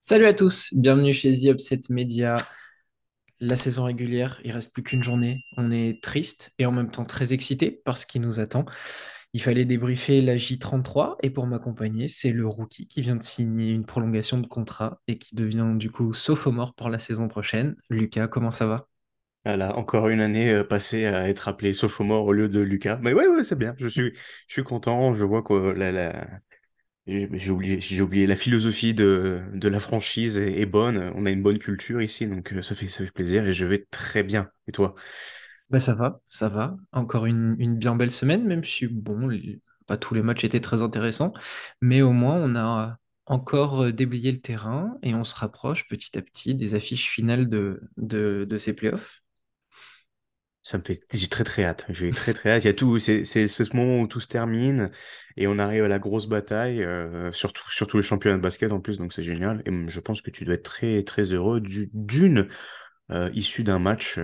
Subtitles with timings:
[0.00, 2.36] Salut à tous, bienvenue chez The Upset Media.
[3.38, 5.44] La saison régulière, il reste plus qu'une journée.
[5.56, 8.64] On est triste et en même temps très excité par ce qui nous attend.
[9.32, 13.70] Il fallait débriefer la J33 et pour m'accompagner, c'est le rookie qui vient de signer
[13.70, 17.76] une prolongation de contrat et qui devient du coup sophomore pour la saison prochaine.
[17.90, 18.88] Lucas, comment ça va?
[19.46, 22.98] Voilà, encore une année euh, passée à être appelé sophomore au lieu de Lucas.
[23.00, 23.76] Mais ouais, ouais, c'est bien.
[23.78, 24.12] Je suis,
[24.64, 25.14] content.
[25.14, 26.40] Je vois que la, la...
[27.06, 31.12] la philosophie de, la franchise est, bonne.
[31.14, 33.86] On a une bonne culture ici, donc euh, ça ça fait plaisir et je vais
[33.90, 34.50] très bien.
[34.66, 34.96] Et toi?
[35.70, 36.76] Bah ça va, ça va.
[36.92, 39.28] Encore une, une bien belle semaine, même si bon,
[39.86, 41.32] pas tous les matchs étaient très intéressants,
[41.80, 46.16] mais au moins on a encore euh, déblayé le terrain et on se rapproche petit
[46.18, 49.22] à petit des affiches finales de, de, de ces playoffs.
[50.62, 51.86] Ça me fait, j'ai très très hâte.
[51.90, 52.64] J'ai très très hâte.
[52.64, 54.90] Il y a tout, c'est ce moment où tout se termine
[55.36, 58.80] et on arrive à la grosse bataille, euh, surtout surtout le championnat de basket en
[58.80, 59.62] plus, donc c'est génial.
[59.64, 62.48] Et je pense que tu dois être très très heureux du- d'une
[63.12, 64.18] euh, issue d'un match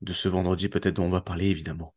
[0.00, 1.94] de ce vendredi peut-être dont on va parler évidemment.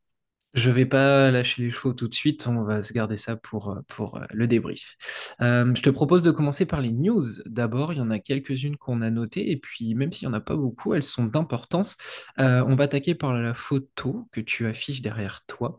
[0.53, 3.71] Je vais pas lâcher les chevaux tout de suite, on va se garder ça pour,
[3.71, 4.97] euh, pour euh, le débrief.
[5.41, 7.23] Euh, je te propose de commencer par les news.
[7.47, 10.37] D'abord, il y en a quelques-unes qu'on a notées, et puis même s'il n'y en
[10.37, 11.97] a pas beaucoup, elles sont d'importance.
[12.37, 15.77] On va attaquer par la photo que tu affiches derrière toi.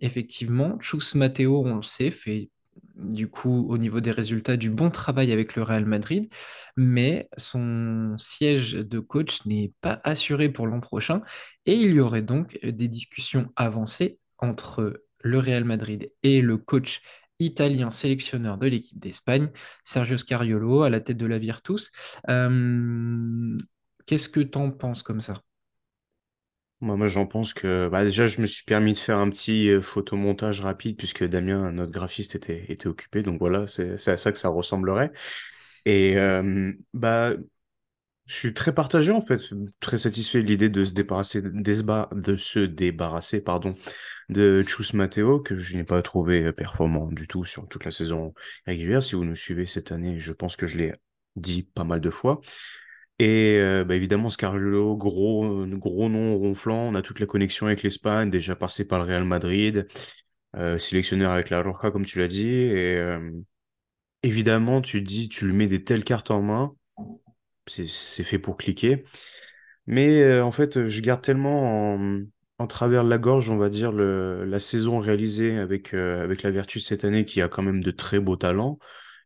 [0.00, 2.50] Effectivement, Chus Matteo, on le sait, fait
[2.94, 6.32] du coup au niveau des résultats du bon travail avec le Real Madrid,
[6.76, 11.20] mais son siège de coach n'est pas assuré pour l'an prochain
[11.66, 17.00] et il y aurait donc des discussions avancées entre le Real Madrid et le coach
[17.40, 19.50] italien sélectionneur de l'équipe d'Espagne,
[19.84, 21.90] Sergio Scariolo, à la tête de la Virtus.
[22.28, 23.56] Euh,
[24.06, 25.40] Qu'est-ce que tu en penses comme ça?
[26.84, 29.80] Moi, j'en pense que bah, déjà je me suis permis de faire un petit euh,
[29.80, 34.50] photomontage rapide puisque Damien, notre graphiste, était occupé, donc voilà, c'est à ça que ça
[34.50, 35.10] ressemblerait.
[35.86, 37.32] Et euh, bah
[38.26, 39.42] Je suis très partagé en fait,
[39.80, 43.74] très satisfait de l'idée de se débarrasser, de se débarrasser, pardon,
[44.30, 48.34] de Chus Mateo, que je n'ai pas trouvé performant du tout sur toute la saison
[48.66, 49.02] régulière.
[49.02, 50.94] Si vous nous suivez cette année, je pense que je l'ai
[51.36, 52.40] dit pas mal de fois.
[53.18, 57.82] Et euh, bah, évidemment, Scarlett, gros, gros nom ronflant, on a toute la connexion avec
[57.82, 59.86] l'Espagne, déjà passé par le Real Madrid,
[60.56, 62.48] euh, sélectionneur avec la Roja, comme tu l'as dit.
[62.48, 63.30] Et euh,
[64.22, 66.74] évidemment, tu dis, tu lui mets des telles cartes en main,
[67.66, 67.86] c'est
[68.24, 69.04] fait pour cliquer.
[69.86, 71.94] Mais euh, en fait, je garde tellement
[72.58, 76.50] en, travers de la gorge, on va dire, la saison réalisée avec, euh, avec la
[76.50, 78.78] Virtus cette année, qui a quand même de très beaux talents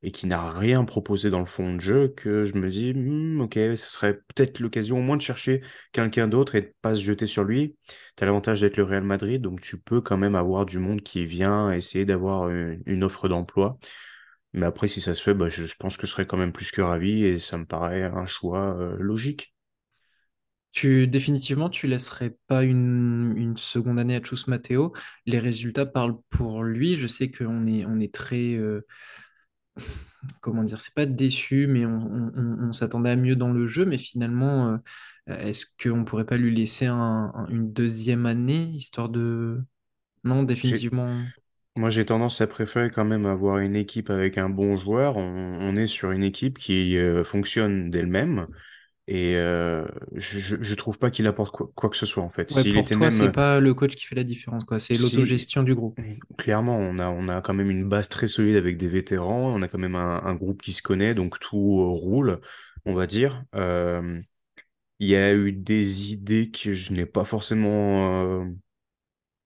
[0.03, 3.41] et qui n'a rien proposé dans le fond de jeu, que je me dis, Hmm,
[3.41, 7.03] ok, ce serait peut-être l'occasion au moins de chercher quelqu'un d'autre et de pas se
[7.03, 7.77] jeter sur lui.
[8.17, 11.03] Tu as l'avantage d'être le Real Madrid, donc tu peux quand même avoir du monde
[11.03, 13.79] qui vient essayer d'avoir une, offre d'emploi.
[14.53, 16.71] Mais après, si ça se fait, bah, je, pense que je serais quand même plus
[16.71, 19.55] que ravi et ça me paraît un choix logique.
[20.73, 24.93] Tu, définitivement, tu laisserais pas une, une seconde année à Chus Matteo.
[25.27, 26.95] Les résultats parlent pour lui.
[26.97, 28.57] Je sais qu'on est, on est très,
[30.41, 33.67] comment dire, c'est pas déçu, mais on, on- on- on s'attendait à mieux dans le
[33.67, 33.85] jeu.
[33.87, 34.69] Mais finalement,
[35.31, 39.63] euh, est-ce qu'on pourrait pas lui laisser un- un- une deuxième année, histoire de...
[40.25, 41.31] Non, définitivement?
[41.77, 45.17] moi, j'ai tendance à préférer quand même avoir une équipe avec un bon joueur.
[45.17, 48.49] On, on est sur une équipe qui euh, fonctionne d'elle-même
[49.11, 52.29] et euh, je, je je trouve pas qu'il apporte quoi, quoi que ce soit en
[52.29, 52.55] fait.
[52.55, 54.79] Ouais, pour était toi, c'est même, pas le coach qui fait la différence, quoi.
[54.79, 55.99] C'est l'autogestion du groupe.
[56.37, 59.63] clairement, on a, on a quand même une base très solide avec des vétérans, on
[59.63, 62.41] a quand même un, un groupe qui se connaît, donc tout euh, roule,
[62.85, 63.43] on va dire.
[63.55, 64.21] Euh,
[64.99, 68.45] il y a eu des idées que je n'ai pas forcément euh,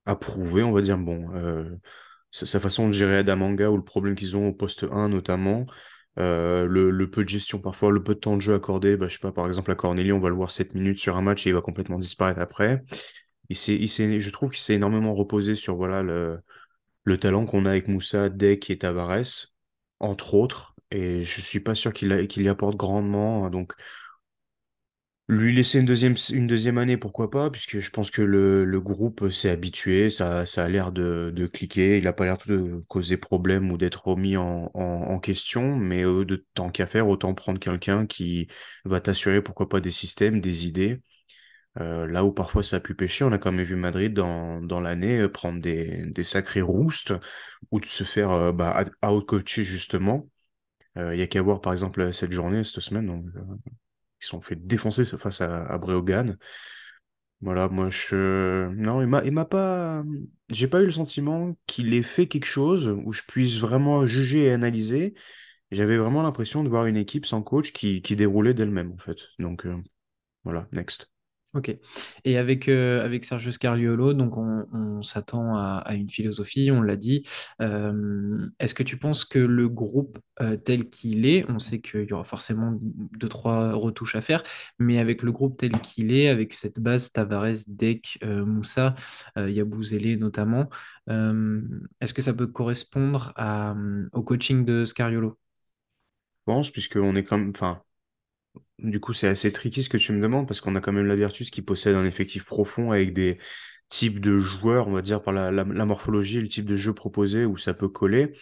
[0.06, 0.98] approuvées, on va dire.
[0.98, 1.70] Bon, euh,
[2.30, 5.66] sa sa façon de gérer Adamanga ou le problème qu'ils ont au poste un notamment,
[6.18, 9.14] euh, le, peu de gestion parfois, le peu de temps de jeu accordé, bah, je
[9.14, 11.46] sais pas, par exemple à Corneli, on va le voir 7 minutes sur un match
[11.46, 12.82] et il va complètement disparaître après.
[13.48, 16.40] Il il je trouve qu'il s'est énormément reposé sur voilà, le,
[17.04, 19.54] le talent qu'on a avec Moussa, Dek et Tavares,
[20.00, 23.50] entre autres, et je suis pas sûr qu'il y apporte grandement.
[23.50, 23.72] Donc
[25.36, 28.80] lui laisser une deuxième, une deuxième année, pourquoi pas, puisque je pense que le, le
[28.80, 32.82] groupe s'est habitué, ça, ça a l'air de, de cliquer, il n'a pas l'air de
[32.88, 37.34] causer problème ou d'être remis en, en, question, mais euh, de tant qu'à faire, autant
[37.34, 38.48] prendre quelqu'un qui
[38.84, 41.00] va t'assurer, pourquoi pas, des systèmes, des idées.
[41.80, 44.60] Euh, là où parfois ça a pu pêcher, on a quand même vu Madrid dans,
[44.60, 47.14] dans l'année euh, prendre des, des sacrés roustes
[47.70, 50.28] ou de se faire euh, bah, out-coacher justement.
[50.96, 53.24] Il y a qu'à voir, par exemple, cette journée, cette semaine,
[54.26, 56.36] sont fait défoncer face à, à Breogan.
[57.42, 58.68] Voilà, moi je.
[58.68, 60.04] Non, il m'a, pas.
[60.48, 64.44] J'ai pas eu le sentiment qu'il ait fait quelque chose où je puisse vraiment juger
[64.44, 65.14] et analyser.
[65.72, 69.16] J'avais vraiment l'impression de voir une équipe sans coach qui, qui déroulait d'elle-même, en fait.
[69.40, 69.76] Donc euh,
[70.44, 71.10] voilà, next.
[71.54, 71.76] Ok.
[72.24, 77.24] Et avec, euh, avec Sergio Scariolo, donc on, s'attend à, une philosophie, on l'a dit.
[77.60, 82.04] Euh, est-ce que tu penses que le groupe euh, tel qu'il est, on sait qu'il
[82.04, 84.42] y aura forcément deux, trois retouches à faire,
[84.78, 88.94] mais avec le groupe tel qu'il est, avec cette base Tavares, Deck, Moussa,
[89.36, 90.68] Yabouzélé notamment,
[91.08, 93.34] est-ce que ça peut correspondre
[94.12, 95.38] au coaching de Scariolo?
[96.46, 97.50] Je pense, puisqu'on est comme.
[97.50, 97.82] Enfin,
[98.78, 101.06] du coup, c'est assez tricky ce que tu me demandes, parce qu'on a quand même
[101.06, 103.38] la Virtus qui possède un effectif profond avec des
[103.88, 107.56] types de joueurs, on va dire, par la, morphologie le type de jeu proposé où
[107.56, 108.32] ça peut coller.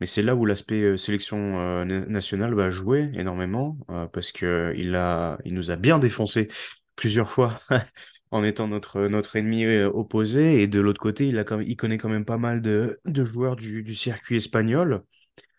[0.00, 4.32] Mais c'est là où l'aspect euh, sélection euh, na- nationale va jouer énormément, euh, parce
[4.32, 6.48] que il a, il nous a bien défoncé
[6.96, 7.60] plusieurs fois
[8.30, 10.62] en étant notre, notre ennemi opposé.
[10.62, 13.56] Et de l'autre côté, il a il connaît quand même pas mal de, de joueurs
[13.56, 15.02] du, du circuit espagnol.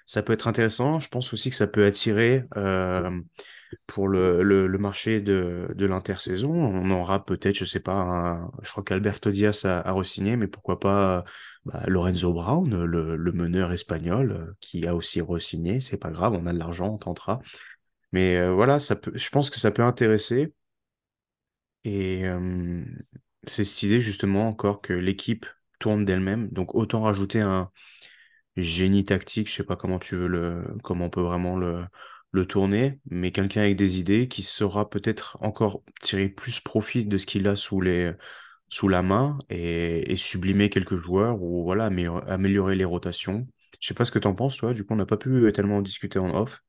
[0.06, 1.00] Ça peut être intéressant.
[1.00, 2.44] Je pense aussi que ça peut attirer
[3.86, 6.52] pour le, le, marché de, de l'intersaison.
[6.52, 10.80] On aura peut-être, je sais pas, je crois qu'Alberto Diaz a, a re-signé, mais pourquoi
[10.80, 11.24] pas
[11.66, 15.80] bah, Lorenzo Brown, le, le meneur espagnol, euh, qui a aussi re-signé.
[15.82, 17.42] C'est pas grave, on a de l'argent, on tentera.
[18.12, 20.54] Mais euh, voilà, ça peut, je pense que ça peut intéresser.
[21.84, 22.84] Et euh,
[23.46, 25.46] c'est cette idée justement encore que l'équipe
[25.80, 26.50] tourne d'elle-même.
[26.50, 27.72] Donc autant rajouter un
[28.56, 31.86] génie tactique, je sais pas comment tu veux le, comment on peut vraiment le,
[32.32, 37.18] le tourner, mais quelqu'un avec des idées qui saura peut-être encore tirer plus profit de
[37.18, 38.14] ce qu'il a sous les,
[38.70, 43.48] sous la main et, et sublimer quelques joueurs ou voilà, améliorer, améliorer les rotations.
[43.80, 44.74] Je sais pas ce que t'en penses, toi.
[44.74, 46.62] Du coup, on n'a pas pu tellement en discuter en off.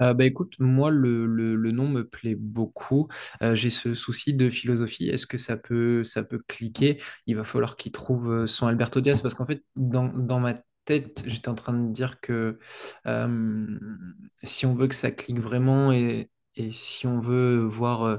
[0.00, 3.08] Euh, bah écoute, moi le, le, le nom me plaît beaucoup.
[3.42, 5.08] Euh, j'ai ce souci de philosophie.
[5.08, 6.98] Est-ce que ça peut, ça peut cliquer?
[7.26, 10.54] Il va falloir qu'il trouve euh, son Alberto Diaz parce qu'en fait, dans, dans ma
[10.84, 12.58] tête, j'étais en train de dire que
[13.06, 13.78] euh,
[14.42, 18.16] si on veut que ça clique vraiment et, et si on veut voir euh,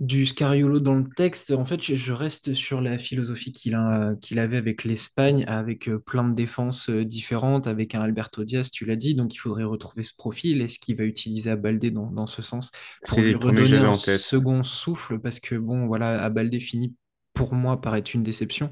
[0.00, 4.56] du Scariolo dans le texte, en fait, je, je reste sur la philosophie qu'il avait
[4.56, 9.34] avec l'Espagne, avec plein de défenses différentes, avec un Alberto Diaz, tu l'as dit, donc
[9.34, 10.62] il faudrait retrouver ce profil.
[10.62, 12.72] Est-ce qu'il va utiliser Abalde dans, dans ce sens
[13.06, 14.20] pour lui redonner un en tête.
[14.20, 15.20] second souffle?
[15.20, 16.92] Parce que, bon, voilà, Abalde finit
[17.32, 18.70] pour moi par être une déception.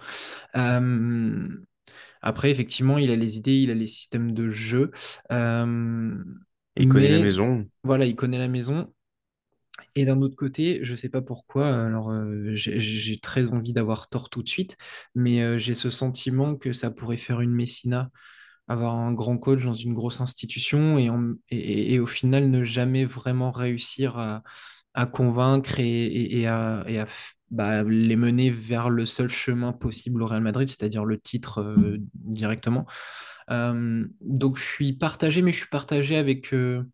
[0.57, 1.49] Euh,
[2.23, 4.91] après, effectivement, il a les idées, il a les systèmes de jeu,
[5.33, 6.15] euh,
[6.77, 7.67] Il connaît la mais maison.
[7.85, 8.93] voilà, il connaît la maison.
[9.95, 14.31] Et d'un autre côté, je sais pas pourquoi, alors euh, j'ai très envie d'avoir tort
[14.31, 14.77] tout de suite,
[15.15, 18.11] mais euh, j'ai ce sentiment que ça pourrait faire une Messina,
[18.69, 22.51] avoir un grand coach dans une grosse institution et, en- et, et- et au final
[22.51, 24.43] ne jamais vraiment réussir à,
[24.95, 27.07] à convaincre et, à, à
[27.53, 31.99] bah, les mener vers le seul chemin possible au Real Madrid, c'est-à-dire le titre euh,
[32.15, 32.87] directement.
[33.51, 36.85] Euh, donc je suis partagé, mais je suis partagé avec, euh,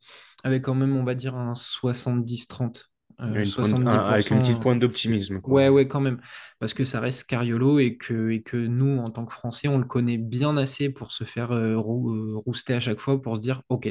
[0.44, 2.92] avec quand même, on va dire, un 70-30.
[3.24, 4.60] Il y a Euh, une pointe, un- avec une petite 70%.
[4.60, 5.40] pointe d'optimisme.
[5.44, 6.20] Ouais, ouais, quand même.
[6.58, 9.78] Parce que ça reste Cariolo et que, et que nous, en tant que Français, on
[9.78, 13.62] le connaît bien assez pour se faire rou- rouster à chaque fois, pour se dire,
[13.68, 13.88] OK,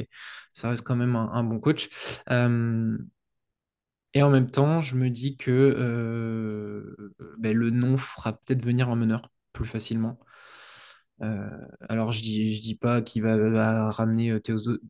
[0.52, 1.88] ça reste quand même un, un bon coach.
[4.16, 8.64] Euh, et en même temps, je me dis que euh, ben, le nom fera peut-être
[8.64, 10.18] venir un meneur plus facilement.
[11.22, 11.48] Euh,
[11.88, 14.40] alors, je dis, je dis pas qu'il va, va ramener euh,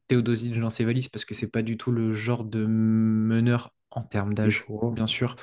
[0.08, 4.02] Théodosic dans ses valises parce que c'est pas du tout le genre de meneur en
[4.02, 5.37] termes d'âge, bien sûr,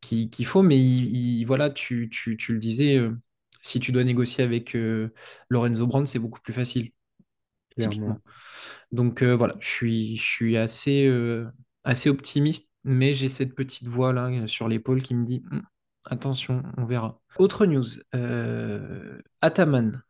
[0.00, 0.62] qui- qu'il faut.
[0.62, 1.06] Mais il,
[1.40, 3.16] il- voilà, tu, tu, tu le disais, euh,
[3.62, 5.12] si tu dois négocier avec euh,
[5.50, 6.92] Lorenzo Brown, c'est beaucoup plus facile,
[7.74, 8.18] clairement.
[8.18, 8.20] typiquement.
[8.92, 11.46] Donc euh, voilà, je suis, je suis assez, euh,
[11.84, 15.62] assez optimiste, mais j'ai cette petite voix là euh, sur l'épaule qui me dit Hum,
[16.06, 17.20] attention, on verra.
[17.38, 20.02] Autre news, euh, Ataman,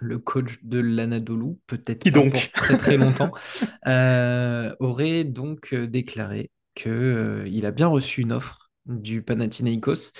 [0.00, 2.32] le coach de l'Anadolu, peut-être pas donc?
[2.32, 3.32] pour très très longtemps,
[3.86, 10.12] euh, aurait donc déclaré que, euh, il a bien reçu une offre du Panathinaikos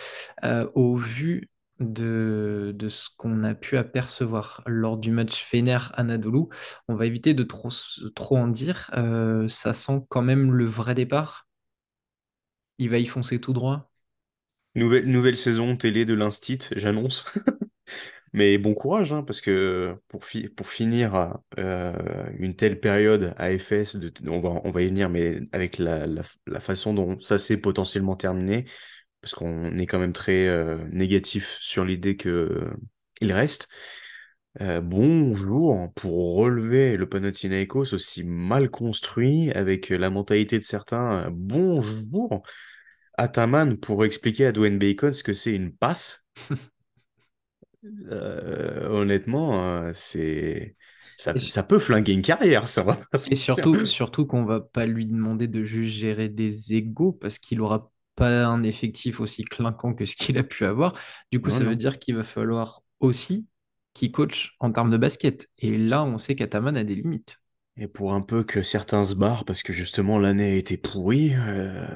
[0.75, 1.51] au vu
[1.81, 6.45] de, de ce qu'on a pu apercevoir lors du match Fener-Anadolu.
[6.89, 7.71] On va éviter de trop,
[8.15, 8.91] trop en dire.
[8.95, 11.44] Euh, ça sent quand même le vrai départ.
[12.79, 13.91] Il va y foncer tout droit.
[14.75, 17.27] Nouvelle, saison télé de l'Instit, j'annonce.
[18.33, 21.93] Mais bon courage, hein, parce que pour, fi- pour finir euh,
[22.39, 24.41] une telle période à FS, de, on
[24.73, 26.07] va, y venir, mais avec la,
[26.61, 28.65] façon dont ça s'est potentiellement terminé,
[29.21, 32.71] parce qu'on est quand même très euh, négatif sur l'idée que euh,
[33.35, 33.69] reste.
[34.61, 41.29] Euh, bonjour pour relever le Panathinaikos aussi mal construit avec la mentalité de certains.
[41.33, 42.45] Bonjour
[43.19, 46.27] Ataman pour expliquer à Dwayne Bacon ce que c'est une passe?
[48.11, 50.75] Euh, honnêtement, c'est
[51.19, 55.05] ça, peut flinguer une carrière, ça va pas et surtout, surtout qu'on va pas lui
[55.05, 60.07] demander de juste gérer des égos parce qu'il aura pas un effectif aussi clinquant que
[60.07, 60.95] ce qu'il a pu avoir.
[61.31, 63.47] Du coup, Non, ça veut dire qu'il va falloir aussi
[63.95, 65.49] qu'il coach en termes de basket.
[65.61, 67.41] Et là, on sait qu'Ataman a des limites.
[67.77, 71.35] Et pour un peu que certains se barrent parce que justement l'année a été pourrie,
[71.35, 71.87] euh,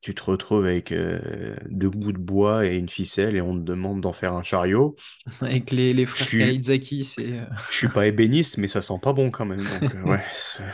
[0.00, 3.60] tu te retrouves avec euh, deux bouts de bois et une ficelle et on te
[3.62, 4.96] demande d'en faire un chariot.
[5.40, 8.98] Avec les, les frères suis, Kalitzaki, c'est euh, je suis pas ébéniste, mais ça sent
[9.02, 9.68] pas bon quand même.
[9.68, 10.64] Donc ouais, c'est-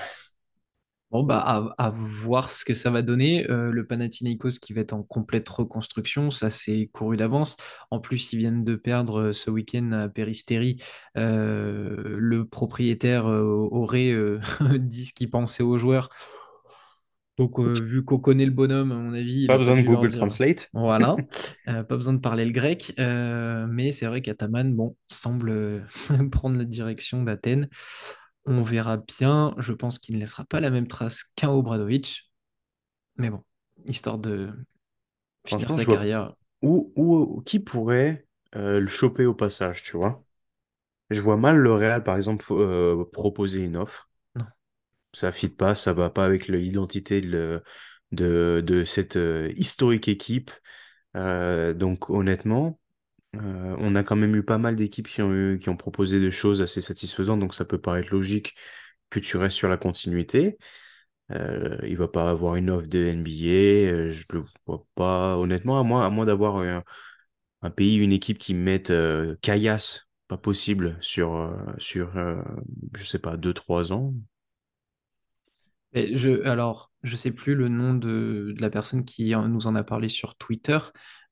[1.12, 3.49] bon bah à, à voir ce que ça va donner.
[3.50, 7.57] Euh, le Panathinaikos qui va être en complète reconstruction, ça c'est couru d'avance.
[7.90, 10.78] En plus, ils viennent de perdre euh, ce week-end à Peristeri.
[11.16, 14.14] Euh, le propriétaire euh, aurait
[14.78, 16.09] dit ce qu'il pensait aux joueurs.
[17.38, 20.19] Donc, euh, vu qu'on connaît le bonhomme, à mon avis, pas besoin de Google dire.
[20.19, 20.69] Translate.
[20.75, 21.16] Voilà,
[21.69, 25.87] Euh, pas besoin de parler le grec, Euh, mais c'est vrai qu'Ataman, bon, semble
[26.31, 27.69] prendre la direction d'Athènes.
[28.45, 29.55] On verra bien.
[29.59, 32.31] Je pense qu'il ne laissera pas la même trace qu'un Obradovic,
[33.17, 33.43] mais bon,
[33.87, 34.51] histoire de
[35.47, 36.35] finir sa carrière.
[36.63, 40.25] où, où, qui pourrait euh, le choper au passage, tu vois?
[41.11, 44.09] Je vois mal le Real, par exemple, euh, proposer une offre.
[44.35, 44.47] Non.
[45.13, 47.63] Ça fit pas, ça va pas avec l'identité de,
[48.13, 50.51] de, de cette euh, historique équipe.
[51.15, 52.81] Donc honnêtement,
[53.37, 56.83] euh, on a quand même eu pas mal d'équipes qui ont proposé des choses assez
[56.83, 58.55] satisfaisantes, donc ça peut paraître logique
[59.11, 60.59] que tu restes sur la continuité.
[61.31, 65.37] Euh, il va pas avoir une offre de NBA, euh, je le vois pas.
[65.39, 66.59] Honnêtement, à moins, à d'avoir
[67.62, 72.12] un, pays, une équipe qui mette euh, caillasse, pas possible, sur, euh, sur
[72.95, 74.15] je sais pas, deux trois ans.
[75.95, 79.85] Mais je, alors, je sais plus le nom de, la personne qui nous en a
[79.85, 80.79] parlé sur Twitter,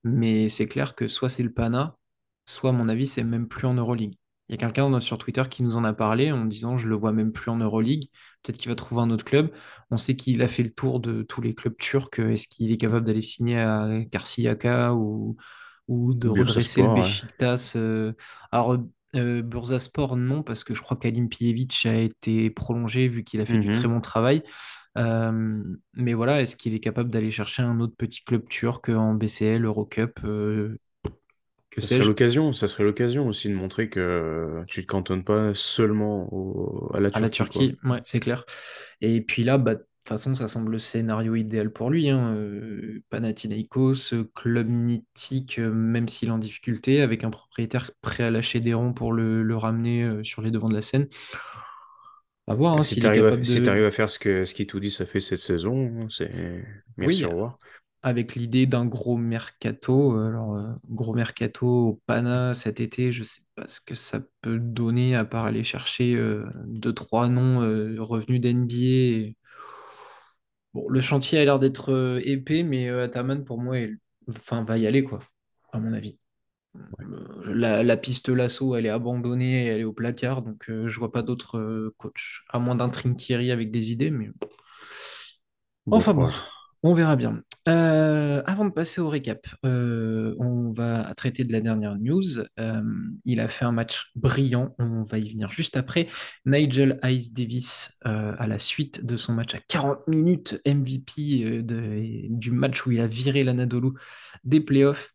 [0.05, 1.97] mais c'est clair que soit c'est le Pana,
[2.47, 4.15] soit à mon avis, c'est même plus en Euroleague.
[4.49, 6.97] Il y a quelqu'un sur Twitter qui nous en a parlé en disant je le
[6.97, 8.09] vois même plus en Euroleague.
[8.43, 9.53] Peut-être qu'il va trouver un autre club.
[9.91, 12.19] On sait qu'il a fait le tour de tous les clubs turcs.
[12.19, 15.37] Est-ce qu'il est capable d'aller signer à Karşıyaka ou,
[15.89, 16.91] ou de redresser le ouais.
[16.91, 18.13] Beşiktaş euh,
[18.53, 18.77] Alors,
[19.17, 23.47] euh, Bursaspor, non, parce que je crois qu'Alim Pijevic a été prolongé vu qu'il a
[23.47, 23.89] fait du très Mhm.
[23.89, 24.43] bon travail.
[24.99, 25.63] Euh,
[25.95, 29.65] mais voilà, est-ce qu'il est capable d'aller chercher un autre petit club turc en BCL,
[29.65, 30.77] Eurocup, euh,
[31.71, 35.55] que Ça serait l'occasion, ça serait l'occasion aussi de montrer que tu te cantonnes pas
[35.55, 37.59] seulement au- à la à la Turquie.
[37.59, 37.79] Turquie?
[37.89, 38.45] Ouais, c'est clair.
[39.01, 42.09] Et puis là, bah, de toute façon, ça semble le scénario idéal pour lui.
[42.11, 42.35] Hein.
[42.35, 48.25] Euh, Panathinaikos, euh, club mythique, euh, même s'il est en difficulté, avec un propriétaire prêt
[48.25, 51.09] à lâcher des ronds pour le, le ramener euh, sur les devants de la scène.
[52.51, 53.81] À voir hein, Si s'il est t'arrives à, de.
[53.91, 56.65] faire ce que ce qui tout dit, ça fait cette saison, c'est
[56.97, 57.59] merci, Oui, au revoir.
[58.03, 60.15] avec l'idée d'un gros mercato.
[60.19, 64.61] Alors, euh, gros mercato au Pana cet été, je sais pas ce que ça peut
[64.61, 69.35] donner à part aller chercher euh, deux, trois noms euh, revenus d'NBA.
[70.75, 73.97] Bon, le chantier a l'air d'être euh, épais, mais Ataman, pour moi, est-
[74.29, 75.21] enfin, va y aller, quoi,
[75.73, 76.20] à mon avis.
[77.47, 81.11] La, la piste Lasso, elle est abandonnée, elle est au placard, donc euh, je vois
[81.11, 84.31] pas d'autres euh, coachs, à moins d'un Trinkieri avec des idées, mais
[85.91, 86.31] Enfin bon,
[86.83, 87.43] on verra bien.
[87.69, 92.23] Euh, avant de passer au récap, euh, on va traiter de la dernière news.
[93.25, 96.07] Il a fait un match brillant, on va y venir juste après.
[96.47, 102.51] Nigel Ice Davis, à la suite de son match à 40 minutes, MVP de- du
[102.53, 103.91] match où il a viré l'Anadolu
[104.45, 105.13] des playoffs,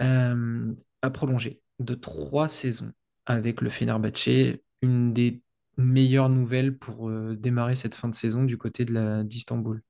[0.00, 2.92] euh, a prolongé de trois saisons
[3.26, 5.42] avec le Fenerbahçe, une des
[5.76, 8.84] meilleures nouvelles pour euh, démarrer cette fin de saison du côté
[9.24, 9.82] d'Istanbul.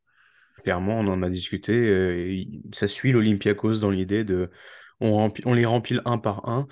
[0.62, 1.72] Clairement, on en a discuté.
[1.72, 4.50] euh, ça suit l'Olympiakos dans l'idée de
[5.00, 6.66] on, les rempile un par un.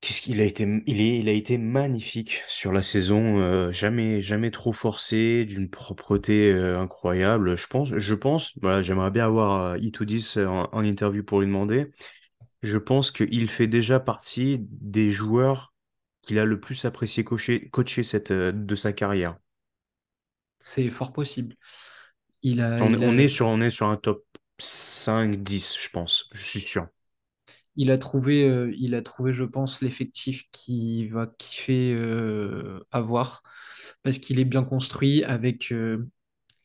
[0.00, 4.22] Qu'est-ce qu'il a été, il est, il a été magnifique sur la saison, euh, jamais,
[4.22, 7.56] jamais trop forcé, d'une propreté incroyable.
[7.56, 11.92] Je pense, je pense, voilà, j'aimerais bien avoir Itoudis en, en interview pour lui demander.
[12.62, 15.74] Je pense qu'il fait déjà partie des joueurs
[16.22, 19.36] qu'il a le plus apprécié coacher, coacher cette, euh, de sa carrière.
[20.58, 21.56] C'est fort possible.
[22.42, 24.24] Il a, On, il on a, est sur, on est sur un top
[24.58, 26.88] cinq dix je pense, je suis sûr.
[27.76, 33.42] il a trouvé, euh, il a trouvé, je pense, l'effectif qui va kiffer euh, avoir
[34.02, 36.08] parce qu'il est bien construit avec euh,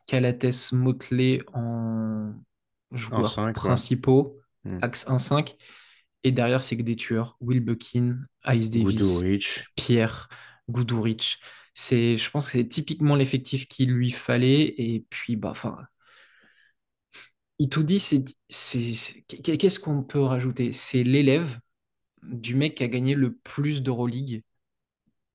[0.07, 2.33] Calates Motley en
[2.91, 3.75] joueurs 5 ouais.
[3.75, 4.81] principaux, Mm.
[4.81, 5.57] axe 1-5,
[6.25, 7.37] Et derrière, c'est que des tueurs.
[7.39, 8.17] Will Buckin,
[8.47, 9.65] Ice Davis, Goodrich.
[9.75, 10.27] Pierre,
[10.67, 11.39] Guduric.
[11.75, 14.73] C'est, je pense que c'est typiquement l'effectif qu'il lui fallait.
[14.77, 15.85] Et puis, bah, enfin,
[17.59, 20.73] il tout dit, c'est, c'est, qu'est-ce qu'on peut rajouter?
[20.73, 21.59] C'est l'élève
[22.23, 24.43] du mec qui a gagné le plus d'Euroleague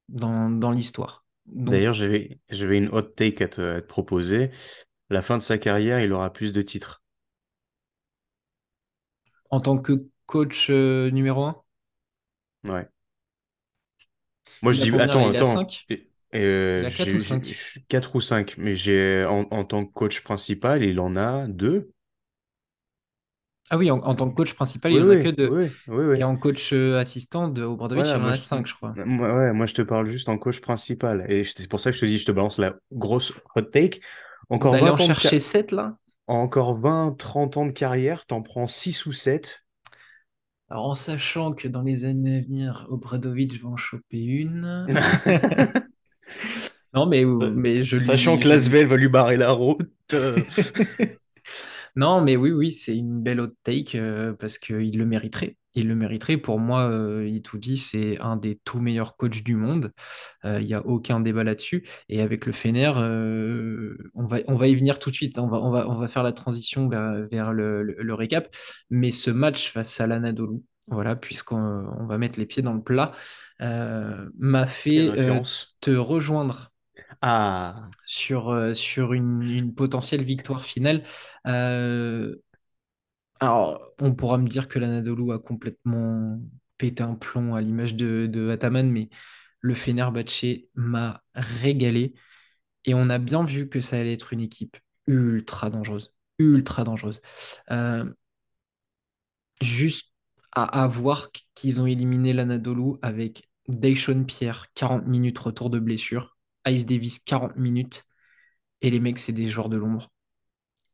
[0.09, 1.25] dans, dans l'histoire.
[1.47, 4.51] D'ailleurs, j'avais, j'avais une hot take à te, à te proposer.
[5.11, 7.03] La fin de sa carrière, il aura plus de titres.
[9.51, 11.63] en tant que coach euh, numéro un,
[12.65, 12.89] Ouais.
[14.63, 14.99] Moi, il je dis, combien?
[14.99, 15.45] attends, Il a attends.
[15.45, 15.89] 5?
[15.89, 17.47] Et- euh, Il a 4 ou j'ai, j'ai- 5?
[17.53, 21.17] je suis 4 ou 5, mais j'ai en, en tant que coach principal, il en
[21.17, 21.93] a deux.
[23.71, 25.57] Ah oui, en, en tant que coach principal, Oui, il en a que oui, 2.
[25.89, 28.67] oui, oui, Et en coach euh, assistant de Obradovic, Voilà, il en a je, 5,
[28.67, 28.99] je crois.
[29.07, 31.27] moi, ouais, moi je te parle juste en coach principal.
[31.31, 34.01] Et c'est pour ça que je te dis, je te balance la grosse hot take.
[34.49, 35.99] Encore D'aller en 20 ans de ca- chercher 7 là?
[36.29, 39.67] encore 20, 30 ans de carrière, t'en prends 6 ou 7.
[40.71, 44.87] Alors en sachant que dans les années à venir, Obradovic va en choper une.
[46.95, 48.49] Non, mais, mais je Sachant lui, que je.
[48.49, 49.89] Lasvel va lui barrer la route.
[50.13, 50.39] euh,
[51.97, 55.57] Non, mais oui, oui, c'est une belle hot take euh, parce qu'il le mériterait.
[55.75, 56.37] Il le mériterait.
[56.37, 59.93] Pour moi, euh, Itoudi, c'est un des tout meilleurs coachs du monde.
[60.45, 61.87] Euh, Il n'y a aucun débat là-dessus.
[62.09, 65.39] Et avec le Fener, euh, on va, on va y venir tout de suite.
[65.39, 68.49] On va, on va, on va faire la transition vers, vers le, le- le récap.
[68.91, 70.59] Mais ce match face à l'Anadolu,
[70.89, 71.57] voilà, puisqu'on
[72.01, 73.13] on va mettre les pieds dans le plat,
[73.63, 75.41] euh, m'a fait euh,
[75.81, 76.73] te rejoindre
[77.23, 81.03] Ah, sur, sur une, une potentielle victoire finale.
[81.47, 82.35] Euh,
[83.41, 86.39] alors, on pourra me dire que l'Anadolu a complètement
[86.79, 89.09] pété un plomb à l'image de, Ataman, mais
[89.61, 92.15] le Fenerbahçe m'a régalé.
[92.85, 96.15] Et on a bien vu que ça allait être une équipe ultra dangereuse.
[96.39, 97.21] Ultra dangereuse.
[97.71, 98.05] Euh,
[99.63, 100.13] juste
[100.53, 106.37] à, à voir qu'ils ont éliminé l'Anadolu avec Daishon Pierre, 40 minutes retour de blessure,
[106.67, 108.05] Ice Davis, 40 minutes,
[108.83, 110.11] et les mecs, c'est des joueurs de l'ombre.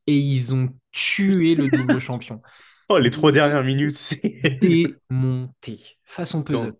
[0.07, 2.41] Et ils ont tué le double champion.
[2.89, 4.21] oh, les trois dernières minutes, c'est.
[4.61, 5.97] démonté.
[6.05, 6.73] Façon puzzle.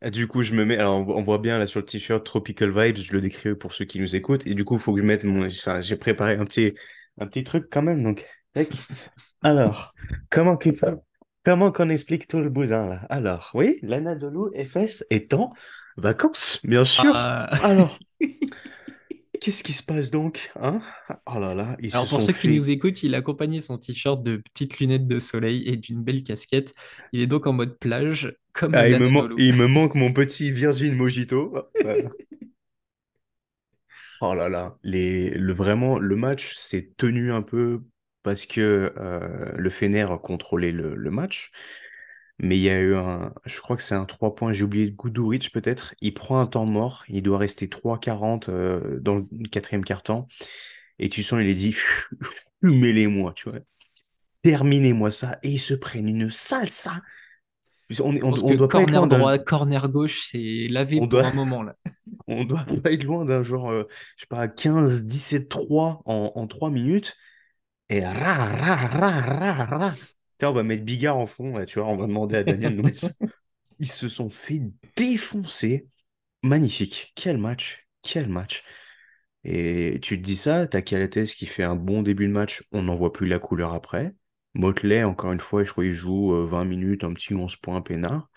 [0.00, 0.78] Ah, Du coup, je me mets.
[0.78, 3.84] Alors, on voit bien là sur le t-shirt Tropical Vibes, je le décris pour ceux
[3.84, 4.46] qui nous écoutent.
[4.46, 5.46] Et du coup, il faut que je mette mon.
[5.46, 6.74] Enfin, j'ai préparé un petit,
[7.20, 8.02] un petit truc quand même.
[8.02, 8.26] Donc.
[9.42, 9.94] Alors,
[10.30, 10.58] comment
[11.44, 13.06] comment qu'on explique tout le bousin là?
[13.10, 15.50] Alors, oui, l'Anadolu FS est en
[15.96, 17.12] vacances, bien sûr.
[17.14, 17.50] Ah.
[17.62, 17.98] Alors,
[19.44, 20.82] qu'est-ce qui se passe donc, hein?
[21.26, 23.60] Oh là là, ils Alors se pour sont ceux qui nous écoutent, il a accompagné
[23.60, 26.74] son t-shirt de petites lunettes de soleil et d'une belle casquette.
[27.12, 29.36] Il est donc en mode plage, comme Ah, il me, man- l'Anadolu.
[29.36, 31.54] il me manque mon petit Virgin Mojito.
[34.20, 37.82] Oh là là, les, le, vraiment, le match s'est tenu un peu
[38.22, 41.50] parce que euh, le Fener contrôlait le, le match.
[42.38, 44.90] Mais il y a eu un, je crois que c'est un 3 points, j'ai oublié
[44.90, 45.94] Guduric peut-être.
[46.00, 50.26] Il prend un temps mort, il doit rester 3,40 euh, dans le quatrième quart-temps.
[50.98, 51.72] Et tu sens, il est dit,
[52.64, 53.60] fumez-les-moi, tu vois.
[54.42, 55.38] Terminez-moi ça.
[55.42, 57.02] Et ils se prennent une salsa.
[58.00, 61.08] On, on, on doit pas être corner loin droit, corner gauche, c'est lavé on pour
[61.08, 61.76] doit, un moment là.
[62.26, 63.84] on doit pas être loin d'un genre, euh,
[64.16, 67.16] je sais pas, 15, 17, 3 en, en 3 minutes.
[67.90, 69.94] Et ra, ra, ra, ra, ra.
[70.42, 72.76] On va mettre Bigard en fond, là, tu vois, on va demander à Damien de
[72.76, 73.06] nous mettre.
[73.80, 74.62] Ils se sont fait
[74.96, 75.86] défoncer.
[76.42, 77.12] Magnifique.
[77.16, 77.86] Quel match.
[78.02, 78.62] Quel match.
[79.44, 82.82] Et tu te dis ça, t'as Calates qui fait un bon début de match, on
[82.82, 84.14] n'en voit plus la couleur après.
[84.54, 87.82] Motley, encore une fois, je crois qu'il joue euh, 20 minutes, un petit 11 points
[87.82, 88.30] peinard.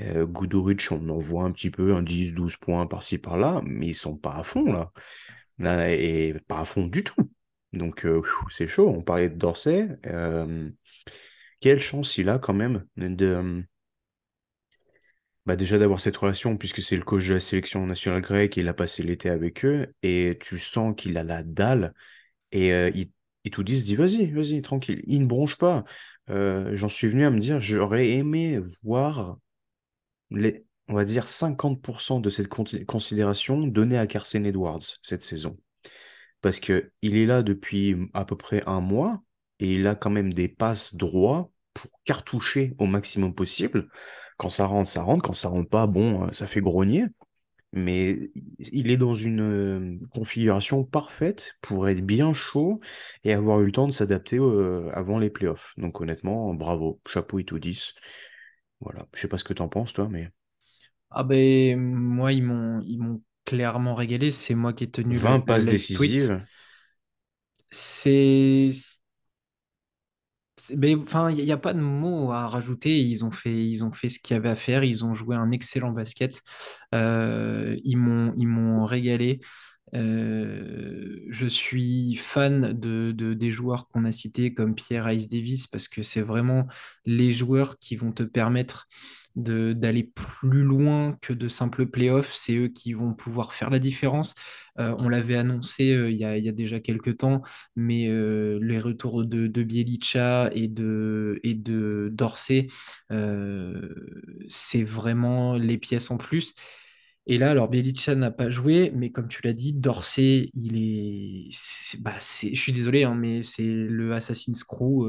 [0.00, 0.26] Euh,
[0.90, 4.16] on en voit un petit peu, un 10, 12 points par-ci par-là, mais ils sont
[4.16, 4.92] pas à fond là.
[5.58, 7.30] Là, et pas à fond du tout.
[7.72, 8.88] Donc euh, c'est chaud.
[8.88, 9.88] On parlait de Dorsey.
[10.06, 10.70] Euh,
[11.64, 13.62] quelle chance il a quand même de, euh,
[15.46, 18.68] bah déjà d'avoir cette relation, puisque c'est le coach de la sélection nationale grecque, il
[18.68, 21.94] a passé l'été avec eux, et tu sens qu'il a la dalle,
[22.52, 23.10] et euh, il,
[23.50, 25.84] tout dit, se vas-y, vas-y, tranquille, il ne bronche pas.
[26.28, 29.38] Euh, j'en suis venu à me dire, j'aurais aimé voir
[30.30, 35.56] les, on va dire, 50% de cette con- considération donnée à Carson Edwards cette saison.
[36.42, 39.22] Parce que il est là depuis à peu près un mois,
[39.60, 43.88] et il a quand même des passes droits pour cartoucher au maximum possible.
[44.38, 45.22] Quand ça rentre, ça rentre.
[45.24, 47.06] Quand ça rentre pas, bon, euh, ça fait grogner.
[47.72, 52.80] Mais il est dans une euh, configuration parfaite pour être bien chaud
[53.24, 55.74] et avoir eu le temps de s'adapter euh, avant les playoffs.
[55.76, 57.94] Donc honnêtement, bravo, chapeau et tout 10.
[58.80, 60.30] Voilà, je sais pas ce que t'en penses toi, mais
[61.10, 64.30] Ah ben moi ils m'ont ils m'ont clairement régalé.
[64.30, 66.44] C'est moi qui ai tenu 20 le, le passes décisives.
[67.70, 69.00] C'est-
[70.76, 73.00] mais, enfin, il n'y a, pas de mots à rajouter.
[73.00, 74.84] Ils ont fait, ils ont fait ce qu'il y avait à faire.
[74.84, 76.40] Ils ont joué un excellent basket.
[76.94, 79.40] Euh, ils m'ont, ils m'ont régalé.
[79.94, 85.66] Euh, je suis fan de, de- des joueurs qu'on a cités comme Pierre Ice Davis
[85.68, 86.66] parce que c'est vraiment
[87.06, 88.88] les joueurs qui vont te permettre
[89.36, 92.32] d'aller plus loin que de simples playoffs.
[92.34, 94.34] C'est eux qui vont pouvoir faire la différence.
[94.78, 97.42] Euh, on l'avait annoncé euh, il y a, il y a déjà quelques temps,
[97.76, 102.68] mais euh, les retours de, de Bielica et de, et de Dorsey,
[104.48, 106.54] c'est vraiment les pièces en plus.
[107.26, 111.50] Et là, alors Bielica n'a pas joué, mais comme tu l'as dit, Dorsey, il est,
[112.00, 115.08] bah, je suis désolé, hein, mais c'est le Assassin's Crew.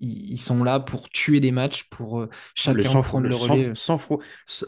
[0.00, 2.28] Ils, ils sont là pour tuer des matchs, pour euh,
[2.66, 3.74] Le chacun sang-froid, prendre le le sang, relais.
[3.74, 4.18] sang-froid,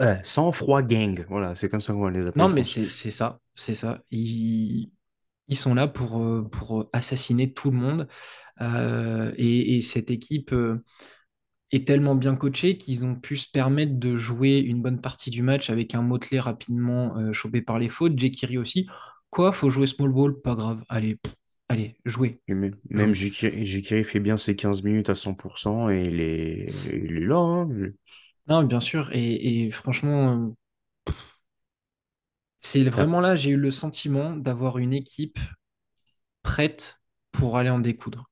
[0.00, 1.24] euh, sang-froid gang.
[1.28, 4.02] Voilà, c'est comme ça qu'on les appeler Non, mais c'est ça, c'est ça.
[4.10, 4.90] Ils,
[5.48, 8.08] ils sont là pour, euh, pour assassiner tout le monde.
[8.62, 10.52] Euh, et, et cette équipe.
[10.52, 10.84] euh,
[11.72, 15.42] est tellement bien coaché qu'ils ont pu se permettre de jouer une bonne partie du
[15.42, 18.18] match avec un Motley rapidement euh, chopé par les fautes.
[18.18, 18.88] Jekiri aussi.
[19.30, 20.84] Quoi, faut jouer small ball, pas grave.
[20.88, 21.34] Allez, pff,
[21.72, 23.14] allez, jouez, même même.
[23.14, 27.36] Jikiri fait bien ses 15 minutes à 100% et il est, il est là.
[27.36, 27.68] hein.
[28.46, 29.10] Non, bien sûr.
[29.12, 30.50] Et, et franchement, euh,
[32.60, 35.38] c'est vraiment là, j'ai eu le sentiment d'avoir une équipe
[36.42, 37.00] prête
[37.32, 38.28] pour aller en découdre.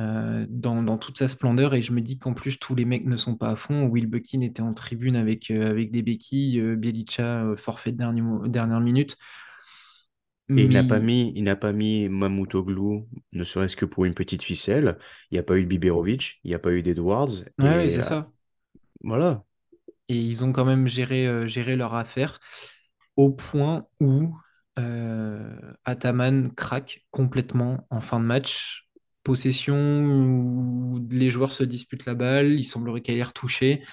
[0.00, 1.74] euh, dans, dans toute sa splendeur.
[1.74, 3.86] Et je me dis qu'en plus, tous les mecs ne sont pas à fond.
[3.86, 7.98] Will Buckin était en tribune avec, euh, avec des béquilles, euh, Bielica, euh, forfait de
[8.48, 9.16] dernière minute.
[10.56, 14.04] Et il n'a pas Mais mis, il n'a pas mis Mamoutoglou, ne serait-ce que pour
[14.04, 14.98] une petite ficelle.
[15.30, 17.30] Il n'y a pas eu de Biberovic, il n'y a pas eu d'Edwards.
[17.58, 18.32] ouais, c'est euh, ça.
[19.02, 19.44] voilà.
[20.08, 22.40] Et ils ont quand même géré, euh, géré leur affaire
[23.16, 24.34] au point où
[24.78, 28.88] euh, Ataman craque complètement en fin de match.
[29.22, 33.84] Possession où les joueurs se disputent la balle, il semblerait qu'elle ait retouché.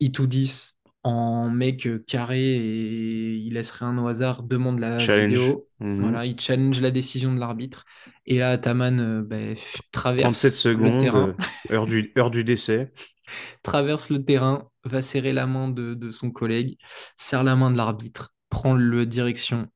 [0.00, 0.77] Itoudis
[1.08, 5.32] en mec euh, carré et il laisse rien au hasard, demande la Challenge.
[5.32, 5.68] vidéo.
[5.80, 6.00] Mhm.
[6.02, 7.84] Voilà, il challenge la décision de l'arbitre.
[8.26, 11.34] Et là, Ataman euh, ben, f- 37 traverse le terrain,
[11.70, 12.92] euh, heure du, heure du décès.
[13.62, 16.78] traverse le terrain, va serrer la main de, de son collègue,
[17.16, 19.68] serre la main de l'arbitre, prend le direction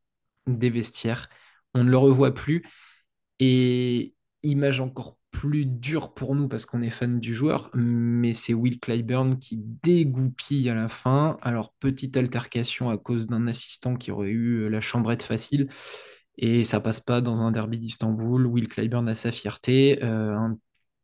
[0.47, 1.29] des vestiaires.
[1.75, 2.65] On ne le revoit plus.
[3.41, 8.55] Et image encore plus dure pour nous parce qu'on est fan du joueur, mais c'est
[8.55, 11.39] Will Clyburn qui dégoupille à la fin.
[11.43, 15.69] Alors, petite altercation à cause d'un assistant qui aurait eu la chambrette facile.
[16.39, 18.47] Et ça passe pas dans un derby d'Istanbul.
[18.47, 20.03] Will Clyburn a sa fierté.
[20.05, 20.59] euh, un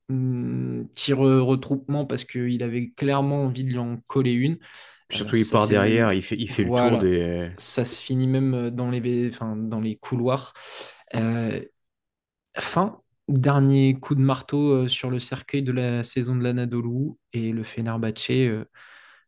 [0.09, 4.59] mm, petit re- retroupement parce qu'il avait clairement envie de lui en coller une.
[5.15, 7.51] Euh, Surtout, il part derrière, il fait, il fait le tour des.
[7.59, 10.53] Ça se finit même dans les, enfin, dans les couloirs.
[11.15, 11.63] Euh,
[12.57, 17.53] Fin, dernier coup de marteau euh, sur le cercueil de la saison de l'Anadolu et
[17.53, 18.31] le Fenerbahçe.
[18.31, 18.65] euh,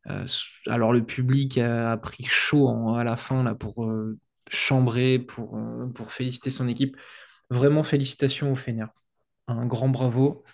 [0.09, 0.27] euh,
[0.69, 4.19] alors le public a, a pris chaud en- à la fin là, pour euh,
[4.51, 6.97] chambrer, pour, euh, pour féliciter son équipe.
[7.51, 8.87] Vraiment félicitations au Fener.
[9.49, 10.45] Un grand bravo.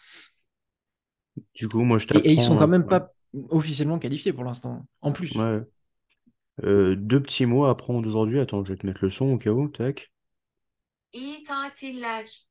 [1.55, 2.89] Du coup, moi, je Et, et ils sont quand même Ouais.
[2.89, 3.13] pas
[3.51, 4.87] officiellement qualifiés pour l'instant.
[5.01, 5.33] En plus.
[5.37, 5.63] Ouais.
[6.65, 8.41] Euh, deux petits mots à apprendre aujourd'hui.
[8.41, 9.69] Attends, je vais te mettre le son au cas où.
[9.69, 10.13] Tac.
[11.13, 12.46] İyi tatiller.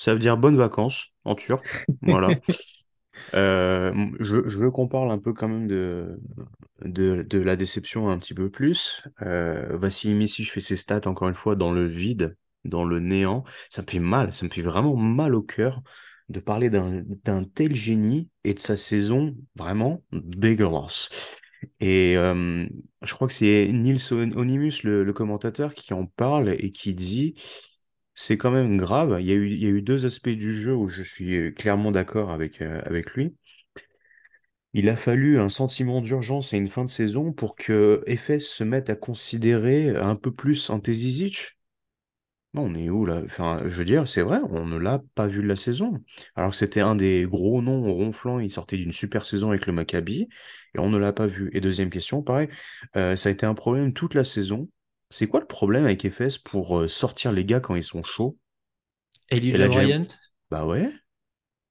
[0.00, 1.66] Ça veut dire bonnes vacances en turc.
[2.02, 2.38] Voilà.
[3.34, 6.18] Euh, je, je veux qu'on parle un peu quand même de,
[6.84, 9.02] de, de la déception un petit peu plus.
[9.22, 12.98] Euh, Vassili Messi, je fais ses stats encore une fois dans le vide, dans le
[12.98, 13.44] néant.
[13.68, 15.82] Ça me fait mal, ça me fait vraiment mal au cœur
[16.30, 21.10] de parler d'un tel génie et de sa saison vraiment dégueulasse.
[21.80, 22.66] Et euh,
[23.02, 27.34] je crois que c'est Nils Onimus, le, le commentateur, qui en parle et qui dit
[28.20, 29.16] c'est quand même grave.
[29.20, 32.60] Il y a eu, deux aspects du jeu où je suis euh, clairement d'accord avec,
[32.60, 33.34] euh, avec lui.
[34.74, 38.62] Il a fallu un sentiment d'urgence et une fin de saison pour que Efes se
[38.62, 41.56] mette à considérer un peu plus Ante Zizic.
[42.54, 43.22] On est où là?
[43.24, 46.02] Enfin, je veux dire, c'est vrai, on ne l'a pas vu de la saison.
[46.36, 50.28] Alors c'était un des gros noms ronflants, il sortait d'une super saison avec le Maccabi,
[50.74, 51.48] et on ne l'a pas vu.
[51.54, 52.48] Et deuxième question, pareil,
[52.96, 54.68] euh, ça a été un problème toute la saison.
[55.10, 58.38] C'est quoi le problème avec Efes pour euh, sortir les gars quand ils sont chauds?
[59.30, 59.68] Elijah.
[59.68, 60.18] Bryant,
[60.50, 60.90] Bah ouais,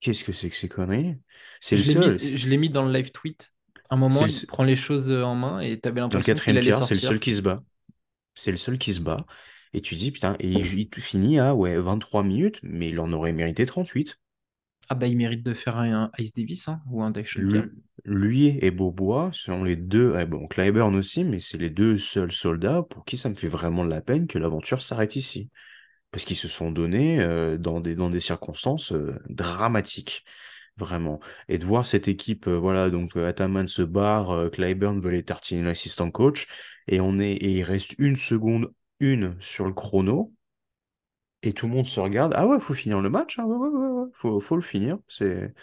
[0.02, 1.18] qu'est-ce que c'est que ces conneries?
[1.62, 2.20] C'est le je l'ai mis, seul.
[2.20, 3.54] je l'ai mis dans le live tweet.
[3.90, 6.38] Un c'est moment, il prend les choses en main et tu avais Dans le l'impression
[6.38, 7.20] qu'il quatrième allait quart, c'est le seul sortir.
[7.20, 7.64] qui se bat.
[8.34, 9.26] C'est le seul qui se bat.
[9.74, 13.12] Et tu dis, putain, et il, il finit à ouais, 23 minutes, mais il en
[13.14, 14.20] aurait mérité 38.
[14.90, 17.64] Ah bah il mérite de faire un Ice Davis hein, ou un Dave Schulker.
[17.64, 21.98] Lu- Lui et Beaubois sont les deux, eh bon, Clyburn aussi, mais c'est les deux
[21.98, 25.50] seuls soldats pour qui ça me fait vraiment de la peine que l'aventure s'arrête ici.
[26.12, 30.26] parce qu'ils se sont donnés euh, dans des, dans des circonstances euh, dramatiques,
[30.78, 31.20] vraiment.
[31.50, 35.24] Et de voir cette équipe, euh, voilà, donc Ataman se barre, euh, Clyburn veut les
[35.26, 36.48] tartiner l'assistant coach,
[36.88, 38.72] et on est, et il reste une seconde,
[39.02, 40.34] une sur le chrono,
[41.44, 42.34] et tout le monde se regarde.
[42.36, 44.98] Ah ouais, faut finir le match, hein, ouais, ouais, ouais, faut, le finir.
[45.08, 45.54] C'est,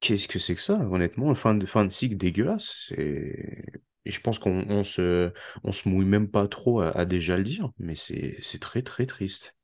[0.00, 2.92] qu'est-ce que c'est que ça, honnêtement, fin de, fin de cycle dégueulasse.
[2.96, 7.42] Et je pense qu'on on se, on se mouille même pas trop à, déjà le
[7.42, 9.56] dire, mais c'est, très, très triste.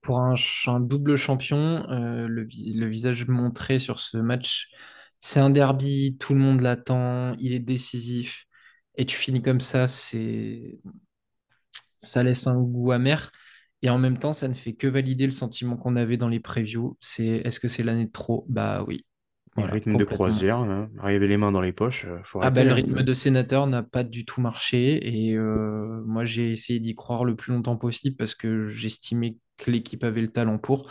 [0.00, 0.34] Pour un,
[0.80, 4.68] double champion, euh, le, le visage montré sur ce match,
[5.20, 8.46] c'est un derby, tout le monde l'attend, il est décisif,
[8.96, 10.78] et tu finis comme ça, c'est,
[11.98, 13.30] ça laisse un goût amer.
[13.82, 16.40] Et en même temps, ça ne fait que valider le sentiment qu'on avait dans les
[16.40, 16.96] previews.
[17.00, 18.44] C'est est-ce que c'est l'année de trop?
[18.48, 19.06] Bah oui,
[19.56, 22.62] voilà, rythme de croisière, hein, arriver les mains dans les poches, euh, faut Ah bah,
[22.62, 22.74] le hein.
[22.74, 27.24] rythme de sénateur n'a pas du tout marché et euh, moi j'ai essayé d'y croire
[27.24, 30.90] le plus longtemps possible parce que j'estimais que l'équipe avait le talent pour.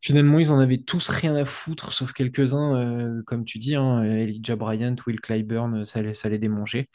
[0.00, 4.04] Finalement, ils en avaient tous rien à foutre, sauf quelques-uns, euh, comme tu dis, hein,
[4.04, 6.88] Elijah Bryant, Will Clyburn, ça, ça les démangeait.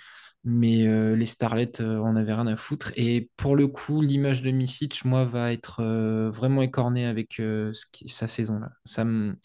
[0.46, 2.92] Mais euh, les Starlets euh, en avaient rien à foutre.
[2.98, 7.72] Et pour le coup, l'image de Misic, moi, va être euh, vraiment écornée avec euh,
[7.74, 8.72] ce qui- sa saison là.
[8.86, 9.36] Ça me,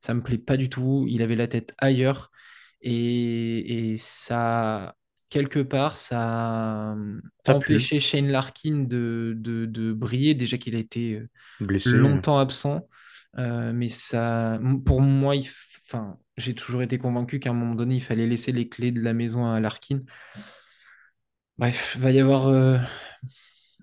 [0.00, 1.06] ça me plaît pas du tout.
[1.08, 2.30] Il avait la tête ailleurs.
[2.82, 4.94] Et, et ça,
[5.30, 6.96] quelque part, ça a
[7.46, 11.22] Ça pue, empêché Shane Larkin de, de, de briller, déjà qu'il a été
[11.60, 11.98] blessé.
[11.98, 12.88] longtemps absent.
[13.36, 15.48] Mais ça, pour moi, il
[15.86, 19.00] enfin, j'ai toujours été convaincu qu'à un moment donné, il fallait laisser les clés de
[19.00, 20.00] la maison à Larkin.
[21.58, 22.78] Bref, va y avoir euh,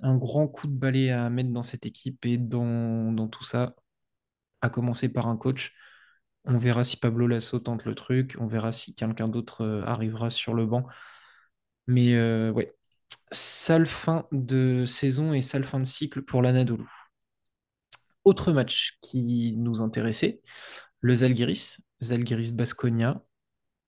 [0.02, 3.76] un grand coup de balai à mettre dans cette équipe et dans, dans tout ça,
[4.62, 5.74] à commencer par un coach.
[6.46, 10.30] On verra si Pablo Lasso tente le truc, on verra si quelqu'un d'autre euh, arrivera
[10.30, 10.86] sur le banc.
[11.88, 12.76] Mais euh, ouais,
[13.32, 16.86] sale fin de saison et sale fin de cycle pour l'Anadolu.
[18.24, 20.42] Autre match qui nous intéressait,
[21.00, 23.24] le Zalgiris, Zalgiris-Basconia.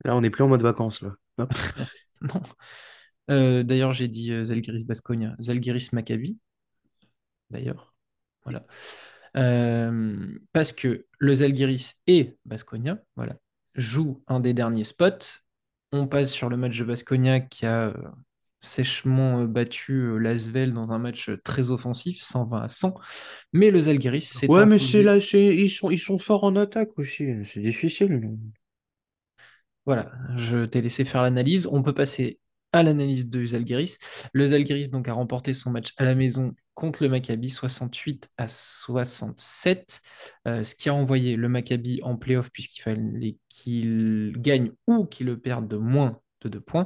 [0.05, 1.15] Là, on n'est plus en mode vacances, là.
[1.37, 1.53] Hop.
[2.21, 2.41] Non.
[3.29, 6.37] Euh, d'ailleurs, j'ai dit euh, Zalgiris-Basconia, Zalgiris-Maccabi,
[7.49, 7.93] d'ailleurs.
[8.43, 8.63] Voilà.
[9.35, 13.35] Euh, parce que le Zalgiris et Basconia, voilà,
[13.75, 15.41] jouent un des derniers spots.
[15.91, 17.93] On passe sur le match de Basconia qui a
[18.63, 22.95] sèchement euh, battu euh, l'Asvel dans un match euh, très offensif, 120 à 100.
[23.51, 26.55] Mais le Zalgiris s'est Ouais, mais c'est là, c'est, ils sont, ils sont forts en
[26.55, 27.25] attaque aussi.
[27.45, 28.37] C'est difficile.
[29.85, 31.67] Voilà, je t'ai laissé faire l'analyse.
[31.67, 32.39] On peut passer
[32.71, 33.97] à l'analyse de Zalgiris.
[34.33, 38.47] Le Zalgiris donc a remporté son match à la maison contre le Maccabi 68 à
[38.47, 40.01] 67,
[40.47, 45.27] euh, ce qui a envoyé le Maccabi en playoff puisqu'il fallait qu'il gagne ou qu'il
[45.27, 46.85] le perde de moins de points.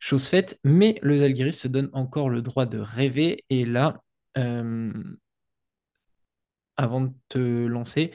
[0.00, 3.44] Chose faite, mais le Zalgiris se donne encore le droit de rêver.
[3.50, 4.02] Et là,
[4.38, 4.92] euh,
[6.76, 8.12] avant de te lancer,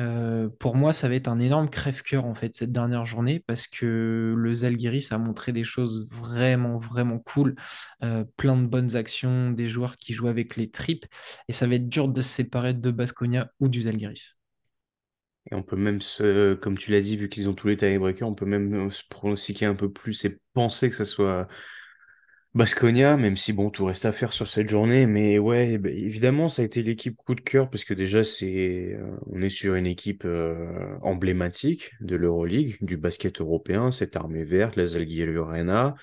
[0.00, 3.66] euh, pour moi, ça va être un énorme crève-cœur en fait cette dernière journée parce
[3.66, 7.54] que le Zalgiris a montré des choses vraiment, vraiment cool,
[8.02, 11.06] Euh, plein de bonnes actions, des joueurs qui jouent avec les tripes
[11.48, 14.36] et ça va être dur de se séparer de Baskonia ou du Zalgiris.
[15.52, 16.00] Et on peut même
[16.62, 19.02] comme tu l'as dit, vu qu'ils ont tous les tiebreakers, on peut même euh, se
[19.08, 21.46] pronostiquer un peu plus et penser que ça soit
[22.54, 25.06] Baskonia, même si bon, tout reste à faire sur cette journée.
[25.06, 28.94] Mais ouais, bah, évidemment, ça a été l'équipe coup de cœur parce que déjà, c'est,
[28.94, 34.44] euh, on est sur une équipe euh, emblématique de l'Euroleague, du basket européen, cette armée
[34.44, 35.94] verte, la Zalgiris Arena.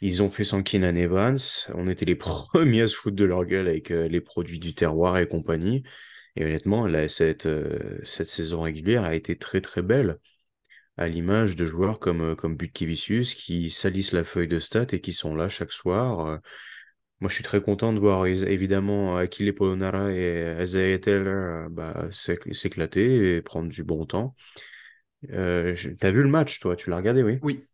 [0.00, 1.38] Ils ont fait sans Evans.
[1.74, 5.18] On était les premiers à se foutre de leur gueule avec les produits du terroir
[5.18, 5.82] et compagnie.
[6.36, 7.08] Et honnêtement, euh,
[8.04, 10.18] cette saison régulière a été très très belle,
[10.98, 15.00] à l'image de joueurs comme, euh, comme Butkevicius qui salissent la feuille de stats et
[15.00, 16.26] qui sont là chaque soir.
[16.26, 16.38] Euh,
[17.20, 22.52] Moi, je suis très content de voir évidemment Achille Polonara et Isaiah Taylor bah, s'éc-
[22.54, 24.34] s'éclater et prendre du bon temps.
[25.28, 26.76] T'as vu le match, toi?
[26.76, 27.40] Tu l'as regardé, oui?
[27.40, 27.66] Oui,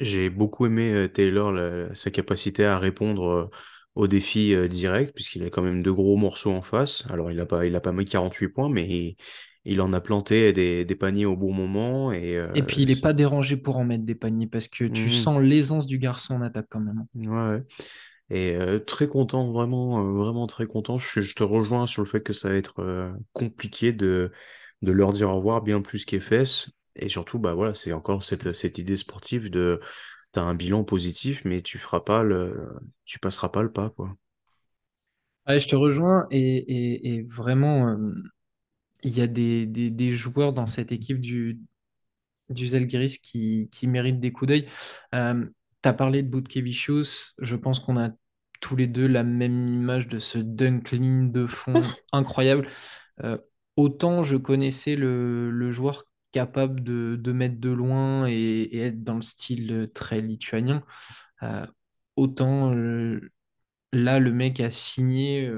[0.00, 1.54] J'ai beaucoup aimé Taylor,
[1.96, 3.50] sa capacité à répondre
[3.96, 7.04] euh, aux défis euh, directs, puisqu'il a quand même deux gros morceaux en face.
[7.10, 9.16] Alors, il n'a pas, il a pas mis 48 points, mais il,
[9.64, 12.12] il en a planté des, des paniers au bon moment.
[12.12, 14.66] Et, et euh, puis il n'est c'est- pas dérangé pour en mettre des paniers parce
[14.66, 15.10] que tu Mhm.
[15.10, 17.06] sens l'aisance du garçon en attaque quand même.
[17.14, 17.62] ouais.
[18.30, 20.98] Et euh, très content, vraiment, euh, vraiment très content.
[20.98, 24.32] Je, je te rejoins sur le fait que ça va être euh, compliqué de,
[24.82, 26.70] de leur dire au revoir bien plus qu'EFS.
[26.96, 29.80] Et surtout, bah voilà, c'est encore cette, cette idée sportive de
[30.36, 32.70] t'as un bilan positif, mais tu feras pas le,
[33.06, 34.16] tu passeras pas le pas, quoi.
[35.46, 38.12] Ouais, je te rejoins et, et- et vraiment, euh,
[39.04, 41.60] il y a des, des- des joueurs dans cette équipe du,
[42.50, 44.68] du Zalgiris qui, qui méritent des coups d'œil.
[45.14, 45.46] Euh,
[45.82, 48.10] tu as parlé de Butkevichus, je pense qu'on a
[48.60, 52.68] tous les deux la même image de ce dunk clean de fond incroyable.
[53.24, 53.38] Euh,
[53.76, 56.04] autant je connaissais le, le joueur
[56.36, 60.82] capable de, de, mettre de loin et, et, être dans le style très lituanien,
[61.42, 61.66] euh,
[62.16, 63.32] autant euh,
[63.92, 65.50] là, le mec a signé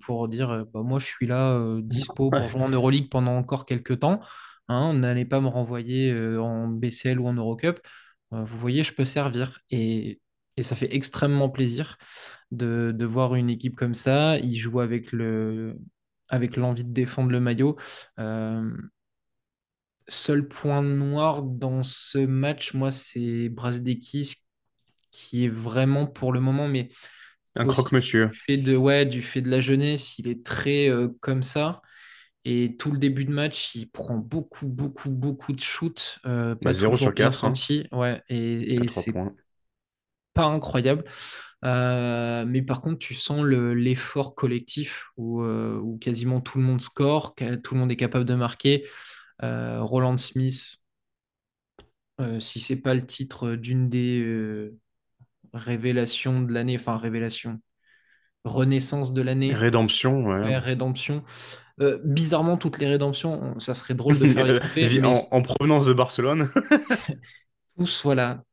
[0.00, 4.00] pour dire bah, moi je suis là dispo pour jouer en Euroleague pendant encore quelques
[4.00, 4.20] temps.
[4.68, 7.80] Hein, N'allez pas me renvoyer en BCL ou en Eurocup.
[8.32, 9.60] vous voyez, je peux servir.
[9.70, 10.20] Et,
[10.56, 11.96] et ça fait extrêmement plaisir
[12.50, 14.38] de, de, voir une équipe comme ça.
[14.38, 15.76] Il joue avec le
[16.30, 17.76] avec l'envie de défendre le maillot.
[18.18, 18.70] Euh,
[20.10, 24.36] seul point noir dans ce match, moi, c'est Brasdekis
[25.10, 26.88] qui est vraiment pour le moment, mais
[27.56, 28.28] un croque-monsieur.
[28.28, 31.82] Du fait de, ouais, du fait de la jeunesse, il est très euh, comme ça.
[32.44, 36.18] Et tout le début de match, il prend beaucoup, beaucoup, beaucoup de shoots.
[36.24, 37.44] Euh, bah, 0 sur 4.
[37.44, 37.52] Hein.
[37.92, 39.12] Ouais, et, et c'est
[40.32, 41.04] pas incroyable.
[41.64, 46.80] Euh, mais par contre, tu sens l'effort collectif où, euh, où, quasiment tout le monde
[46.80, 48.86] score, tout le monde est capable de marquer.
[49.42, 50.80] Euh, Roland Smith,
[52.20, 54.76] euh, si c'est pas le titre d'une des euh,
[55.54, 57.60] révélations de l'année, enfin révélation,
[58.44, 59.54] renaissance de l'année.
[59.54, 60.40] Rédemption, ouais.
[60.40, 61.24] ouais rédemption.
[61.80, 65.02] Euh, bizarrement, toutes les rédemptions, ça serait drôle de faire les trophées.
[65.02, 66.50] en, en, provenance de Barcelone.
[67.78, 68.44] tous, voilà,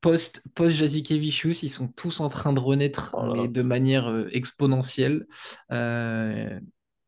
[0.00, 5.26] post, post Jazikevicius, ils sont tous en train de renaître, Oh mais de manière exponentielle.
[5.70, 6.58] Euh,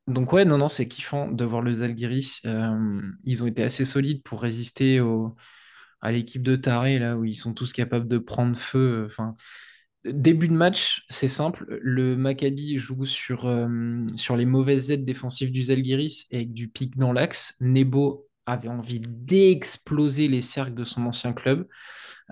[0.07, 2.43] donc ouais, non, non, c'est kiffant de voir le Zalgiris.
[2.47, 5.01] Euh, ils ont été assez solides pour résister
[6.01, 9.05] à l'équipe de Taré, là, où ils sont tous capables de prendre feu.
[9.07, 9.37] Enfin,
[10.05, 11.67] début de match, c'est simple.
[11.83, 13.67] Le Maccabi joue sur, euh,
[14.37, 17.55] les mauvaises aides défensives du Zalgiris et avec du pic dans l'axe.
[17.61, 21.67] Nebo avait envie d'exploser les cercles de son ancien club.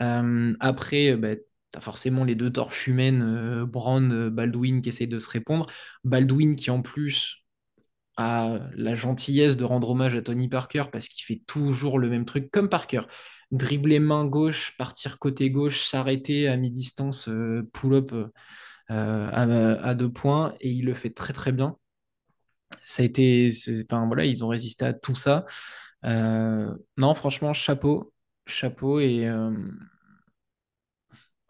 [0.01, 1.43] Euh, après, bah, tu
[1.79, 5.67] as forcément les deux torches humaines, euh, Brown, euh, Baldwin qui essayent de se répondre.
[6.05, 7.44] Baldwin qui en plus
[8.17, 12.25] a la gentillesse de rendre hommage à Tony Parker parce qu'il fait toujours le même
[12.25, 13.03] truc comme Parker.
[13.51, 18.29] Dribbler main gauche, partir côté gauche, s'arrêter à mi-distance, euh, pull-up euh,
[18.91, 19.43] à,
[19.89, 21.77] à, deux points et il le fait très très bien.
[22.85, 23.51] Ça a été,
[23.91, 25.45] voilà, ils ont résisté à tout ça.
[26.05, 28.13] Euh, non, franchement, chapeau,
[28.47, 29.51] chapeau et, euh...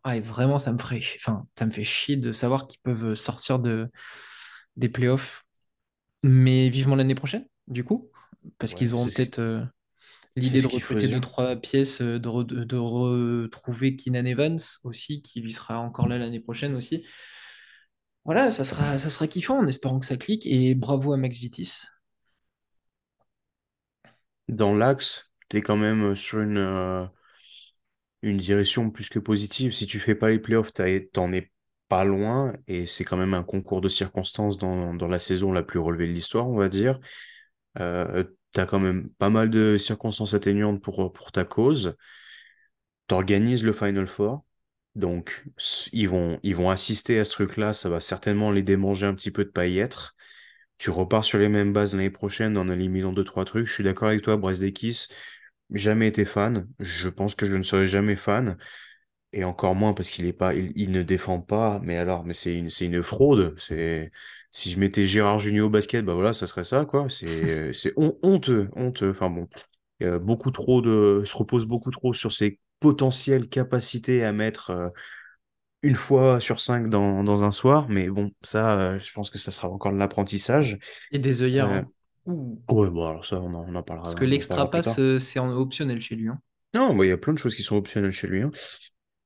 [0.05, 3.91] vraiment, ça me ça me fait chier de savoir qu'ils peuvent sortir de
[4.77, 5.44] des playoffs,
[6.25, 8.11] mais vivement l'année prochaine, du coup,
[8.59, 9.63] parce Ouais, qu'ils auront peut-être euh,
[10.37, 15.41] l'idée de recruter deux, trois pièces, euh, de, re- de retrouver Keenan Evans aussi, qui
[15.43, 17.05] lui sera encore là l'année prochaine aussi.
[18.27, 21.39] Voilà, ça sera, ça sera kiffant en espérant que ça clique et bravo à Max
[21.39, 21.85] Vitis.
[24.49, 27.05] Dans l'axe, tu es quand même sur une, euh,
[28.23, 29.73] une direction plus que positive.
[29.73, 31.53] Si tu fais pas les playoffs, t'en es
[32.03, 35.79] loin et c'est quand même un concours de circonstances dans, dans la saison la plus
[35.79, 36.99] relevée de l'histoire, on va dire.
[37.79, 41.97] Euh, tu as quand même pas mal de circonstances atténuantes pour, pour ta cause.
[43.09, 44.45] Tu organises le Final Four.
[44.95, 45.45] Donc,
[45.93, 47.73] ils vont, ils vont assister à ce truc-là.
[47.73, 50.15] Ça va certainement les démanger un petit peu de pas y être.
[50.79, 53.67] Tu repars sur les mêmes bases l'année prochaine en éliminant deux, trois trucs.
[53.67, 54.63] Je suis d'accord avec toi, Brest
[55.71, 56.69] jamais été fan.
[56.79, 58.57] Je pense que je ne serai jamais fan.
[59.37, 61.81] Et encore moins parce qu'il est pas, il, il ne défend pas.
[61.83, 63.55] Mais alors, mais c'est une, c'est une fraude.
[63.59, 64.13] C'est,
[64.53, 67.09] si je mettais Gérard Junior au basket, bah voilà, ça serait ça, quoi.
[67.11, 69.11] C'est, c'est hon- honteux, honteux.
[69.11, 69.49] Enfin bon,
[70.03, 74.89] Euh, beaucoup trop de, se repose beaucoup trop sur ses potentielles capacités à mettre euh,
[75.83, 77.89] une fois sur cinq dans, dans un soir.
[77.89, 80.79] Mais bon, ça, euh, je pense que ça sera encore de l'apprentissage.
[81.11, 81.71] Et des œillères.
[81.71, 81.87] Euh, hein.
[82.71, 84.83] Ouais, bon, alors ça, on en, on en parlera, Parce que on l'extra parlera plus
[84.83, 85.01] pass, tard.
[85.01, 86.29] euh, c'est optionnel chez lui.
[86.29, 86.41] hein.
[86.75, 88.43] Non, bah, il y a plein de choses qui sont optionnelles chez lui.
[88.43, 88.51] hein.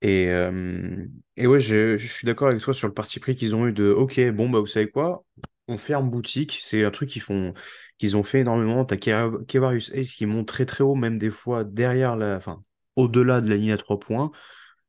[0.01, 1.07] Et, euh,
[1.37, 3.73] et ouais, je, je suis d'accord avec toi sur le parti pris qu'ils ont eu
[3.73, 5.25] de OK, bon, bah, vous savez quoi?
[5.67, 6.59] On ferme boutique.
[6.63, 7.53] C'est un truc qu'ils font,
[7.99, 8.85] qu'ils ont fait énormément.
[8.85, 12.63] T'as Ke- Kevarius Ace qui monte très très haut, même des fois derrière la, enfin,
[12.97, 14.31] au-delà de la ligne à trois points,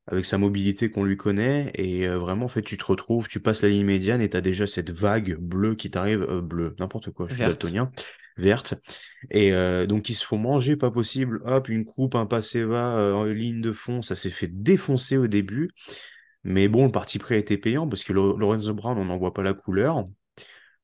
[0.06, 1.70] avec sa mobilité qu'on lui connaît.
[1.74, 4.40] Et euh, vraiment, en fait, tu te retrouves, tu passes la ligne médiane et t'as
[4.40, 7.92] déjà cette vague bleue qui t'arrive, euh, bleue, n'importe quoi, je suis daltonien,
[8.36, 8.74] verte.
[9.30, 11.42] Et euh, donc, ils se font manger, pas possible.
[11.44, 14.02] Hop, une coupe, un passé va, euh, ligne de fond.
[14.02, 15.70] Ça s'est fait défoncer au début.
[16.44, 19.18] Mais bon, le parti pris a été payant parce que Lo- Lorenzo Brown, on n'en
[19.18, 20.08] voit pas la couleur.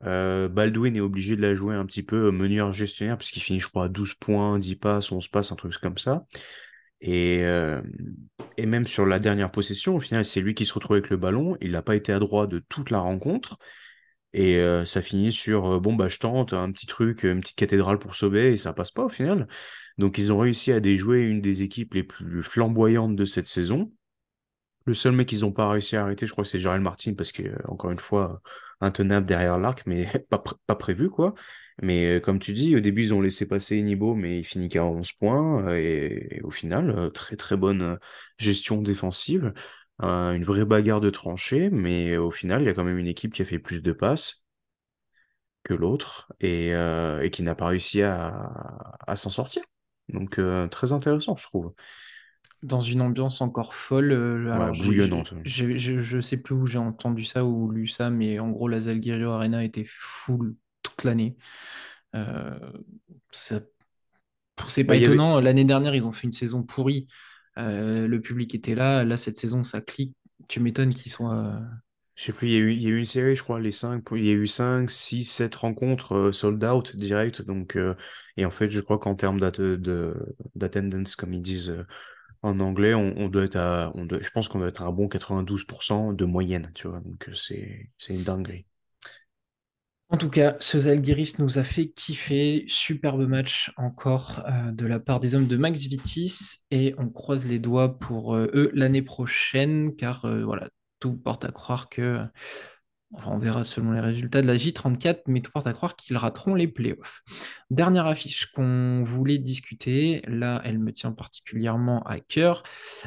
[0.05, 3.61] Euh, Baldwin est obligé de la jouer un petit peu euh, meneur gestionnaire puisqu'il finit,
[3.61, 6.27] je crois, à 12 points, 10 passes, 11 passes, un truc comme ça.
[7.03, 7.45] Et,
[8.57, 11.17] et même sur la dernière possession, au final, c'est lui qui se retrouve avec le
[11.17, 11.57] ballon.
[11.61, 13.59] Il n'a pas été adroit de toute la rencontre.
[14.39, 17.57] Et euh, ça finit sur euh, bon, bah, je tente un petit truc, une petite
[17.57, 19.49] cathédrale pour sauver, et ça passe pas au final.
[19.97, 23.91] Donc, ils ont réussi à déjouer une des équipes les plus flamboyantes de cette saison.
[24.85, 27.33] Le seul mec qu'ils n'ont pas réussi à arrêter, je crois c'est Jarel Martin, parce
[27.33, 28.43] que, encore une fois,
[28.83, 31.33] intenable derrière l'arc, mais pas, pas prévu, quoi.
[31.81, 34.69] Mais euh, comme tu dis, au début, ils ont laissé passer Nibo, mais il finit
[34.69, 35.75] qu'à 11 points.
[35.77, 37.99] Et, au final, très très bonne
[38.37, 39.55] gestion défensive.
[39.99, 43.33] Une vraie bagarre de tranchées, mais au final, il y a quand même une équipe
[43.33, 44.47] qui a fait plus de passes
[45.65, 48.53] que l'autre et, et, qui n'a pas réussi à,
[49.07, 49.63] à s'en sortir.
[50.09, 50.41] Donc,
[50.71, 51.73] très intéressant, je trouve
[52.63, 54.13] dans une ambiance encore folle.
[54.13, 55.35] Euh, alors, bouillonnante.
[55.45, 59.31] Je sais plus où j'ai entendu ça ou lu ça, mais en gros, la Zalgirio
[59.31, 61.37] Arena était full toute l'année.
[62.15, 62.59] Euh,
[63.31, 63.61] c'est
[64.57, 65.41] pas bah, étonnant.
[65.41, 67.07] L'année dernière, ils ont fait une saison pourrie.
[67.59, 69.05] Euh, le public était là.
[69.05, 70.15] Là, cette saison, ça clique.
[70.49, 71.61] Tu m'étonnes qu'ils soient.
[72.15, 74.31] Je sais plus, il y, a eu, une série, je crois, les 5, il y
[74.31, 77.43] a eu 5, 6, 7 rencontres sold out direct.
[77.43, 77.77] Donc,
[78.39, 81.75] et en fait, je crois qu'en termes d'attendance, comme ils disent
[82.41, 86.15] en anglais, on, doit être à, je pense qu'on doit être à un bon 92%
[86.15, 87.01] de moyenne, tu vois.
[87.01, 88.65] Donc c'est une dinguerie.
[90.09, 92.65] En tout cas, ce Zalgiris nous a fait kiffer.
[92.69, 96.61] Superbe match encore euh, de la part des hommes de Max Vitis.
[96.71, 101.45] Et on croise les doigts pour euh, eux l'année prochaine, car euh, voilà, tout porte
[101.45, 102.21] à croire que
[103.25, 106.55] on verra selon les résultats de la J34, mais tout porte à croire qu'ils rateront
[106.55, 107.23] les playoffs.
[107.71, 112.63] Dernière affiche qu'on voulait discuter, là, elle me tient particulièrement à cœur.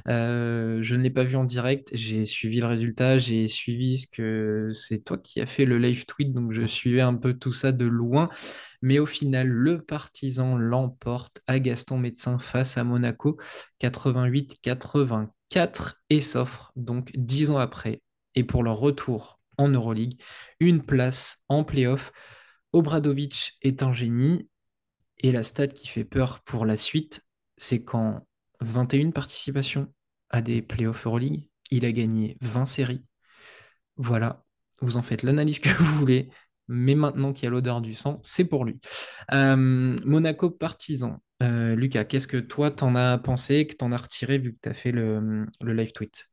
[0.08, 4.08] Euh, je ne l'ai pas vu en direct, j'ai suivi le résultat, j'ai suivi ce
[4.08, 7.54] que c'est toi qui as fait le live tweet, donc je suivais un peu tout
[7.54, 8.30] ça de loin.
[8.82, 13.38] Mais au final, le partisan l'emporte à Gaston Médecin face à Monaco,
[13.82, 18.02] 88-84, et s'offre donc dix ans après.
[18.36, 20.20] Et pour leur retour en Euroleague,
[20.60, 22.12] une place en playoff.
[22.72, 24.48] Obradovic est un génie
[25.18, 27.26] et la stat qui fait peur pour la suite,
[27.58, 28.26] c'est qu'en
[28.62, 29.94] 21 participations
[30.30, 33.04] à des playoffs Euroleague, il a gagné 20 séries.
[33.98, 34.46] Voilà,
[34.82, 36.30] vous en faites l'analyse que vous voulez,
[36.70, 38.80] mais maintenant qu'il y a l'odeur du sang, c'est pour lui.
[39.34, 41.22] Euh, Monaco partisan.
[41.44, 44.70] Euh, Lucas, qu'est-ce que toi t'en as pensé, que t'en as retiré vu que tu
[44.70, 46.30] as fait le live tweet?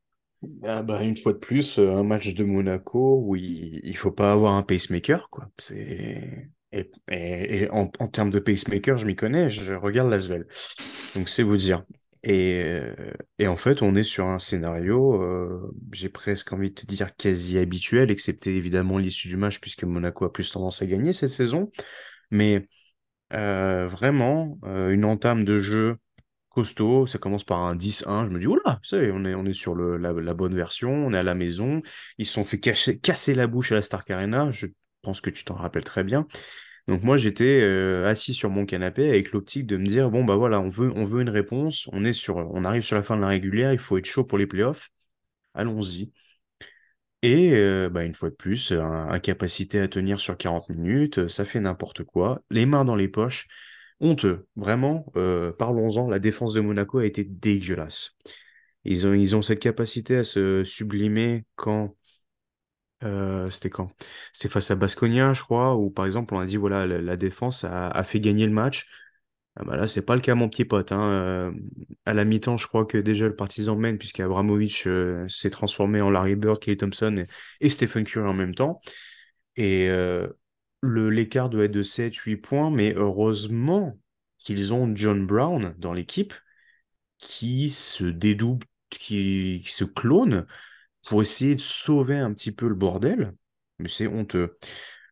[0.63, 4.11] Ah bah, une fois de plus, euh, un match de Monaco où il, il faut
[4.11, 5.49] pas avoir un pacemaker, quoi.
[5.71, 6.41] Et,
[7.09, 10.47] et, en, en, termes de pacemaker, je m'y connais, je regarde l'Asvel.
[11.15, 11.83] Donc c'est vous dire.
[12.23, 12.93] Et, euh,
[13.39, 17.15] et, en fait, on est sur un scénario, euh, j'ai presque envie de te dire
[17.15, 21.31] quasi habituel, excepté évidemment l'issue du match, puisque Monaco a plus tendance à gagner cette
[21.31, 21.71] saison.
[22.31, 22.67] Mais
[23.31, 25.97] vraiment, une entame de jeu
[26.57, 27.05] costaud.
[27.05, 28.25] Ça commence par un 10-1.
[28.25, 31.17] Je me dis, oula, ça on est, on est sur la, bonne version, on est
[31.17, 31.83] à la maison.
[32.17, 34.49] Ils se sont fait casser la bouche à la Stark Arena.
[34.49, 34.65] Je
[35.03, 36.27] pense que tu t'en rappelles très bien.
[36.87, 40.35] Donc moi, j'étais euh, assis sur mon canapé avec l'optique de me dire, bon, bah
[40.35, 41.87] voilà, on veut, on veut une réponse.
[41.93, 44.23] On, est sur, on arrive sur la fin de la régulière, il faut être chaud
[44.23, 44.89] pour les playoffs.
[45.53, 46.11] Allons-y.
[47.21, 51.59] Et euh, bah, une fois de plus, incapacité à tenir sur 40 minutes, ça fait
[51.59, 52.41] n'importe quoi.
[52.49, 53.47] Les mains dans les poches
[53.99, 54.47] honteux.
[54.55, 58.15] Vraiment, euh, parlons-en, la défense de Monaco a été dégueulasse.
[58.83, 61.95] Ils ont, ils ont cette capacité à se sublimer quand.
[63.03, 63.91] Euh, c'était quand?
[64.33, 67.63] C'était face à Basconia, je crois, où par exemple on a dit voilà, la, défense
[67.63, 68.87] a, fait gagner le match.
[69.55, 70.91] Ah bah là, c'est pas le cas, mon petit pote.
[70.91, 71.09] Hein.
[71.11, 71.51] Euh,
[72.05, 74.87] à la mi-temps, je crois que déjà le partisan mène, puisqu'Abramovic
[75.29, 77.27] s'est transformé en Larry Bird, Kelly Thompson et,
[77.65, 78.81] et Stephen Curry en même temps.
[79.55, 79.89] Et
[80.83, 83.99] l'écart doit être de 7-8 points, mais heureusement
[84.37, 86.33] qu'ils ont John Brown dans l'équipe
[87.17, 90.45] qui se dédouble, qui, se clone
[91.07, 93.33] pour essayer de sauver un petit peu le bordel.
[93.79, 94.57] Mais c'est honteux.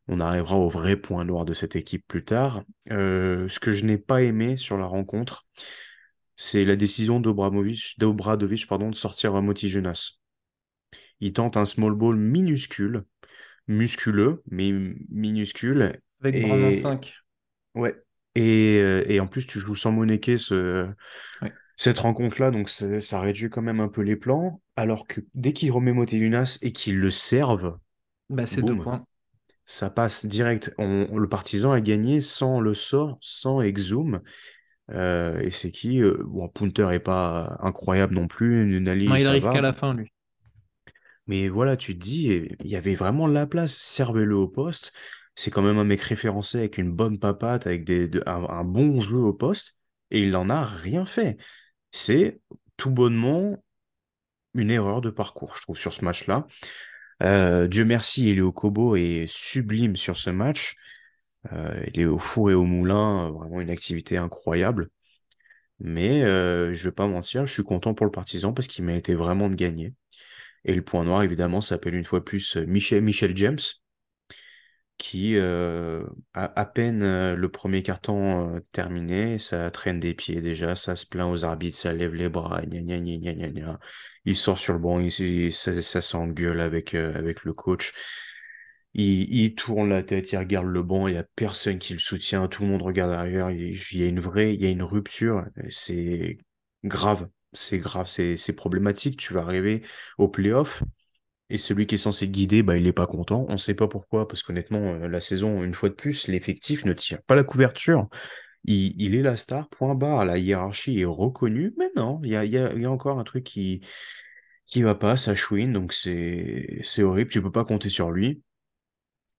[0.07, 2.63] On arrivera au vrai point noir de cette équipe plus tard.
[2.91, 5.45] Euh, ce que je n'ai pas aimé sur la rencontre,
[6.35, 10.19] c'est la décision d'Obradovic de sortir Moti Jonas.
[11.21, 13.05] Il tente un small ball minuscule
[13.67, 14.71] musculeux, mais
[15.09, 15.99] minuscule.
[16.21, 16.71] Avec et...
[16.73, 17.15] 5.
[17.75, 17.95] Ouais.
[18.35, 20.89] Et, euh, et, en plus, tu joues sans Moneke ce...
[21.77, 24.61] cette rencontre-là, donc ça réduit quand même un peu les plans.
[24.75, 27.77] Alors que dès qu'il remet Motelunas et qu'il le serve,
[28.29, 29.05] bah, c'est deux points.
[29.65, 30.73] Ça passe direct.
[30.77, 34.21] On, le partisan a gagné sans le sort, sans exum.
[34.91, 38.65] Euh, et c'est qui euh, Bon, Punter est pas incroyable non plus.
[38.65, 40.11] Nunali, non, il arrive qu'à la fin, lui.
[41.27, 42.27] Mais voilà, tu te dis,
[42.63, 43.77] il y avait vraiment la place.
[43.77, 44.93] Servez-le au poste.
[45.35, 49.17] C'est quand même un mec référencé avec une bonne papate, avec des, un, bon jeu
[49.17, 49.79] au poste.
[50.11, 51.37] Et il n'en a rien fait.
[51.91, 52.39] C'est
[52.77, 53.63] tout bonnement
[54.53, 56.47] une erreur de parcours, je trouve, sur ce match-là.
[57.23, 60.75] Euh, Dieu merci, Elio Kobo est sublime sur ce match.
[61.53, 64.89] Euh, il est au four et au moulin, vraiment une activité incroyable.
[65.79, 68.93] Mais euh, je vais pas mentir, je suis content pour le Partizan parce qu'il m'a
[68.93, 69.93] été vraiment de gagner.
[70.65, 73.57] Et le point noir, évidemment, s'appelle une fois plus euh, Michel, James,
[74.97, 80.75] qui, euh, à peine euh, le premier carton euh, terminé, ça traîne des pieds déjà,
[80.75, 83.79] ça se plaint aux arbitres, ça lève les bras, gna gna gna gna gna.
[84.23, 87.93] Il sort sur le banc, il, ça, s'engueule avec, avec le coach.
[88.93, 92.47] Il, tourne la tête, il regarde le banc, il n'y a personne qui le soutient,
[92.47, 95.45] tout le monde regarde derrière, il y a une vraie, il y a une rupture,
[95.69, 96.37] c'est
[96.85, 99.83] grave, c'est grave, c'est problématique, tu vas arriver
[100.17, 100.83] au playoff,
[101.49, 103.45] et celui qui est censé guider, bah, il n'est pas content.
[103.49, 106.85] On ne sait pas pourquoi, parce qu'honnêtement, euh, la saison, une fois de plus, l'effectif
[106.85, 108.09] ne tire pas la couverture.
[108.65, 110.25] Il, est la star, point barre.
[110.25, 113.81] La hiérarchie est reconnue, mais non, il y a, y a- encore un truc qui
[114.65, 117.29] qui va pas, ça chouine, donc c'est horrible.
[117.31, 118.41] Tu peux pas compter sur lui.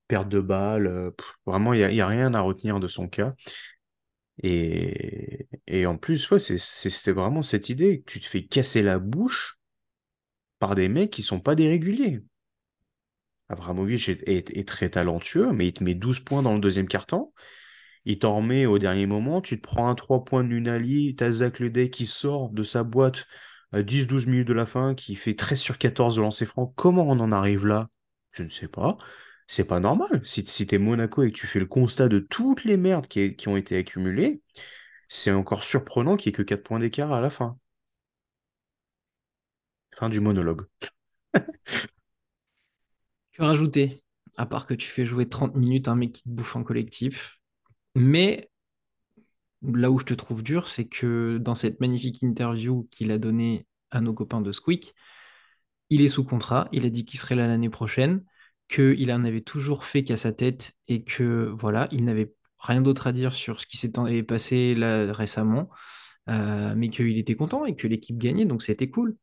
[0.09, 1.11] Perte de balle, euh,
[1.47, 3.35] vraiment, il y a, il y a rien à retenir de son cas.
[4.43, 8.99] Et, et en plus, ouais, c'était vraiment cette idée que tu te fais casser la
[8.99, 9.59] bouche
[10.59, 12.23] par des mecs qui sont pas des réguliers.
[13.49, 17.33] Abramovich est, très talentueux, mais il te met 12 points dans le deuxième quart-temps.
[18.05, 19.41] Il t'en remet au dernier moment.
[19.41, 21.15] Tu te prends un 3 points de Nunali.
[21.15, 23.27] T'as Zach Ledey qui sort de sa boîte
[23.73, 26.73] à 10-12 minutes de la fin, qui fait 13 sur 14 de lancer franc.
[26.77, 27.89] Comment on en arrive là?
[28.33, 28.97] Je ne sais pas.
[29.47, 30.21] C'est pas normal.
[30.25, 33.49] Si, si t'es Monaco et que tu fais le constat de toutes les merdes qui,
[33.49, 34.43] ont été accumulées,
[35.09, 37.59] c'est encore surprenant qu'il n'y ait que 4 points d'écart à la fin.
[39.95, 40.67] Fin du monologue.
[43.33, 44.03] Que rajouter?
[44.39, 47.39] À part que tu fais jouer 30 minutes un mec qui te bouffe en collectif.
[47.95, 48.51] Mais
[49.63, 53.67] là où je te trouve dur, c'est que dans cette magnifique interview qu'il a donnée
[53.91, 54.95] à nos copains de Squeak,
[55.91, 58.25] il est sous contrat, il a dit qu'il serait là l'année prochaine,
[58.69, 63.07] qu'il en avait toujours fait qu'à sa tête et que voilà, il n'avait rien d'autre
[63.07, 65.69] à dire sur ce qui s'était passé là récemment,
[66.29, 69.17] euh, mais qu'il était content et que l'équipe gagnait, donc c'était cool.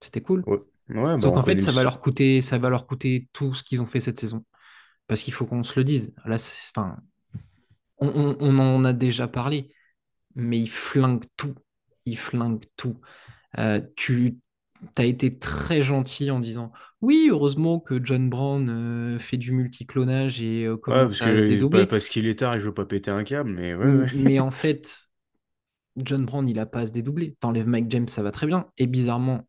[0.00, 0.46] C'était cool.
[0.46, 0.58] Ouais,
[0.88, 1.84] ouais bah qu'en fait, ça va le...
[1.84, 4.44] leur coûter, ça va leur coûter tout ce qu'ils ont fait cette saison.
[5.06, 6.14] Parce qu'il faut qu'on se le dise.
[6.24, 6.36] Là,
[6.70, 6.96] enfin,
[7.98, 9.70] on, on- on en a déjà parlé,
[10.34, 11.54] mais il flingue tout.
[12.04, 13.00] Il flingue tout.
[13.58, 14.38] Euh, tu
[14.98, 20.42] as été très gentil en disant oui, heureusement que John Brown euh, fait du multiclonage
[20.42, 21.88] et euh, Ouais, commence à se que dédoubler.
[21.88, 24.10] parce qu'il est tard et je veux pas péter un câble, mais ouais, M- ouais.
[24.12, 25.06] Mais en fait,
[25.96, 27.36] John Brown, il a pas à se dédoubler.
[27.40, 28.68] T'enlèves Mike James, ça va très bien.
[28.78, 29.48] Et bizarrement,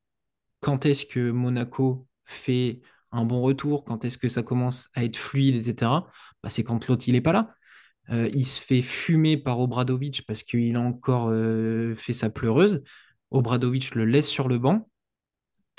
[0.62, 5.18] quand est-ce que Monaco fait un bon retour, quand est-ce que ça commence à être
[5.18, 6.08] fluide, etc.,
[6.44, 7.56] bah, c'est quand l'autre il est pas là.
[8.12, 12.84] Euh, il se fait fumer par Obradovic parce qu'il a encore euh, fait sa pleureuse.
[13.32, 14.89] Obradovic le laisse sur le banc.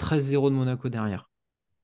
[0.00, 1.28] 13-0 de Monaco derrière.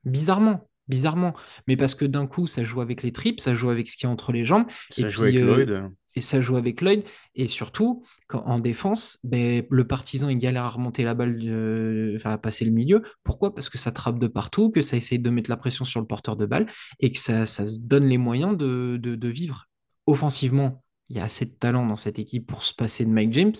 [0.04, 1.34] Bizarrement, bizarrement.
[1.66, 4.06] Mais parce que d'un coup, ça joue avec les tripes, ça joue avec ce qu'il
[4.06, 4.66] y a entre les jambes.
[4.96, 5.90] Et Ça joue puis, avec euh, Lloyd.
[6.14, 7.02] et ça joue avec Lloyd.
[7.34, 12.14] Et surtout, quand, en défense, ben, le partisan, il galère à remonter la balle, euh,
[12.16, 13.02] enfin, à passer le milieu.
[13.24, 13.54] Pourquoi?
[13.54, 16.06] Parce que ça trappe de partout, que ça essaye de mettre la pression sur le
[16.06, 16.66] porteur de balle
[17.00, 19.66] et que ça, ça se donne les moyens de, de, de vivre.
[20.06, 23.32] Offensivement, il y a assez de talent dans cette équipe pour se passer de Mike
[23.32, 23.54] James.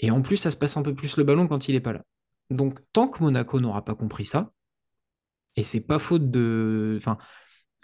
[0.00, 1.92] Et en plus, ça se passe un peu plus le ballon quand il n'est pas
[1.92, 2.02] là.
[2.50, 4.52] Donc, tant que Monaco n'aura pas compris ça,
[5.56, 6.94] et c'est pas faute de.
[6.98, 7.18] Enfin,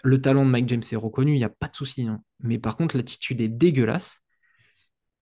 [0.03, 2.03] le talent de Mike James est reconnu, il n'y a pas de souci.
[2.07, 2.21] hein.
[2.39, 4.21] Mais par contre, l'attitude est dégueulasse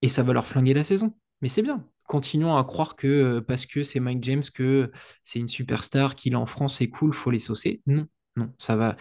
[0.02, 1.16] et ça va leur flinguer la saison.
[1.41, 1.88] Mais c'est bien.
[2.08, 4.91] Continuons à croire que euh, parce que c'est Mike James, que
[5.24, 7.82] c'est une superstar, qu'il est en France, c'est cool, faut les saucer.
[7.88, 8.98] Non, non, ça va,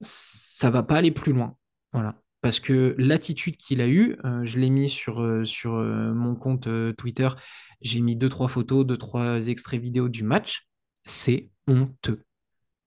[0.00, 1.56] ça va pas aller plus loin.
[1.92, 2.22] Voilà.
[2.46, 6.36] Parce que l'attitude qu'il a eue, euh, je l'ai mis sur, euh, sur euh, mon
[6.36, 7.28] compte Twitter,
[7.80, 10.68] j'ai mis deux, trois photos, deux, trois extraits vidéo du match.
[11.04, 12.22] C'est honteux.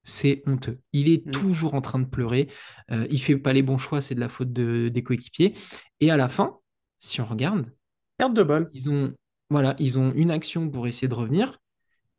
[0.05, 0.79] C'est honteux.
[0.93, 1.31] Il est Mm.
[1.31, 2.47] toujours en train de pleurer.
[2.89, 5.53] Il fait pas les bons choix, c'est de la faute de- des coéquipiers.
[5.99, 6.57] Et à la fin,
[6.99, 7.69] si on regarde,
[8.17, 8.69] Perte de balle.
[8.71, 9.13] ils ont,
[9.49, 11.57] voilà, ils ont une action pour essayer de revenir.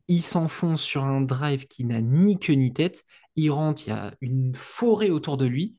[0.07, 3.03] Il s'enfonce sur un drive qui n'a ni queue ni tête.
[3.35, 5.75] Il rentre, il y a une forêt autour de lui.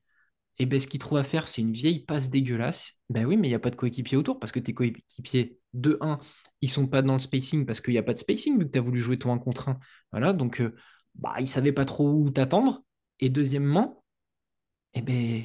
[0.58, 3.00] Et ben, ce qu'il trouve à faire, c'est une vieille passe dégueulasse.
[3.10, 5.98] Ben oui, mais il n'y a pas de coéquipier autour parce que tes coéquipiers, de
[6.00, 6.18] 1,
[6.60, 8.70] ils sont pas dans le spacing parce qu'il n'y a pas de spacing vu que
[8.72, 9.78] tu as voulu jouer ton 1 contre 1.
[10.12, 10.74] Voilà, donc euh,
[11.14, 12.82] bah, ils ne savaient pas trop où t'attendre.
[13.20, 14.04] Et deuxièmement,
[14.94, 15.44] eh ben,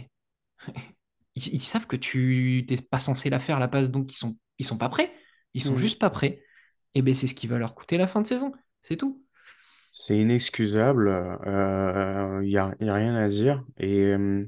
[1.35, 4.37] ils, ils savent que tu n'es pas censé la faire la passe, donc ils sont,
[4.59, 5.13] ils sont pas prêts.
[5.53, 5.77] Ils sont Mm.
[5.77, 6.43] juste pas prêts.
[6.93, 8.51] Et ben, c'est ce qui va leur coûter la fin de saison.
[8.81, 9.23] C'est tout.
[9.91, 11.09] C'est inexcusable.
[12.43, 13.63] Il n'y a, y a rien à dire.
[13.77, 14.45] Et euh,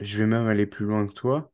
[0.00, 1.50] je vais même aller plus loin que toi.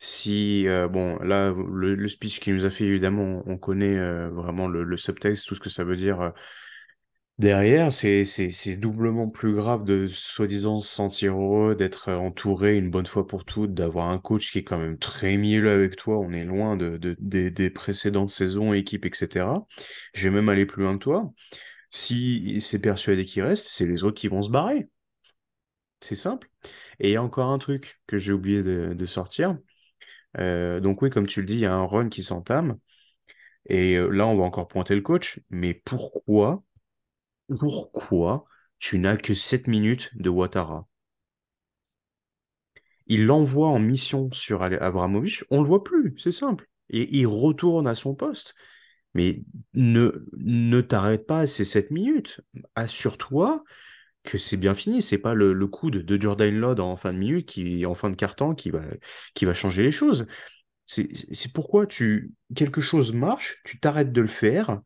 [0.00, 4.30] Si, euh, bon, là, le, speech qu'il nous a fait, évidemment, on, on connaît euh,
[4.30, 6.20] vraiment le, subtexte, tout ce que ça veut dire.
[6.22, 6.30] euh,
[7.38, 13.06] Derrière, c'est c'est- doublement plus grave de soi-disant se sentir heureux, d'être entouré une bonne
[13.06, 16.18] fois pour toutes, d'avoir un coach qui est quand même très mielleux avec toi.
[16.20, 17.16] On est loin de, de-
[17.48, 19.66] des précédentes saisons, équipes, etc.
[20.14, 21.32] Je vais même aller plus loin que toi.
[21.90, 24.88] Si c'est persuadé qu'il reste, c'est les autres qui vont se barrer.
[26.04, 26.50] C'est simple.
[27.00, 29.56] Et il y a encore un truc que j'ai oublié de, sortir.
[30.36, 32.78] Euh, donc oui, comme tu le dis, il y a un run qui s'entame.
[33.70, 35.40] Et euh, là, on va encore pointer le coach.
[35.48, 36.62] Mais pourquoi,
[37.58, 38.44] pourquoi
[38.78, 40.86] tu n'as que 7 minutes de Ouattara?
[43.06, 46.68] Il l'envoie en mission sur Abramovich, on le voit plus, c'est simple.
[46.90, 48.54] Et il retourne à son poste.
[49.14, 49.42] Mais
[49.72, 52.42] ne, ne t'arrête pas à ces 7 minutes.
[52.74, 53.64] Assure-toi
[54.24, 55.02] que c'est bien fini.
[55.02, 57.94] C'est pas le, le coup de, de Jordan Lod en fin de minute, qui, en
[57.94, 58.82] fin de quart-temps, qui va,
[59.34, 60.26] qui va changer les choses.
[60.86, 64.80] C'est pourquoi tu, quelque chose marche, tu t'arrêtes de le faire.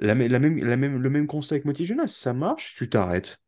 [0.00, 2.90] La, mê- la même, la même, le même constat avec Moti Jonas, ça marche, tu
[2.90, 3.38] t'arrêtes.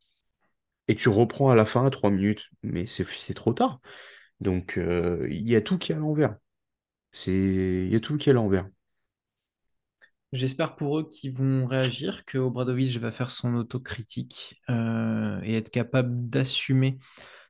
[0.89, 2.51] Et tu reprends à la fin à 3 minutes.
[2.63, 3.81] Mais c'est trop tard.
[4.41, 6.37] Donc, euh, il y a tout qui est à l'envers.
[7.27, 8.69] Il y a tout qui est à l'envers.
[10.33, 15.70] J'espère pour eux qu'ils vont réagir, que Obradovic va faire son autocritique euh, et être
[15.70, 16.99] capable d'assumer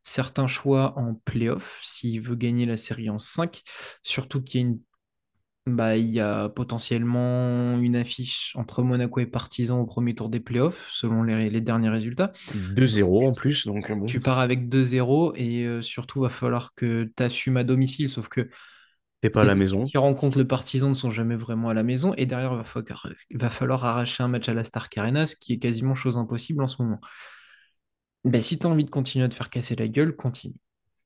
[0.02, 3.62] certains choix en playoff s'il veut gagner la série en 5.
[4.02, 4.80] Surtout qu'il y a une
[5.66, 10.40] bah, il y a potentiellement une affiche entre Monaco et Partizan au premier tour des
[10.40, 12.32] playoffs, selon les, les derniers résultats.
[12.74, 14.06] 2-0 en plus, donc euh, bon.
[14.06, 18.28] Tu pars avec 2-0 et euh, surtout, va falloir que tu assumes à domicile, sauf
[18.28, 18.48] que
[19.20, 19.84] T'es pas à la maison.
[19.84, 22.64] qui rencontrent le Partizan ne sont jamais vraiment à la maison et derrière, il va
[22.64, 26.16] falloir, va falloir arracher un match à la Stark Arena, ce qui est quasiment chose
[26.16, 27.00] impossible en ce moment.
[28.24, 30.56] Ben, si tu as envie de continuer à te faire casser la gueule, continue.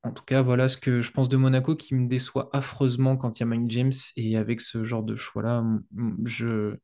[0.04, 3.38] En tout cas, voilà ce que je pense de Monaco qui me déçoit affreusement quand
[3.38, 5.64] il y a Mike James et avec ce genre de choix-là,
[6.24, 6.76] je...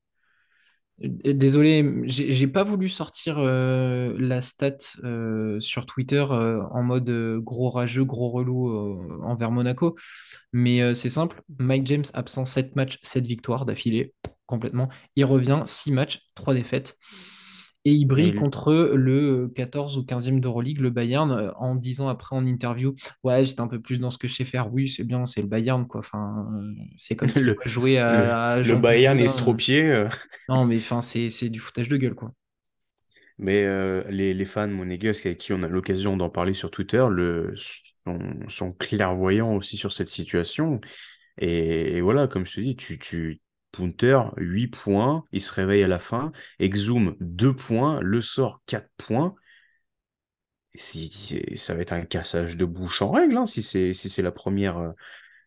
[1.04, 7.70] Euh, Désolé, j'ai pas voulu sortir euh, la stat euh, sur Twitter en mode gros
[7.70, 9.96] rageux, gros relou envers Monaco,
[10.52, 11.42] mais c'est simple.
[11.58, 14.14] Mike James absent 7 matchs, 7 victoires d'affilée,
[14.46, 14.88] complètement.
[15.16, 16.96] Il revient 6 matchs, 3 défaites.
[17.86, 22.36] Et il brille lui- contre le 14 ou 15e d'Euroleague, le Bayern, en disant après
[22.36, 24.72] en interview, ouais, j'étais un peu plus dans ce que je sais faire.
[24.72, 26.00] Oui, c'est bien, c'est le Bayern, quoi.
[26.00, 26.46] Enfin,
[26.98, 27.56] c'est comme si le,
[27.98, 29.24] le, à, le Bayern là.
[29.24, 29.24] euh.
[29.24, 30.06] estropié.
[30.48, 32.34] Non, mais enfin, c'est c'est du foutage de gueule, quoi.
[33.38, 37.04] Mais euh, les, les fans monégasques avec qui on a l'occasion d'en parler sur Twitter
[37.10, 38.18] le, sont,
[38.48, 40.80] sont clairvoyants aussi sur cette situation.
[41.38, 43.40] Et, et voilà, comme je te dis, tu, tu,
[43.72, 46.32] Punter, 8 points, il se réveille à la fin.
[46.58, 48.00] Exum, 2 points.
[48.00, 49.34] Le sort, 4 points.
[50.76, 54.78] Ça va être un cassage de bouche en règle, hein, si c'est si la première,
[54.78, 54.92] euh,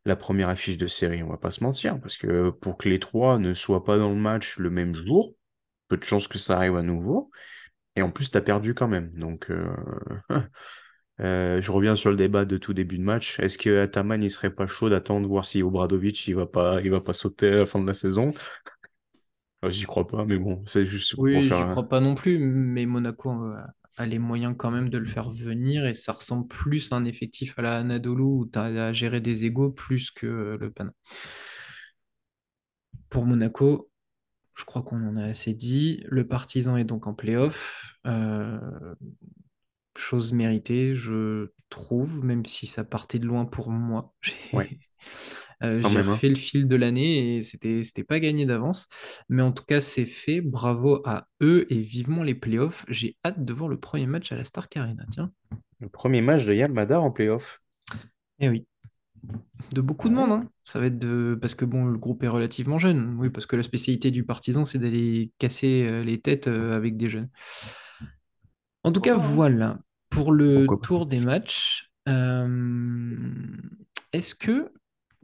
[0.06, 2.00] la première affiche de série, on va pas se mentir.
[2.02, 5.36] Parce que pour que les trois ne soient pas dans le match le même jour,
[5.90, 7.32] peu de chances que ça arrive à nouveau.
[7.96, 9.12] Et en plus, tu as perdu quand même.
[9.14, 9.68] Donc, euh,
[11.22, 13.40] euh, je reviens sur le débat de tout début de match.
[13.40, 16.90] Est-ce que Ataman, il serait pas chaud d'attendre voir si Obradovic, il va pas, il
[16.92, 18.34] va pas sauter à la fin de la saison?
[19.64, 21.70] Euh, J'y crois pas, mais bon, c'est juste pour Oui, faire j'y un...
[21.70, 23.54] crois pas non plus, mais Monaco euh,
[23.98, 27.06] a les moyens quand même de le faire venir et ça ressemble plus à un
[27.06, 30.92] effectif à la Anadolu où tu as à gérer des égos plus que le Pana.
[33.10, 33.92] Pour Monaco,
[34.56, 36.04] je crois qu'on en a assez dit.
[36.08, 37.98] Le Partizan est donc en play-off.
[38.08, 38.60] Euh,
[39.98, 44.14] chose méritée, je trouve, même si ça partait de loin pour moi.
[44.54, 44.70] Ouais,
[45.62, 46.02] J'ai euh, hein.
[46.02, 48.88] refait le fil de l'année et c'était c'était pas gagné d'avance.
[49.30, 50.42] Mais en tout cas, c'est fait.
[50.42, 52.86] Bravo à eux et vivement les playoffs.
[52.90, 55.06] J'ai hâte de voir le premier match à la Stark Arena.
[55.12, 55.32] Tiens.
[55.80, 57.62] Le premier match de Yann Madar en playoff.
[58.40, 58.66] Eh oui.
[59.74, 60.50] De beaucoup de monde, hein.
[60.64, 61.38] Ça va être de...
[61.40, 63.16] Parce que bon, le groupe est relativement jeune.
[63.20, 66.98] Oui, parce que la spécialité du partisan, c'est d'aller casser euh, les têtes euh, avec
[66.98, 67.30] des jeunes.
[68.84, 69.80] En tout cas, voilà.
[70.10, 73.18] Pour le tour des matchs, euh,
[74.12, 74.72] est-ce que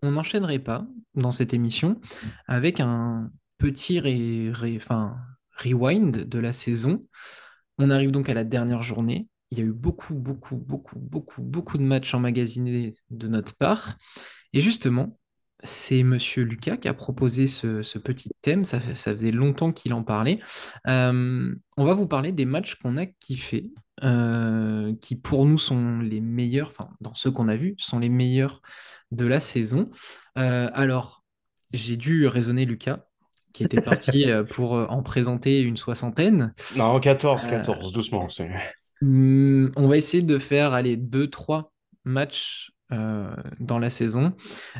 [0.01, 1.99] on n'enchaînerait pas dans cette émission
[2.47, 5.17] avec un petit ré- ré- enfin,
[5.57, 7.05] rewind de la saison?
[7.77, 9.27] On arrive donc à la dernière journée.
[9.51, 13.97] Il y a eu beaucoup, beaucoup, beaucoup, beaucoup, beaucoup de matchs emmagasinés de notre part.
[14.53, 15.18] Et justement,
[15.63, 18.65] c'est Monsieur Lucas qui a proposé ce, ce petit thème.
[18.65, 20.39] Ça, faisait longtemps qu'il en parlait.
[20.87, 23.67] Euh, on va vous parler des matchs qu'on a kiffés,
[24.03, 28.09] euh, qui pour nous sont les meilleurs, enfin, dans ceux qu'on a vus, sont les
[28.09, 28.61] meilleurs
[29.11, 29.89] de la saison.
[30.37, 31.23] Euh, alors,
[31.73, 33.05] j'ai dû raisonner Lucas,
[33.53, 36.53] qui était parti pour en présenter une soixantaine.
[36.77, 38.27] Non, 14, Euh, 14, doucement.
[39.01, 41.73] Hmm, on va essayer de faire aller deux, trois
[42.05, 44.35] matchs dans la saison.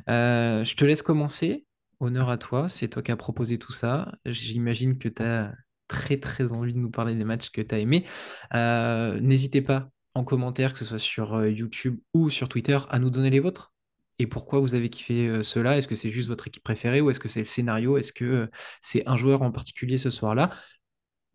[0.09, 1.65] Euh, je te laisse commencer.
[1.99, 4.13] Honneur à toi, c'est toi qui as proposé tout ça.
[4.25, 5.53] J'imagine que tu as
[5.89, 8.05] très très envie de nous parler des matchs que tu as aimés.
[8.53, 12.99] Euh, n'hésitez pas en commentaire, que ce soit sur euh, YouTube ou sur Twitter, à
[12.99, 13.73] nous donner les vôtres.
[14.17, 15.77] Et pourquoi vous avez kiffé euh, cela?
[15.77, 17.97] Est-ce que c'est juste votre équipe préférée ou est-ce que c'est le scénario?
[17.97, 18.49] Est-ce que
[18.81, 20.51] c'est un joueur en particulier ce soir-là?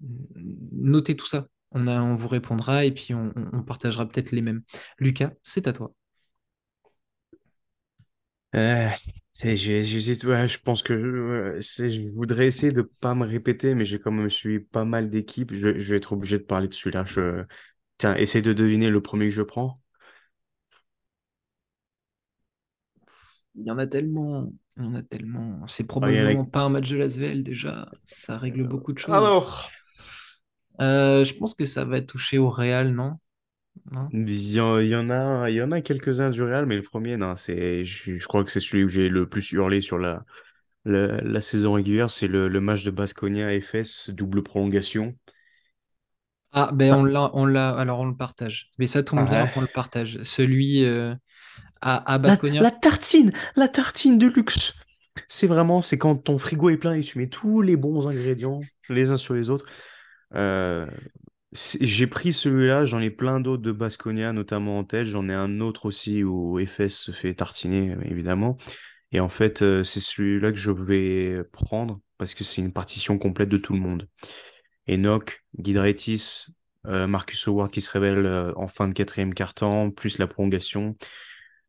[0.00, 1.46] Notez tout ça.
[1.72, 4.62] On, vous répondra et puis on partagera peut-être les mêmes.
[5.00, 5.92] Lucas, c'est à toi.
[8.54, 8.88] Euh,
[9.32, 10.94] c'est, j'hésite, ouais, je pense que
[11.60, 15.52] je, voudrais essayer de pas me répéter, mais j'ai quand même suivi pas mal d'équipes.
[15.52, 17.04] Je, je vais être obligé de parler de celui-là.
[17.06, 17.44] Je...
[17.98, 19.80] Tiens, essaye de deviner le premier que je prends.
[23.56, 24.52] Il y en a tellement.
[24.76, 25.66] Il y en a tellement.
[25.66, 27.88] C'est Ah, a- probablement pas un match de Lasvel déjà.
[28.04, 29.30] Ça règle beaucoup de choses.
[29.30, 29.70] Alors,
[30.80, 33.18] Euh, je pense que ça va toucher au Real, non?
[33.90, 34.12] Non?
[34.12, 36.76] il y en, il y en a, il y en a quelques-uns du Real, mais
[36.76, 39.80] le premier, non, c'est, je, je crois que c'est celui où j'ai le plus hurlé
[39.80, 40.24] sur la,
[40.84, 45.16] la, la saison régulière, c'est le, le match de Baskonia FS, double prolongation.
[46.52, 48.70] Ah, ben Ah, on l'a, on l'a, alors on le partage.
[48.78, 49.52] Mais ça tombe bien, ouais.
[49.56, 50.22] on le partage.
[50.22, 51.14] Celui euh,
[51.82, 52.60] à, à La, Baskonia.
[52.60, 54.74] la tartine, la tartine de luxe.
[55.28, 58.60] C'est vraiment, c'est quand ton frigo est plein et tu mets tous les bons ingrédients
[58.88, 59.66] les uns sur les autres.
[60.34, 60.86] Euh,
[61.54, 65.06] j'ai pris celui-là, j'en ai plein d'autres de Baskonia, notamment en tête.
[65.06, 68.56] J'en ai un autre aussi où Efes se fait tartiner, évidemment.
[69.12, 73.18] Et en fait, euh, c'est celui-là que je vais prendre parce que c'est une partition
[73.18, 74.08] complète de tout le monde.
[74.88, 76.46] Enoch, Giedraitis,
[76.86, 80.96] euh, Marcus Howard qui se révèle euh, en fin de quatrième quart-temps, plus la prolongation.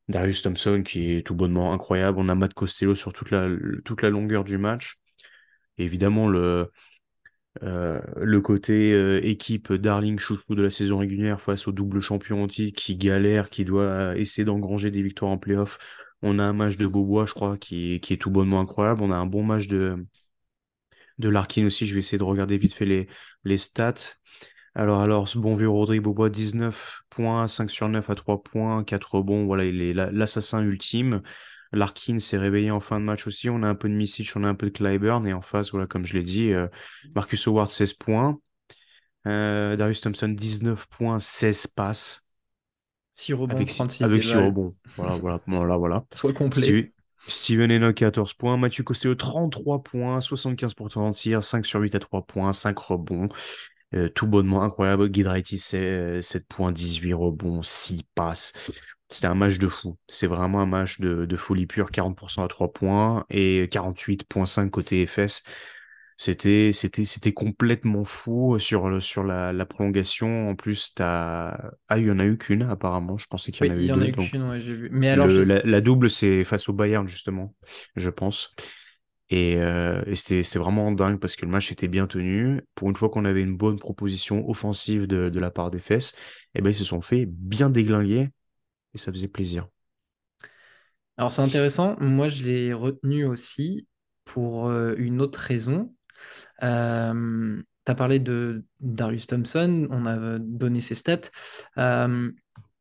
[0.08, 2.18] Darius Thompson qui est tout bonnement incroyable.
[2.20, 3.48] On a Matt Costello sur toute la,
[4.10, 4.98] longueur du match.
[5.78, 6.72] Évidemment, le,
[7.64, 12.44] euh, le côté euh, équipe darling chouchou de la saison régulière face au double champion
[12.44, 15.78] anti qui galère, qui doit essayer d'engranger des victoires en playoff.
[16.22, 19.02] On a un match de Beaubois, je crois, qui, est tout bonnement incroyable.
[19.04, 20.06] On a un bon match de,
[21.20, 21.86] Larkin aussi.
[21.86, 23.08] Je vais essayer de regarder vite fait
[23.44, 24.18] les, stats.
[24.74, 29.16] Alors, alors, bon vieux Rodrigue Beaubois, 19 points, 5 sur 9 à 3 points, 4
[29.16, 29.46] rebonds.
[29.46, 31.22] Voilà, il est la- l'assassin ultime.
[31.74, 33.50] Larkin s'est réveillé en fin de match aussi.
[33.50, 35.26] On a un peu de Misic, on a un peu de Clyburn.
[35.28, 36.68] Et en face, voilà, comme je l'ai dit, euh,
[37.16, 38.40] Marcus Howard, 16 points.
[39.28, 42.22] Euh, Darius Thompson, 19 points, 16 passes.
[43.14, 44.46] 6 rebonds, Avec, six- 36 avec 6 dévals.
[44.48, 44.76] rebonds.
[44.98, 46.06] Voilà, voilà, voilà, voilà.
[46.16, 46.62] Soit complet.
[46.62, 46.90] Steve-
[47.28, 48.56] Steven Enoch, 14 points.
[48.58, 53.30] Mathieu Costello, 33 points, 75% en tir, 5 sur 8 à 3 points, 5 rebonds.
[53.94, 55.10] Euh, tout bonnement incroyable.
[55.10, 58.54] Guidraitis, c'est 7 points, 18 rebonds, 6 passes.
[59.10, 59.98] C'était un match de fou.
[60.10, 61.92] C'est vraiment un match de, de folie pure.
[61.92, 65.44] 40% à 3 points et 48,5 côté FS.
[66.18, 70.50] C'était, c'était, c'était complètement fou sur, le- sur la, la prolongation.
[70.50, 71.58] En plus, t'as...
[71.90, 73.18] Ah, il y en a eu qu'une, apparemment.
[73.18, 74.74] Je pensais qu'il y Oui, en il avait y en a eu qu'une, ouais, j'ai
[74.76, 74.90] vu.
[74.92, 77.56] Mais alors, le, la double, c'est face au Bayern, justement,
[77.96, 78.54] je pense.
[79.30, 82.62] Et, euh, et c'était, vraiment dingue parce que le match était bien tenu.
[82.76, 86.14] Pour une fois qu'on avait une bonne proposition offensive de, de la part des fesses,
[86.54, 88.30] et ben, ils se sont fait bien déglinguer
[88.94, 89.68] et ça faisait plaisir.
[91.18, 93.88] Alors c'est intéressant, moi je l'ai retenu aussi
[94.26, 95.94] pour euh, une autre raison.
[96.62, 101.30] Euh, tu as parlé de Darius Thompson, on a donné ses stats.
[101.78, 102.32] Euh,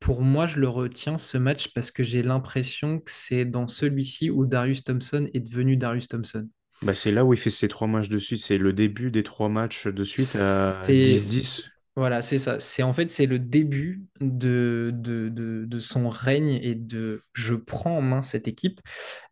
[0.05, 4.29] pour moi, je le retiens ce match parce que j'ai l'impression que c'est dans celui-ci
[4.29, 6.47] où Darius Thompson est devenu Darius Thompson.
[6.83, 8.41] Bah, c'est là où il fait ses trois matchs de suite.
[8.41, 11.71] C'est le début des trois matchs de suite à C'est 10-10.
[11.97, 12.61] voilà, c'est ça.
[12.61, 17.55] C'est en fait c'est le début de, de, de, de son règne et de je
[17.55, 18.81] prends en main cette équipe.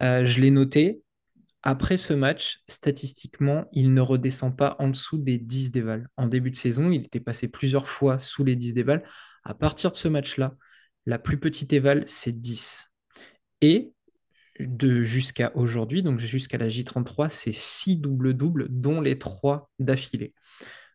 [0.02, 1.02] Euh, je l'ai noté.
[1.64, 6.08] Après ce match, statistiquement, il ne redescend pas en dessous des 10 dévals.
[6.16, 9.04] En début de saison, il était passé plusieurs fois sous les 10 dévals.
[9.44, 10.54] À partir de ce match-là,
[11.06, 12.88] la plus petite éval, c'est 10.
[13.60, 13.92] Et
[14.60, 20.34] de jusqu'à aujourd'hui, donc jusqu'à la J33, c'est 6 doubles-doubles, dont les 3 d'affilée.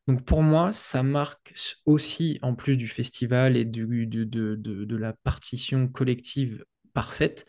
[0.07, 1.53] Donc pour moi, ça marque
[1.85, 7.45] aussi, en plus du festival et du- de, de- de la partition collective parfaite,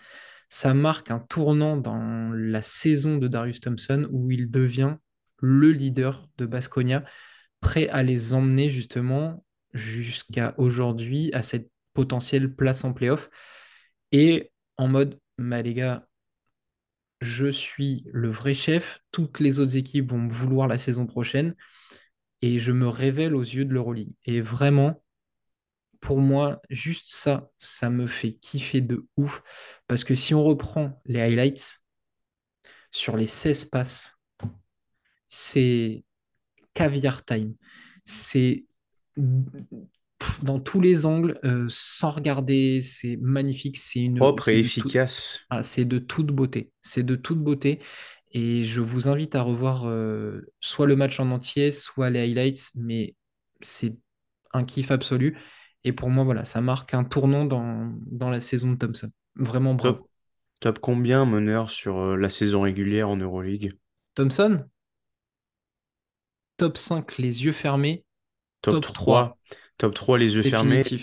[0.49, 4.97] ça marque un tournant dans la saison de Darius Thompson où il devient
[5.41, 7.05] le leader de Basconia,
[7.61, 9.45] prêt à les emmener justement
[9.75, 13.31] jusqu'à aujourd'hui à cette potentielle place en playoff
[14.13, 16.07] et en mode, bah, les gars,
[17.21, 21.55] je suis le vrai chef, toutes les autres équipes vont me vouloir la saison prochaine
[22.43, 24.13] et je me révèle aux yeux de l'Euroleague.
[24.25, 25.03] Et vraiment,
[26.01, 29.43] pour moi, juste ça, ça me fait kiffer de ouf.
[29.89, 31.81] Parce que si on reprend les highlights,
[32.91, 34.19] sur les 16 passes,
[35.27, 36.05] c'est
[36.75, 37.55] caviar time.
[38.05, 38.65] C'est
[40.43, 43.77] dans tous les angles, euh, sans regarder, c'est magnifique.
[43.79, 45.45] C'est une, Propre et tout- efficace.
[45.51, 46.71] ah, c'est de toute beauté.
[46.83, 47.81] C'est de toute beauté.
[48.33, 52.71] Et je vous invite à revoir euh, soit le match en entier, soit les highlights,
[52.75, 53.15] mais
[53.61, 53.97] c'est
[54.53, 55.37] un kiff absolu.
[55.85, 59.11] Et pour moi, voilà, ça marque un tournant dans, dans la saison de Thompson.
[59.37, 59.97] Vraiment bravo.
[59.97, 60.09] Top,
[60.61, 63.73] top combien meneur sur euh, la saison régulière en Euroleague?
[64.15, 64.69] Thompson,
[66.57, 68.05] top 5 les yeux fermés,
[68.63, 69.39] Top top 3 trois
[69.79, 70.95] Top 3 les yeux fermés.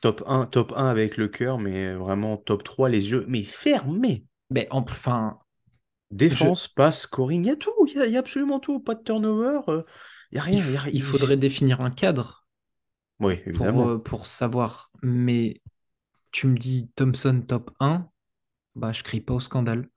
[0.00, 4.26] Top un top un avec le cœur, mais vraiment top 3 les yeux mais fermés.
[4.50, 5.38] Mais en- enfin,
[6.28, 8.60] je, Défense, passe, scoring, il y a tout, il y a, il y a absolument
[8.60, 8.80] tout.
[8.80, 9.82] Pas de turnover, euh,
[10.32, 10.58] il y a rien.
[10.58, 10.92] il Y a, f- rien.
[10.92, 12.46] il faudrait définir un cadre
[13.20, 13.88] Oui, pour, évidemment.
[13.88, 14.90] euh, pour savoir.
[15.02, 15.60] Mais
[16.32, 18.08] tu me dis Thompson top un
[18.76, 19.88] bah je crie pas au scandale.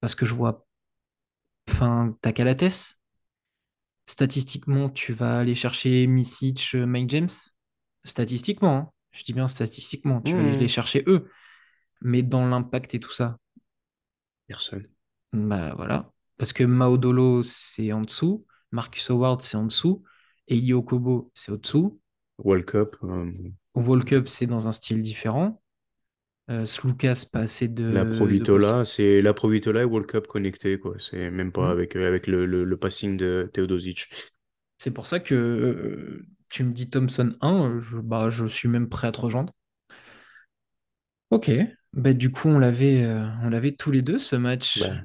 [0.00, 0.66] Parce que je vois,
[1.68, 2.98] enfin, t'as Calates.
[4.06, 7.28] Statistiquement, tu vas aller chercher Misic, euh, Mike James?
[8.04, 8.90] Statistiquement, hein.
[9.12, 11.28] Je dis bien statistiquement, tu vas aller les Hmm, chercher eux.
[12.02, 13.38] Mais dans l'impact et tout ça,
[14.46, 14.88] Personne.
[15.32, 16.10] bah voilà.
[16.38, 18.46] Parce que Maodolo, c'est en dessous.
[18.70, 20.02] Marcus Howard, c'est en dessous.
[20.48, 22.00] Eli Okobo, c'est au-dessous.
[22.44, 23.32] World Cup, euh,
[23.74, 25.61] Walkup, c'est dans un style différent.
[26.50, 28.80] Euh, Sloukas, pas assez la de, possibles.
[28.84, 30.96] Provitola, c'est la Provitola et World Cup connectés, quoi.
[30.98, 31.72] C'est même pas Hmm.
[31.72, 34.08] avec, euh, avec le, le, le passing de Teodosic.
[34.78, 38.68] C'est pour ça que euh, tu me dis Thompson 1, euh, je, bah, je suis
[38.68, 39.52] même prêt à te rejoindre.
[41.30, 41.50] Ok,
[41.94, 44.74] bah, du coup, on l'avait euh, on l'avait tous les deux ce match.
[44.74, 45.04] Bah,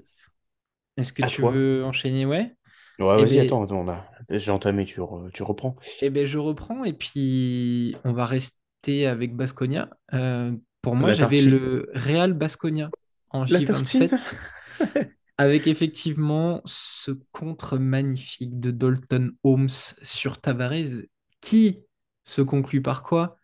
[0.97, 1.43] Est-ce que tu toi.
[1.43, 2.25] veux enchaîner?
[2.25, 2.55] Ouais.
[2.99, 4.05] Ouais, Eh vas-y, ben, attends, attends, on a...
[4.29, 5.75] j'ai entamé, tu, re- tu reprends.
[6.01, 9.89] eh ben, je reprends et puis on va rester avec Baskonia.
[10.13, 10.55] Euh,
[10.87, 12.89] pour moi, j'avais le Real Baskonia
[13.31, 14.05] en La tartine.
[14.05, 19.67] J27 avec effectivement ce contre magnifique de Dalton Holmes
[20.01, 21.03] sur Tavares
[21.41, 21.81] qui
[22.23, 23.35] se conclut par quoi?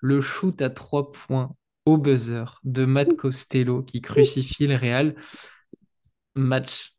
[0.00, 1.54] Le shoot à trois points
[1.86, 5.14] au buzzer de Matt Costello qui crucifie le Real.
[6.34, 6.96] Match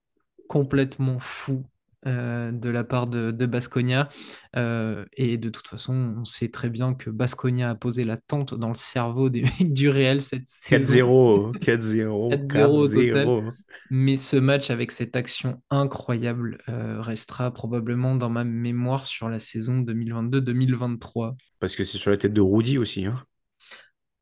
[0.48, 1.66] complètement fou
[2.08, 4.08] euh, de la part de, de Baskonia.
[4.56, 8.54] Euh, et de toute façon, on sait très bien que Baskonia a posé la tente
[8.54, 11.52] dans le cerveau des mecs du Real cette saison.
[11.52, 13.28] 4-0, 4-0, 4-0 au total.
[13.28, 13.52] 4-0.
[13.90, 19.40] Mais ce match avec cette action incroyable euh, restera probablement dans ma mémoire sur la
[19.40, 21.36] saison 2022-2023.
[21.60, 23.06] Parce que c'est sur la tête de Rudy aussi.
[23.06, 23.22] Hein.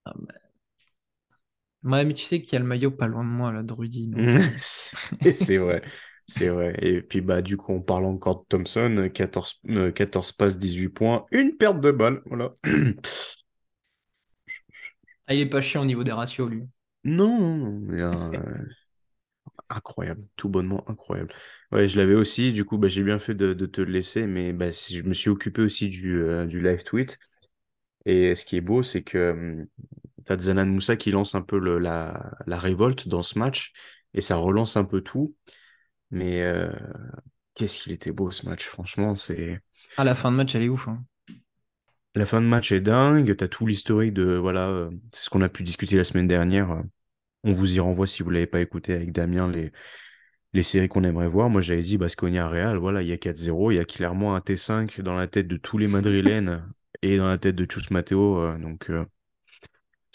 [0.06, 0.34] Ah, bah,
[1.84, 3.72] Ouais, mais tu sais qu'il y a le maillot pas loin de moi, là, de
[3.72, 4.08] Rudy.
[4.08, 4.20] Donc,
[4.60, 5.82] c'est vrai.
[6.30, 6.76] C'est vrai.
[6.82, 9.10] Et puis, bah, du coup, on parle encore de Thompson.
[9.14, 11.26] 14, euh, 14 passes, 18 points.
[11.32, 12.22] Une perte de balle.
[12.26, 12.54] Voilà.
[15.28, 16.68] ah, il est pas chiant au niveau des ratios, lui.
[17.18, 17.38] Non,
[17.90, 18.58] non,
[19.70, 20.24] incroyable.
[20.36, 21.34] Tout bonnement incroyable.
[21.72, 22.54] Ouais, je l'avais aussi.
[22.54, 24.28] Du coup, bah, j'ai bien fait de, de te le laisser.
[24.28, 27.18] Mais bah, je me suis occupé aussi du, euh, du live tweet.
[28.06, 29.68] Et ce qui est beau, c'est que hum,
[30.26, 33.74] t'as Zanan Moussa qui lance un peu le- la, la révolte dans ce match.
[34.16, 35.36] Et ça relance un peu tout.
[36.12, 36.72] Mais euh,
[37.56, 39.62] qu'est-ce qu'il était beau ce match, franchement, c'est
[39.98, 40.88] Ah, la fin de match, elle est ouf.
[40.88, 41.04] hein.
[42.16, 45.42] la fin de match est dingue, t'as tout l'historique de voilà, euh, c'est ce qu'on
[45.42, 46.72] a pu discuter la semaine dernière.
[46.72, 46.82] euh,
[47.44, 49.72] On vous y renvoie si vous l'avez pas écouté avec Damien les
[50.54, 51.50] les séries qu'on aimerait voir.
[51.50, 54.42] Moi, j'avais dit Baskonia Real, voilà, il y a 4-0, il y a clairement un
[54.42, 56.66] T5 dans la tête de tous les Madrilènes
[57.04, 59.06] et dans la tête de Chus Mateo, donc euh,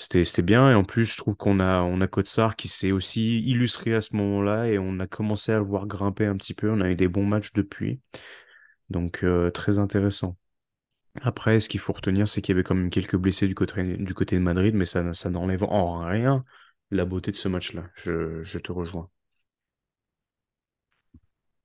[0.03, 3.41] c'était bien et en plus, je trouve qu'on a on a Kotsar qui s'est aussi
[3.41, 6.71] illustré à ce moment-là et on a commencé à le voir grimper un petit peu,
[6.71, 8.01] on a eu des bons matchs depuis.
[8.91, 10.37] Donc euh, très intéressant.
[11.23, 13.97] Après, ce qu'il faut retenir, c'est qu'il y avait quand même quelques blessés du côté,
[13.99, 16.45] du côté de Madrid, mais ça, ça n'enlève en rien
[16.91, 17.85] la beauté de ce match-là.
[17.97, 19.11] Je, je te rejoins.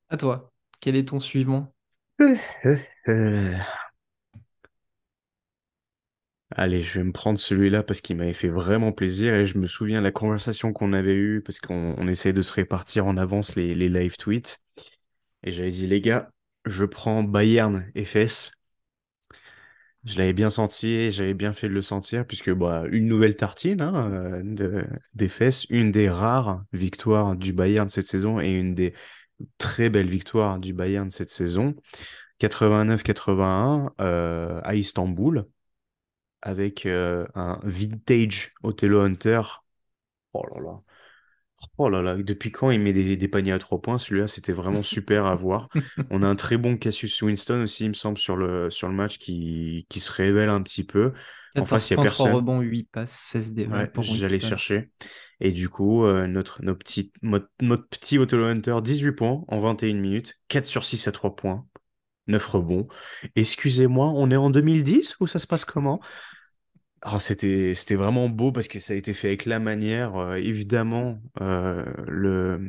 [0.10, 0.52] À toi.
[0.82, 1.74] Quel est ton suivant?
[6.56, 9.68] Allez, je vais me prendre celui-là parce qu'il m'avait fait vraiment plaisir et je me
[9.68, 13.18] souviens de la conversation qu'on avait eue parce qu'on on essaye de se répartir en
[13.18, 14.60] avance les, live tweets.
[15.44, 16.32] Et j'avais dit, les gars,
[16.66, 18.52] je prends Bayern FS.
[20.06, 23.36] Je l'avais bien senti et j'avais bien fait de le sentir, puisque bah, une nouvelle
[23.36, 24.86] tartine hein, euh, de,
[25.16, 25.30] des
[25.70, 28.94] une des rares victoires du Bayern cette saison et une des
[29.58, 31.76] très belles victoires du Bayern cette saison.
[32.40, 35.46] 89-81 euh, à Istanbul,
[36.42, 39.42] avec euh, un vintage Othello Hunter.
[40.34, 40.82] Oh là là.
[41.78, 43.98] Oh là là, depuis quand il met des, des paniers à trois points?
[43.98, 45.70] Celui-là, c'était vraiment super à voir.
[46.12, 48.94] On a un très bon Cassius Winston aussi, il me semble, sur le, sur le
[48.94, 51.14] match qui, qui se révèle un petit peu.
[51.56, 52.32] En 14 face, il n'y a points, 3 personne.
[52.32, 54.92] rebonds, 8 passes, 16 dévals Ouais, j'allais chercher.
[55.40, 56.86] Et du coup, euh, notre, notre,
[57.62, 61.68] notre petit Othello Hunter, 18 points en 21 minutes, 4 sur 6 à 3 points,
[62.28, 62.88] 9 rebonds.
[63.36, 66.00] Excusez-moi, on est en 2010 ou ça se passe comment?
[67.02, 70.16] Alors, c'était, vraiment beau parce que ça a été fait avec la manière.
[70.18, 72.60] euh, évidemment, euh, le,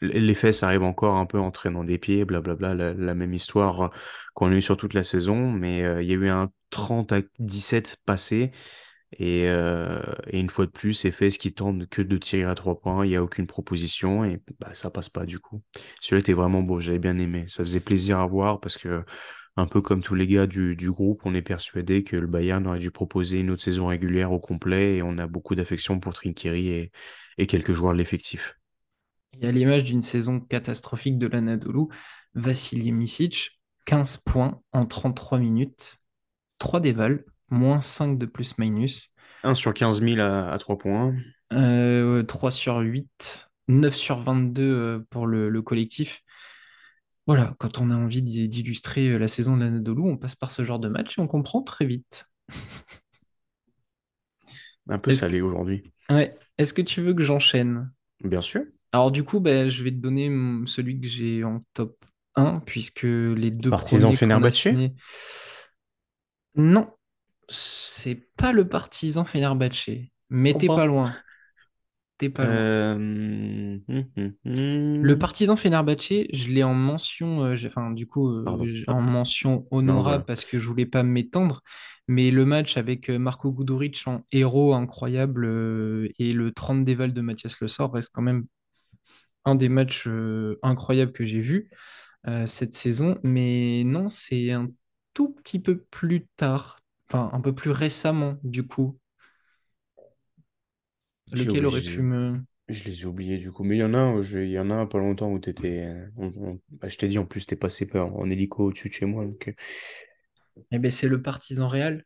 [0.00, 3.82] les fesses arrivent encore un peu en traînant des pieds, blablabla, la, la même histoire
[3.82, 3.88] euh,
[4.34, 7.20] qu'on a eu sur toute la saison, mais il y a eu un 30 à
[7.38, 8.52] 17 passé,
[9.12, 12.54] et, euh, et une fois de plus, ces fesses qui tentent que de tirer à
[12.54, 15.62] trois points, il n'y a aucune proposition, et bah, ça passe pas du coup.
[16.00, 19.04] Celui-là était vraiment beau, j'avais bien aimé, ça faisait plaisir à voir, parce que
[19.56, 22.78] un peu comme tous les gars du, groupe, on est persuadé que le Bayern aurait
[22.78, 26.90] dû proposer une autre saison régulière au complet, et on a beaucoup d'affection pour Trinkieri
[27.38, 28.56] et, quelques joueurs de l'effectif.
[29.40, 31.86] Et à l'image d'une saison catastrophique de l'Anadolu,
[32.34, 35.98] Vassili Misic, 15 points en 33 minutes,
[36.58, 41.14] 3 dévals, moins 5 de plus-minus, 1 sur 15 000 à, à 3 points.
[41.52, 46.22] euh, 3 sur 8, 9 sur 22 euh, pour le, le collectif.
[47.26, 50.64] Voilà, quand on a envie d'illustrer euh, la saison de l'Anadolu, on passe par ce
[50.64, 52.24] genre de match et on comprend très vite.
[54.88, 55.92] Un peu que, salé aujourd'hui.
[56.10, 57.90] ouais, est-ce que tu veux que j'enchaîne?
[58.24, 58.62] Bien sûr.
[58.92, 60.30] Alors du coup, ben, je vais te donner
[60.66, 61.96] celui que j'ai en top
[62.36, 64.68] 1, puisque les deux Partizan premiers a Fenerbahçe.
[66.56, 66.90] Non,
[67.48, 69.90] c'est pas le partisan Fenerbahçe,
[70.30, 71.12] mais t'es pas loin.
[72.18, 72.56] T'es pas loin.
[72.56, 73.78] Euh,
[74.44, 78.44] Le partisan Fenerbahçe, je l'ai en mention, euh, enfin du coup euh,
[78.88, 81.62] en mention Non, honorable parce que je voulais pas m'étendre,
[82.08, 85.46] mais le match avec euh, Marco Guduric en héros incroyable
[86.18, 88.46] et le 30 déval de Mathias Le Sort reste quand même
[89.44, 90.08] un des matchs
[90.62, 91.70] incroyables que j'ai vu
[92.46, 93.18] cette saison.
[93.22, 94.68] Mais non, c'est un
[95.14, 96.78] tout petit peu plus tard,
[97.10, 98.98] enfin un peu plus récemment du coup,
[101.32, 102.42] lequel aurait pu me...
[102.68, 103.64] je les ai oubliés du coup.
[103.64, 105.38] Mais il y en a un, je- il y en a un pas longtemps où
[105.38, 105.88] t'étais.
[106.16, 108.94] on- on- bah, je t'ai dit en plus, t'es passé par, en hélico au-dessus de
[108.94, 109.24] chez moi.
[109.24, 109.48] Donc...
[109.48, 109.52] euh.
[110.70, 112.04] Eh ben, c'est le partisan Real.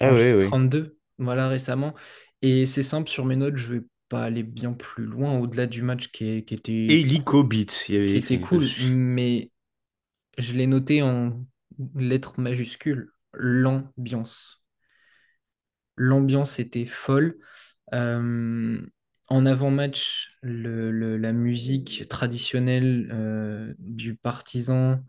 [0.00, 0.56] Ah en ouais, ouais.
[0.56, 1.94] J32, voilà, récemment.
[2.42, 5.82] Et c'est simple, sur mes notes, je vais pas aller bien plus loin, au-delà du
[5.82, 9.50] match qui, est- qui était, Hélico beat, il y avait qui était cool, mais
[10.38, 11.44] je l'ai noté en
[11.96, 14.64] lettres majuscules, l'ambiance.
[15.96, 17.36] L'ambiance était folle.
[17.92, 18.80] Euh,
[19.28, 25.04] en avant-match, la musique traditionnelle euh, du partisan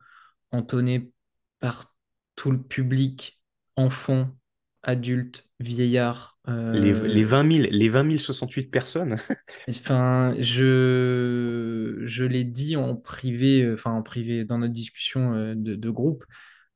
[0.51, 1.11] entonné
[1.59, 1.95] par
[2.35, 3.41] tout le public,
[3.75, 4.37] enfants,
[4.83, 6.37] adultes, vieillards.
[6.47, 9.17] Les, les euh, 20 000, les 20 068 personnes.
[9.69, 15.53] enfin, je, je l'ai dit en privé, euh, enfin en privé, dans notre discussion euh,
[15.55, 16.25] de, de groupe,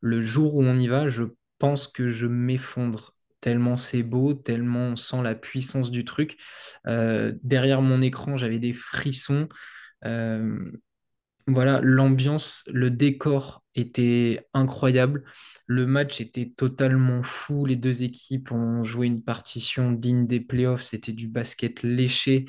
[0.06, 1.24] le jour où on y va, je
[1.58, 3.16] pense que je m'effondre.
[3.42, 6.38] Tellement c'est beau, tellement on sent la puissance du truc.
[6.88, 9.50] Euh, derrière mon écran, j'avais des frissons.
[10.06, 10.72] Euh,
[11.48, 15.24] voilà, l'ambiance, le décor était incroyable.
[15.68, 17.66] Le match était totalement fou.
[17.66, 20.84] Les deux équipes ont joué une partition digne des playoffs.
[20.84, 22.46] C'était du basket léché.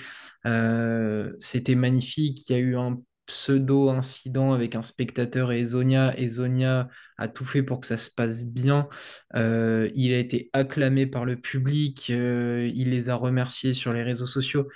[0.46, 2.48] Euh, c'était magnifique.
[2.48, 6.18] Il y a eu un pseudo-incident avec un spectateur et Ezonia.
[6.18, 8.88] Ezonia a tout fait pour que ça se passe bien.
[9.34, 12.08] Euh, il a été acclamé par le public.
[12.10, 14.68] Euh, il les a remerciés sur les réseaux sociaux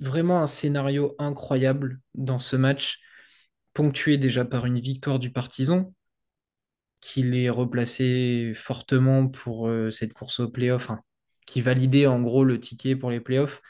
[0.00, 3.00] vraiment un scénario incroyable dans ce match,
[3.74, 5.92] ponctué déjà par une victoire du Partizan,
[7.00, 11.00] qui l'est replacé fortement pour euh, cette course au playoff, hein,
[11.46, 13.62] qui validait en gros le ticket pour les playoffs.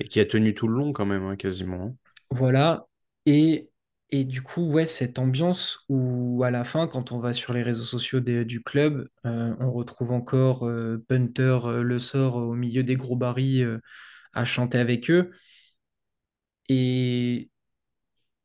[0.00, 1.80] Et qui a tenu tout le long quand même, hein, quasiment.
[1.84, 1.96] hein.
[2.30, 2.86] Voilà.
[3.26, 3.70] Et,
[4.10, 7.62] et du coup, ouais, cette ambiance où à la fin, quand on va sur les
[7.62, 12.82] réseaux sociaux du club, euh, on retrouve encore euh, Punter, euh, Le Sort au milieu
[12.82, 13.80] des gros barils
[14.34, 15.30] à chanter avec eux.
[16.68, 17.50] Et,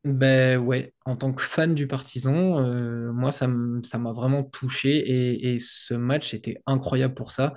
[0.03, 5.53] Ben ouais, en tant que fan du Partizan, euh, moi ça m'a vraiment touché et,
[5.55, 7.55] et ce match était incroyable pour ça.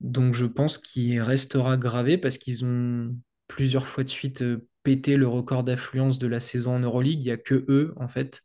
[0.00, 3.16] Donc je pense qu'il restera gravé parce qu'ils ont
[3.50, 7.20] plusieurs fois de suite euh, pété le record d'affluence de la saison en Euroleague.
[7.20, 8.42] Il n'y a que eux en fait.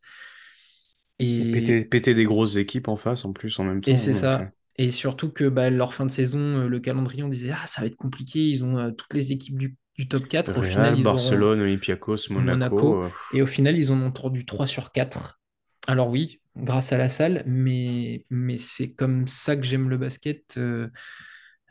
[1.18, 3.96] Et péter, Et, péter des grosses équipes en face en plus en même et temps.
[3.96, 4.44] c'est hein, donc, euh.
[4.44, 4.50] ça.
[4.78, 7.80] Et surtout que bah, leur fin de saison, euh, le calendrier, on disait ah ça
[7.80, 8.40] va être compliqué.
[8.40, 10.58] Ils ont euh, toutes les équipes du, du top 4.
[10.58, 12.94] Au final, ils Barcelone, Olympiakos, Monaco.
[12.96, 13.04] Monaco.
[13.32, 15.40] Et au final, ils en ont entendu 3 sur 4.
[15.86, 20.56] Alors oui, grâce à la salle, mais, mais c'est comme ça que j'aime le basket
[20.56, 20.88] euh,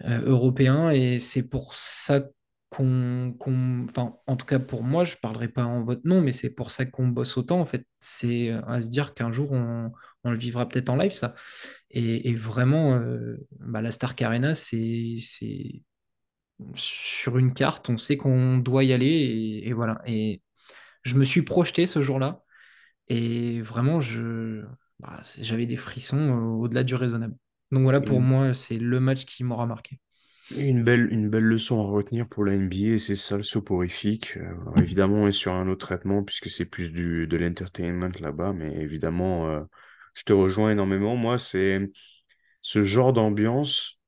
[0.04, 2.22] euh, européen et c'est pour ça
[2.76, 6.34] qu'on, qu'on- enfin, en tout cas pour moi, je parlerai pas en votre nom, mais
[6.34, 7.86] c'est pour ça qu'on bosse autant en fait.
[8.00, 9.92] C'est euh, à se dire qu'un jour on,
[10.24, 11.36] on le vivra peut-être en live ça.
[11.92, 15.84] Et, et vraiment, euh, bah, la Stark Arena, c'est, c'est
[16.76, 20.02] sur une carte, on sait qu'on doit y aller et, et voilà.
[20.06, 20.42] Et
[21.04, 22.44] je me suis projeté ce jour-là
[23.10, 24.64] et vraiment, je,
[25.00, 27.36] bah, j'avais des frissons euh, au-delà du raisonnable.
[27.72, 30.00] Donc voilà, pour une, moi, c'est le match qui m'aura marqué.
[30.52, 34.38] Une belle, une belle leçon à retenir pour la NBA, c'est ça le soporifique.
[34.38, 38.54] Euh, évidemment, on est sur un autre traitement puisque c'est plus du, de l'entertainment là-bas,
[38.54, 39.62] mais évidemment, euh,
[40.14, 41.16] je te rejoins énormément.
[41.16, 41.92] Moi, c'est
[42.62, 44.00] ce genre d'ambiance,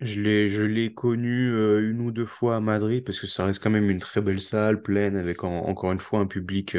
[0.00, 3.46] je l'ai, je l'ai connu euh, une ou deux fois à Madrid parce que ça
[3.46, 6.76] reste quand même une très belle salle pleine avec en- encore une fois un public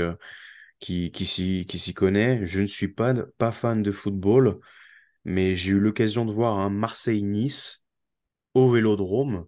[0.79, 2.45] qui, qui s'y, qui s'y connaît.
[2.45, 4.59] Je ne suis pas, pas fan de football,
[5.25, 7.85] mais j'ai eu l'occasion de voir un Marseille-Nice
[8.57, 9.47] au Vélodrome.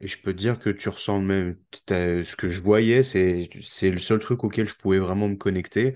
[0.00, 1.56] Et je peux te dire que tu ressens même.
[1.88, 3.48] Ce que je voyais, c'est,
[3.82, 5.94] le seul truc auquel je pouvais vraiment me connecter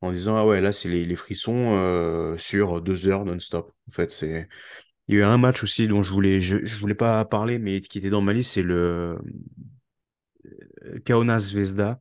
[0.00, 3.72] en disant, ah ouais, là, c'est les, frissons euh, sur deux heures non-stop.
[3.88, 4.48] En fait, c'est.
[5.08, 7.58] Il y a eu un match aussi dont je voulais, je, je voulais pas parler,
[7.58, 9.18] mais qui était dans ma liste, c'est le
[10.86, 12.00] euh, Kaunas Zvezda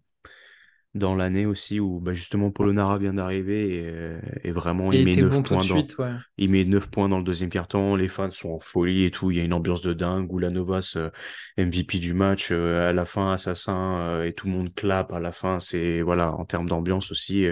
[0.95, 5.03] dans l'année aussi où bah, justement Polonara vient d'arriver et, euh, et vraiment il Et
[5.03, 6.13] met était 9 bon tout de points dans ouais.
[6.37, 9.31] il met 9 points dans le deuxième quart-temps, les fans sont en folie et tout,
[9.31, 11.09] il y a une ambiance de dingue où la Novas euh,
[11.57, 15.31] MVP du match euh, à la fin assassin et tout le monde clappe à la
[15.31, 17.47] fin, c'est voilà en termes d'ambiance aussi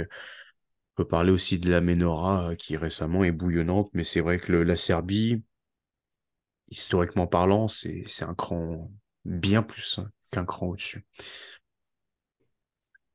[0.95, 4.39] on peut parler aussi de la Menora euh, qui récemment est bouillonnante mais c'est vrai
[4.39, 5.43] que le- la Serbie
[6.69, 8.91] historiquement parlant, c'est c'est un cran
[9.25, 11.05] bien plus hein, qu'un cran au-dessus.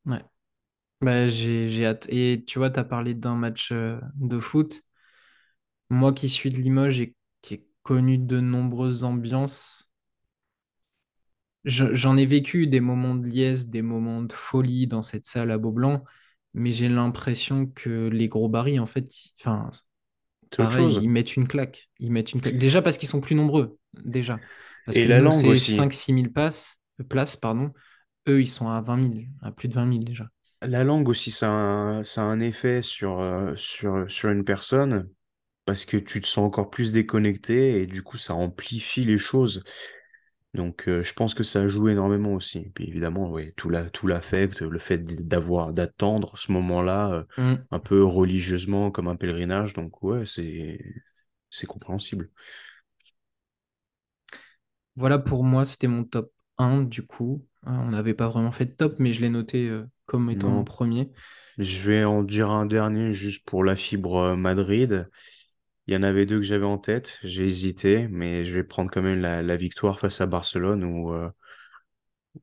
[0.06, 0.24] Ouais.
[1.00, 2.06] Bah, j'ai, j'ai hâte.
[2.10, 4.82] Et tu vois, tu as parlé d'un match euh, de foot.
[5.90, 9.90] Moi qui suis de Limoges et qui ai connu de nombreuses ambiances,
[11.64, 15.50] je- j'en ai vécu des moments de liesse, des moments de folie dans cette salle
[15.50, 16.04] à Beaublanc,
[16.54, 19.70] mais j'ai l'impression que les gros barils, en fait, ils- enfin,
[20.50, 21.02] C'est autre pareil, chose.
[21.02, 21.90] ils mettent une claque.
[21.98, 22.56] Ils mettent une claque.
[22.58, 24.40] Déjà parce qu'ils sont plus nombreux, déjà.
[24.84, 25.86] Parce Et que la nous, langue c'est aussi.
[25.86, 27.72] cinq six mille passes, places, pardon.
[28.28, 30.28] Eux, ils sont à vingt mille à plus de vingt mille déjà.
[30.62, 34.44] La langue aussi, ça a un, ça a un effet sur, euh, sur, sur une
[34.44, 35.08] personne
[35.66, 39.64] parce que tu te sens encore plus déconnecté et du coup, ça amplifie les choses.
[40.54, 42.58] Donc, euh, je pense que ça joue énormément aussi.
[42.60, 44.98] Et puis évidemment, oui, tout la, tout l'affect, le fait
[45.28, 47.66] d'avoir, d'attendre ce moment-là euh, Mm.
[47.72, 49.74] un peu religieusement comme un pèlerinage.
[49.74, 50.80] Donc, ouais, c'est,
[51.50, 52.30] c'est compréhensible.
[54.96, 57.44] Voilà pour moi, c'était mon top un du coup.
[57.66, 60.62] On n'avait pas vraiment fait de top, mais je l'ai noté euh, comme étant mon
[60.62, 60.64] Non.
[60.64, 61.10] premier.
[61.58, 65.10] Je vais en dire un dernier juste pour la fibre euh, Madrid.
[65.88, 67.18] Il y en avait deux que j'avais en tête.
[67.24, 71.12] J'ai hésité, mais je vais prendre quand même la, la victoire face à Barcelone où
[71.14, 71.30] euh,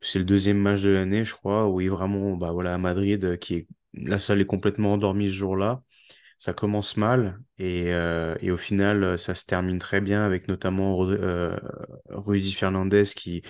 [0.01, 2.77] c'est le deuxième match de l'année, je crois, où il est vraiment, bah voilà, à
[2.77, 5.83] Madrid, qui est, la salle est complètement endormie ce jour-là.
[6.43, 11.01] Ça commence mal et, euh, et au final, ça se termine très bien avec notamment
[11.07, 11.55] euh,
[12.09, 13.43] Rudy Fernandez qui,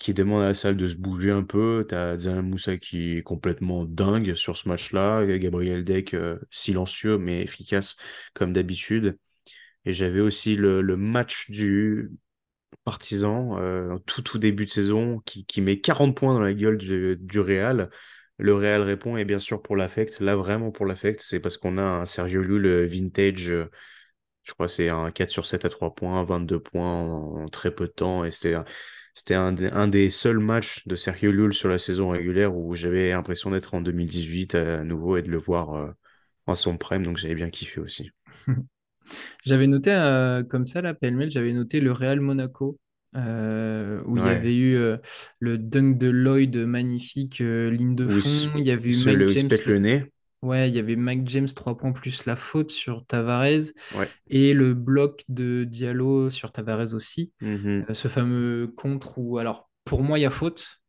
[0.00, 1.86] qui demande à la salle de se bouger un peu.
[1.88, 5.24] T'as Zana Moussa qui est complètement dingue sur ce match-là.
[5.38, 7.94] Gabriel Deck, euh, silencieux mais efficace
[8.34, 9.16] comme d'habitude.
[9.84, 12.10] Et j'avais aussi le, le match du
[12.84, 16.78] Partizan, euh, tout tout début de saison, qui, qui met 40 points dans la gueule
[16.78, 17.90] du Real.
[18.40, 21.78] Le Real répond, et bien sûr pour l'affect, là vraiment pour l'affect, c'est parce qu'on
[21.78, 23.70] a un Sergio Llull euh, vintage, euh,
[24.44, 27.86] je crois c'est un 4 sur 7 à 3 points, 22 points en, très peu
[27.86, 28.56] de temps, et c'était
[29.14, 29.52] c'était un,
[29.88, 33.80] des- seuls matchs de Sergio Llull sur la saison régulière où j'avais l'impression d'être en
[33.82, 35.90] 2018 à nouveau et de le voir euh,
[36.46, 38.10] en son prime, donc j'avais bien kiffé aussi.
[39.44, 42.78] J'avais noté euh, comme ça, là, pêle-mêle, j'avais noté le Real Monaco,
[43.16, 44.96] euh, où il y avait eu euh,
[45.40, 48.52] le dunk de Lloyd magnifique, euh, ligne de fond.
[48.56, 50.12] Il y avait eu Mike le, James, le nez.
[50.42, 54.08] ouais, il y avait Mike James 3 points plus la faute sur Tavares Ouais.
[54.28, 57.32] et le bloc de Diallo sur Tavares aussi.
[57.40, 57.86] Mhm.
[57.90, 60.79] Euh, ce fameux contre où, alors, pour moi, il y a faute.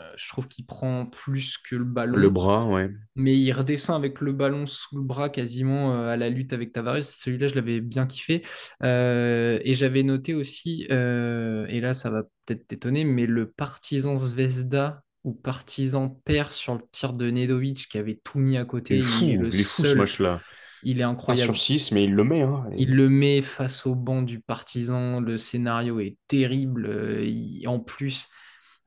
[0.00, 2.30] Euh, je trouve qu'il prend plus que le Le ballon.
[2.30, 2.90] bras, ouais.
[3.16, 6.72] mais il redescend avec le ballon sous le bras quasiment euh, à la lutte avec
[6.72, 7.04] Tavares.
[7.04, 8.42] Celui-là, je l'avais bien kiffé.
[8.82, 14.16] Euh, et j'avais noté aussi, euh, et là, ça va peut-être t'étonner, mais le Partizan
[14.16, 18.62] Zvezda ou Partizan perd sur le tir de Nedovic qui avait tout mis à Il
[18.62, 18.94] est côté.
[18.96, 20.40] Il est fou, le il est fou ce match-là.
[20.82, 21.56] Il est un sur incroyable.
[21.56, 22.40] 6 mais il le met.
[22.40, 22.64] Hein.
[22.78, 25.20] Il le met face au banc du Partizan.
[25.20, 26.88] Le scénario est terrible.
[27.22, 28.28] Il- en plus,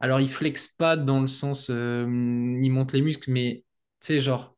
[0.03, 2.05] alors il flexe pas dans le sens, euh,
[2.61, 3.65] il monte les muscles, mais
[4.01, 4.57] tu sais, genre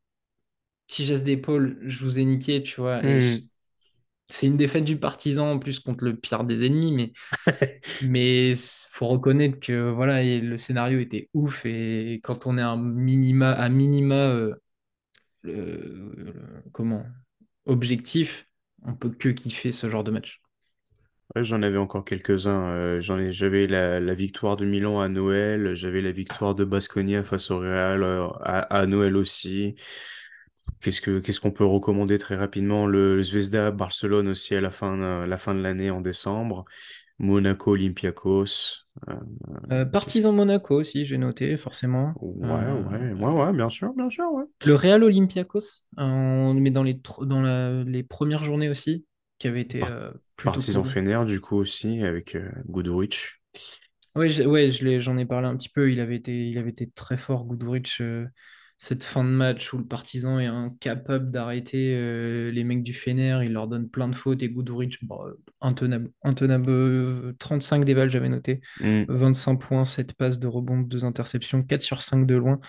[0.87, 3.03] petit geste d'épaule, je vous ai niqué, tu vois.
[3.17, 3.49] Je- Mhm.
[4.29, 7.13] c'est une défaite du partisan en plus contre le pire des ennemis, mais
[8.01, 8.53] mais
[8.91, 13.51] faut reconnaître que voilà, et le scénario était ouf et quand on est un minima
[13.53, 14.55] à minima euh,
[15.43, 17.05] le- le- comment
[17.67, 18.47] objectif,
[18.83, 20.41] on peut que kiffer ce genre de match.
[21.35, 22.69] Ouais, j'en avais encore quelques-uns.
[22.69, 26.63] Euh, j'en ai, j'avais la, la victoire de Milan à Noël, j'avais la victoire de
[26.63, 29.75] Baskonia face au Real euh, à, à Noël aussi.
[30.81, 32.85] Qu'est-ce que qu'est-ce qu'on peut recommander très rapidement?
[32.87, 36.65] Le, le Zvezda Barcelone aussi à la fin, euh, la fin de l'année en décembre.
[37.19, 38.85] Monaco Olympiakos.
[39.71, 42.13] euh, Partizan Monaco aussi, j'ai noté, forcément.
[42.21, 44.43] Ouais, ouais, ouais, ouais, bien sûr, bien sûr, ouais.
[44.65, 49.05] Le Real Olympiakos, on le met dans les, dans la- les premières journées aussi,
[49.45, 50.89] qui avait été euh, plutôt cool.
[50.89, 52.49] Fener, du coup, aussi, avec euh,
[54.15, 55.91] ouais, je l'ai- j'en ai parlé un petit peu.
[55.91, 58.25] Il avait été, il avait été très fort, Guduric, euh,
[58.77, 63.39] cette fin de match où le Partizan est incapable d'arrêter euh, les mecs du Fener.
[63.43, 66.11] Il leur donne plein de fautes et Guduric, bon, euh, intenable.
[66.23, 66.69] Intenable.
[66.69, 68.61] euh, 35 déval, j'avais noté.
[68.79, 69.03] Hmm.
[69.09, 72.59] 25 points, 7 passes de rebond, 2 interceptions, 4 sur 5 de loin.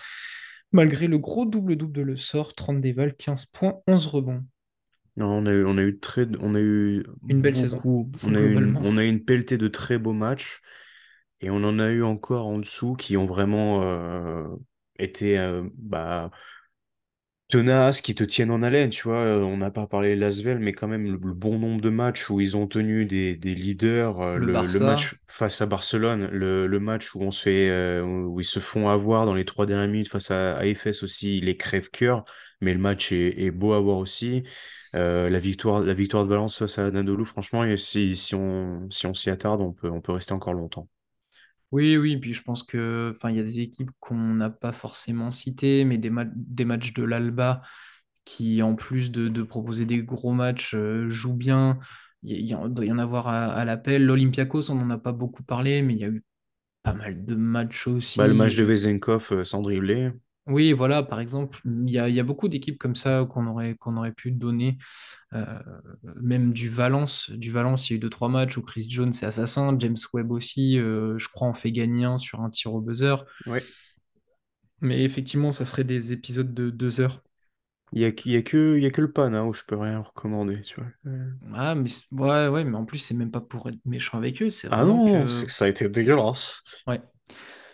[0.73, 4.43] Malgré le gros double-double de Le Sort, 30 déval, 15 points, 11 rebonds.
[5.17, 7.81] Non, on a eu, on a eu très, on a eu Une belle saison,
[8.23, 10.61] on a eu une, on a eu une pelletée de très beaux matchs
[11.41, 14.47] et on en a eu encore en dessous qui ont vraiment euh,
[14.99, 16.31] été euh, bah,
[17.47, 19.19] tenaces, qui te tiennent en haleine, tu vois.
[19.23, 21.89] Euh, On n'a pas parlé de l'Asvel, mais quand même le, le bon nombre de
[21.89, 24.19] matchs où ils ont tenu des, des leaders.
[24.21, 24.79] euh, Le le, le Barça.
[24.79, 29.25] match face à Barcelone, le, match où on se fait, où ils se font avoir
[29.25, 32.25] dans les trois dernières minutes face à, à Efes aussi, les crève-cœur,
[32.61, 34.43] mais le match est, est beau à voir aussi.
[34.97, 38.89] Euh, la victoire, la victoire de Valence face à Anadolu, franchement, et si, si on,
[38.91, 40.89] si on s'y attarde, on peut, on peut rester encore longtemps.
[41.71, 44.71] Oui, oui, puis je pense que, enfin, il y a des équipes qu'on n'a pas
[44.71, 47.61] forcément citées, mais des, ma- des matchs de l'Alba
[48.25, 51.79] qui, en plus de, de proposer des gros matchs, euh, jouent bien.
[52.23, 54.05] Il y, doit y en avoir à, à l'appel.
[54.05, 56.23] L'Olympiakos, on n'en a pas beaucoup parlé, mais il y a eu
[56.83, 58.33] pas mal de matchs Bah, le aussi.
[58.33, 60.11] match de Vezenkov euh, sans dribbler,
[60.47, 63.47] Oui, voilà, par exemple, il y a, il y a beaucoup d'équipes comme ça qu'on
[63.47, 64.77] aurait, qu'on aurait pu donner.
[65.33, 65.59] Euh,
[66.21, 69.09] même du Valence, du Valence, il y a eu deux, trois matchs où Chris Jones
[69.11, 72.73] est assassin, James Webb aussi, euh, je crois, en fait gagner un sur un tir
[72.73, 73.15] au buzzer.
[73.45, 73.67] ouais.
[74.81, 77.21] Mais effectivement, ça serait des épisodes de deux heures.
[77.91, 79.99] Il y a, y a que, y a que le Pana où je peux rien
[79.99, 80.89] recommander, tu vois.
[81.53, 84.49] Ah, mais ouais, ouais, mais en plus, c'est même pas pour être méchant avec eux,
[84.69, 86.63] Ah non, que ça a été dégueulasse.
[86.87, 87.01] Ouais,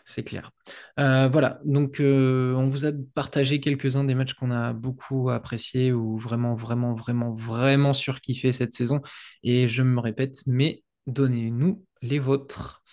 [0.05, 0.51] c'est clair.
[0.99, 5.91] Euh, voilà, donc euh, on vous a partagé quelques-uns des matchs qu'on a beaucoup appréciés
[5.91, 9.01] ou vraiment, vraiment, vraiment, vraiment surkiffé cette saison.
[9.43, 12.84] Et je me répète, mais donnez-nous les vôtres.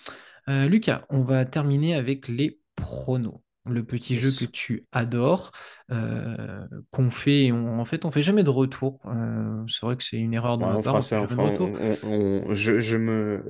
[0.49, 3.41] Euh, Lucas, on va terminer avec les pronos.
[3.67, 5.53] Le petit jeu que tu adores,
[5.93, 9.01] euh, qu'on fait, et on- en fait, on fait jamais de retour.
[9.07, 11.05] Euh, c'est vrai que c'est une erreur de ma part,
[12.55, 13.43] je, me,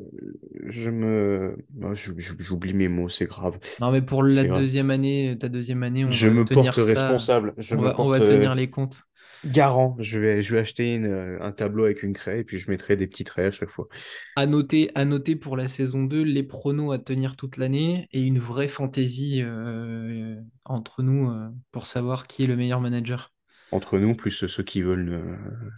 [0.67, 4.61] je me, ah, je- j'oublie mes mots, c'est grave, Non, mais pour la grave.
[4.61, 7.81] deuxième année, ta deuxième année, on Je va me tenir porte ça, responsable, je on
[7.81, 9.03] me va, on va porte tenir euh, les comptes.
[9.45, 9.97] Garant.
[9.99, 12.71] Je vais, je vais acheter une, euh, un tableau avec une craie et puis je
[12.71, 13.89] mettrai des petits traits à chaque fois.
[14.37, 18.23] À noter, à noter pour la saison 2, les pronos à tenir toute l'année et
[18.23, 23.33] une vraie fantaisie euh, entre nous euh, pour savoir qui est le meilleur manager.
[23.73, 25.37] Entre nous, plus ceux qui veulent euh,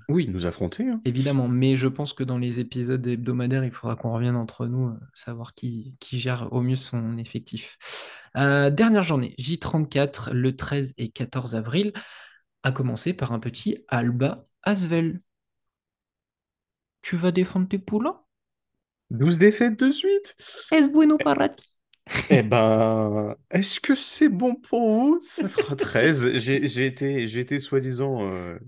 [0.09, 0.89] Oui, nous affronter.
[0.89, 1.01] hein.
[1.05, 4.97] évidemment, mais je pense que dans les épisodes hebdomadaires, il faudra qu'on revienne entre nous,
[5.13, 7.77] savoir qui, qui gère au mieux son effectif.
[8.35, 11.93] Dernière journée, J34, le 13 et 14 avril,
[12.63, 15.21] à commencer par un petit Alba Asvel.
[17.03, 18.21] Tu vas défendre tes poulains?
[19.11, 20.37] 12 défaites de suite.
[20.71, 21.65] Es bueno para ti.
[22.31, 25.21] Eh ben, est-ce que c'est bon pour vous?
[25.23, 26.37] Ça fera 13.
[26.37, 28.59] J'ai été, j'ai été soi-disant euh,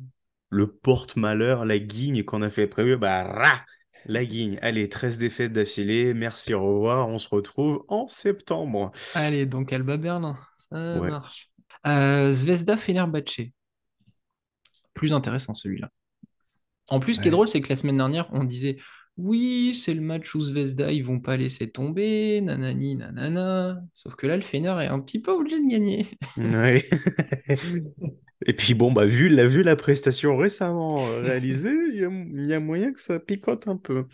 [0.50, 2.96] le porte-malheur, la guigne qu'on a fait prévu.
[2.96, 3.62] Bah, rah,
[4.06, 4.58] la guigne.
[4.62, 6.14] Allez, 13 défaites d'affilée.
[6.14, 7.08] Merci, au revoir.
[7.08, 8.92] On se retrouve en septembre.
[9.14, 10.36] Allez, donc Alba Berlin,
[10.70, 11.08] ça Ouais.
[11.08, 11.50] marche.
[11.86, 13.52] Euh, Zvezda Fenerbahçe.
[14.94, 15.90] Plus intéressant celui-là.
[16.90, 18.76] En plus, ce qui est drôle, c'est que la semaine dernière, on disait
[19.16, 23.80] oui, c'est le match où Zvezda, ils vont pas laisser tomber, nanani, nanana.
[23.92, 26.06] Sauf que là, le Fener est un petit peu obligé de gagner.
[26.36, 26.88] Ouais.
[28.46, 32.10] Et puis bon, bah, vu la, vu la prestation récemment euh, réalisée, il y a,
[32.10, 34.06] il y a moyen que ça picote un peu.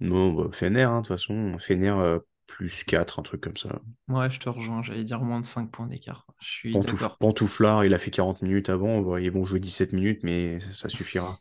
[0.00, 2.20] Non, bah, Fener, hein, de toute façon, Fener euh,
[2.56, 3.80] plus 4, un truc comme ça.
[4.08, 6.26] Ouais, je te rejoins, j'allais dire moins de 5 points d'écart.
[6.40, 7.20] Je suis Pantouf- d'accord.
[7.20, 11.38] Pantouflard, il a fait 40 minutes avant, ils vont jouer 17 minutes, mais ça suffira.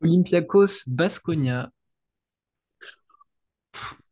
[0.00, 1.72] Olympiakos, Basconia.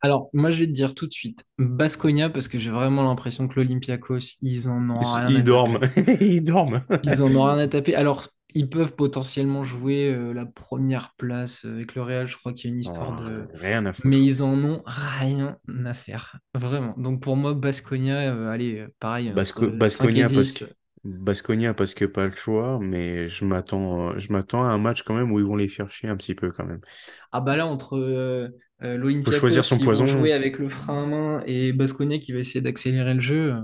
[0.04, 3.46] Alors, moi, je vais te dire tout de suite, Basconia, parce que j'ai vraiment l'impression
[3.46, 6.16] que l'Olympiakos, ils en ont rien Ils à dorment, taper.
[6.20, 6.84] ils dorment.
[7.04, 7.94] Ils en ont rien à taper.
[7.94, 12.26] Alors, ils peuvent potentiellement jouer euh, la première place avec le Real.
[12.26, 13.46] Je crois qu'il y a une histoire Oh, de.
[13.54, 14.08] rien à foutre.
[14.08, 15.56] Mais ils en ont rien
[15.86, 16.36] à faire.
[16.54, 16.94] Vraiment.
[16.98, 20.58] Donc, pour moi, Basconia, euh, allez, euh, pareil, Basco- entre 5 et Basconia parce 10.
[20.58, 20.64] que
[21.04, 25.14] Basconia parce que pas le choix, mais je m'attends, je m'attends à un match quand
[25.14, 26.80] même où ils vont les faire chier un petit peu quand même.
[27.32, 28.48] Ah bah là, entre euh,
[28.82, 30.06] euh, l'Olympiakos, choisir son vont poison.
[30.06, 33.54] jouer avec le frein à main et Basconia qui va essayer d'accélérer le jeu.
[33.54, 33.60] euh,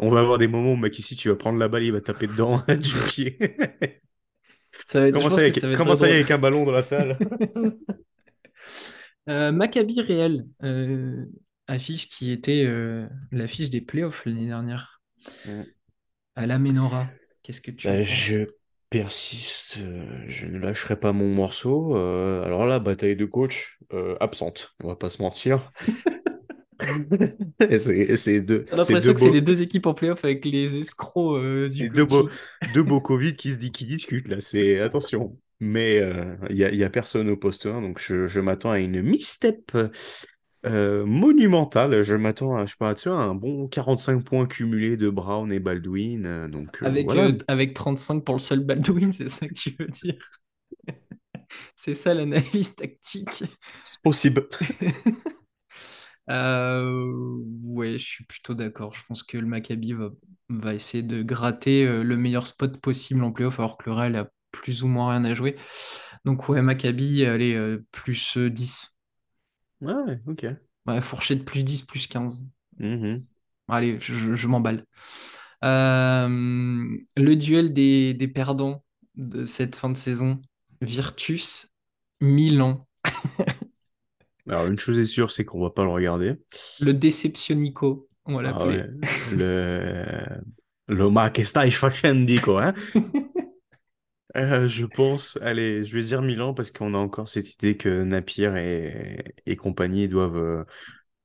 [0.00, 2.26] On va avoir des moments où Makissi, tu vas prendre la balle, il va taper
[2.26, 3.38] dedans du pied.
[4.86, 6.64] Ça va être, Comment ça, avec, ça va être comment ça y avec un ballon
[6.64, 7.18] dans la salle?
[9.28, 10.00] Euh, Maccabi
[10.62, 11.26] euh,
[11.66, 15.02] affiche qui était euh, l'affiche des playoffs l'année dernière.
[16.38, 17.08] À la Ménora,
[17.42, 18.46] qu'est-ce que tu Bah, je
[18.90, 21.96] persiste, euh, je ne lâcherai pas mon morceau.
[21.96, 25.68] Euh, alors là, bataille de coach euh, absente, on va pas se mentir.
[27.76, 31.88] C'est deux, l'impression que c'est les deux équipes en playoff avec les escrocs euh, c'est
[31.88, 32.72] deux beaux, coaching.
[32.72, 34.40] deux beaux Covid qui se dit, qui discutent là.
[34.40, 35.36] C'est attention.
[35.58, 36.00] Mais
[36.50, 39.02] il y a, y a personne au poste 1, donc je, je m'attends à une
[39.02, 39.76] misstep
[40.66, 42.02] euh, monumentale.
[42.02, 45.52] Je m'attends à, je sais pas, tu vois, un bon 45 points cumulés de Brown
[45.52, 46.26] et Baldwin.
[46.26, 49.54] euh, donc euh, Avec, voilà, euh, avec 35 pour le seul Baldwin, c'est ça que
[49.54, 50.14] tu veux dire?
[51.76, 53.44] C'est ça l'analyse tactique.
[53.82, 54.48] c'est possible.
[56.30, 58.94] Euh, ouais, je suis plutôt d'accord.
[58.94, 60.10] Je pense que le Maccabi va,
[60.50, 64.16] va essayer de gratter euh, le meilleur spot possible en playoff, alors que le Real
[64.16, 65.56] a plus ou moins rien à jouer.
[66.24, 68.97] Donc ouais, Maccabi, allez, euh, plus euh, 10.
[69.80, 70.46] Ouais, ok.
[70.86, 72.44] Ouais, fourchette plus 10, plus 15.
[72.78, 73.28] Mhm.
[73.68, 74.84] Allez, je, je- m'emballe.
[75.64, 76.28] Euh,
[77.16, 78.84] le duel des, des perdants
[79.16, 80.40] de cette fin de saison,
[80.80, 81.68] Virtus,
[82.20, 82.86] Milan,
[84.48, 86.38] Alors, une chose est sûre, c'est qu'on va pas le regarder.
[86.78, 88.82] le Deceptionico, on va Ah l'appeler.
[88.82, 88.88] ouais,
[89.24, 90.40] le...
[90.90, 92.74] Le ma che stai facendo, quoi, hein?
[94.36, 98.02] Euh, je pense, allez, je vais dire Milan parce qu'on a encore cette idée que
[98.02, 100.64] Napier et, et compagnie doivent, euh,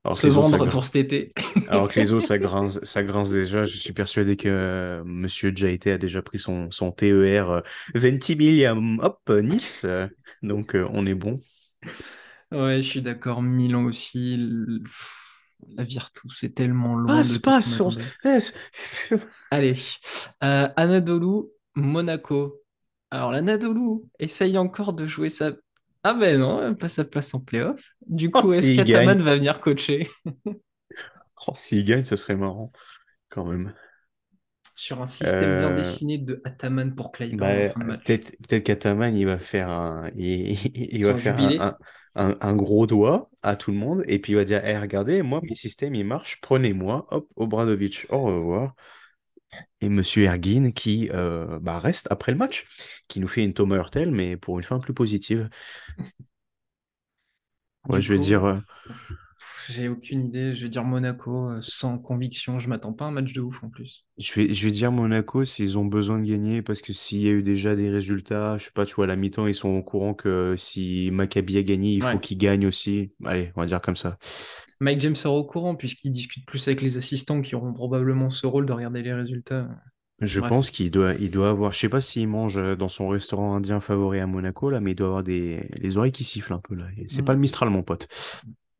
[0.06, 1.34] alors Se autres, vendre pour cet été.
[1.70, 3.66] alors que les autres, ça grince, ça grince déjà.
[3.66, 7.62] Je suis persuadé que euh, Monsieur Jaité a déjà pris son, son TER euh,
[7.94, 9.86] Ventimiglia, hop, Nice.
[10.42, 11.40] donc, on est bon.
[12.52, 13.42] Ouais, je suis d'accord.
[13.42, 14.38] Milan aussi.
[14.38, 14.84] Le-
[15.78, 17.96] La Virtus, c'est tellement loin Passe, de tout ce qu'on passe, on-.
[19.52, 19.76] Allez,
[20.42, 22.63] Anadolu, Monaco.
[23.14, 25.52] Alors, l'Anadolu essaye encore de jouer sa.
[26.04, 27.94] Ah ben non, elle passe sa place en playoff.
[28.08, 29.16] Du Oh, coup, est-ce s'il gagne.
[29.16, 30.10] qu'Ataman va venir coacher?
[31.48, 32.72] Oh, s'il gagne, ça serait marrant,
[33.30, 33.76] quand même.
[34.76, 38.06] sur un système bien Euh, dessiné de Ataman pour Clyburn en bah, fin de match
[38.06, 41.78] peut-être peut-être qu'Ataman, il va faire un, il, il va faire un, un,
[42.16, 45.22] un- un gros doigt à tout le monde et puis il va dire, Eh, regardez,
[45.24, 48.76] moi, mes systèmes, ils marchent, prenez-moi, hop, Obradovic, au revoir.
[49.82, 52.66] Et Monsieur Ergin qui euh, bah, reste après le match,
[53.08, 55.50] qui nous fait une Thomas Hurtel, mais pour une fin plus positive.
[57.90, 58.60] Ouais, Du je vais coup, dire, euh,
[59.68, 60.54] j'ai aucune idée.
[60.54, 62.60] Je vais dire Monaco euh, sans conviction.
[62.60, 64.06] Je m'attends pas à un match de ouf en plus.
[64.18, 67.28] je vais, je vais dire Monaco s'ils ont besoin de gagner, parce que s'il y
[67.28, 69.70] a eu déjà des résultats, je sais pas, tu vois, à la mi-temps, ils sont
[69.70, 73.12] au courant que si Maccabi a gagné, il faut qu'il gagne aussi.
[73.26, 74.18] Allez, on va dire comme ça.
[74.84, 78.46] Mike James sera au courant puisqu'il discute plus avec les assistants qui auront probablement ce
[78.48, 79.70] rôle de regarder les résultats.
[80.20, 80.50] Je Bref.
[80.50, 83.56] pense qu'il doit, il doit avoir, je sais pas s'il mange euh, dans son restaurant
[83.56, 86.60] indien favori à Monaco, là, mais il doit avoir des, les oreilles qui sifflent un
[86.60, 86.86] peu, là.
[87.10, 87.26] C'est Mm.
[87.26, 88.08] pas le Mistral, mon pote.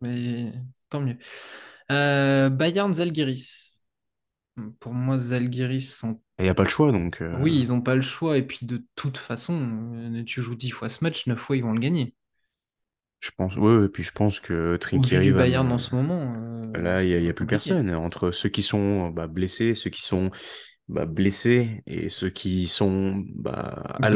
[0.02, 0.52] Mais
[0.90, 1.18] tant mieux.
[1.92, 3.80] Euh, Bayern Zalgiris.
[4.80, 6.22] Pour moi, Zalgiris sont.
[6.40, 7.22] Il n'y a pas le choix, donc.
[7.22, 8.38] euh, Oui, ils n'ont pas le choix.
[8.38, 11.64] Et puis de toute façon, euh, tu joues 10 fois ce match, 9 fois ils
[11.64, 12.14] vont le gagner.
[13.24, 16.34] Je pense, ouais, et puis je pense que Trinkieri du Bayern en ce moment.
[16.76, 17.90] euh, Là, il n'y a, y plus personne.
[17.96, 20.30] Entre ceux qui sont bah, blessés, ceux qui sont
[20.90, 24.10] bah, blessés et ceux qui sont bah, à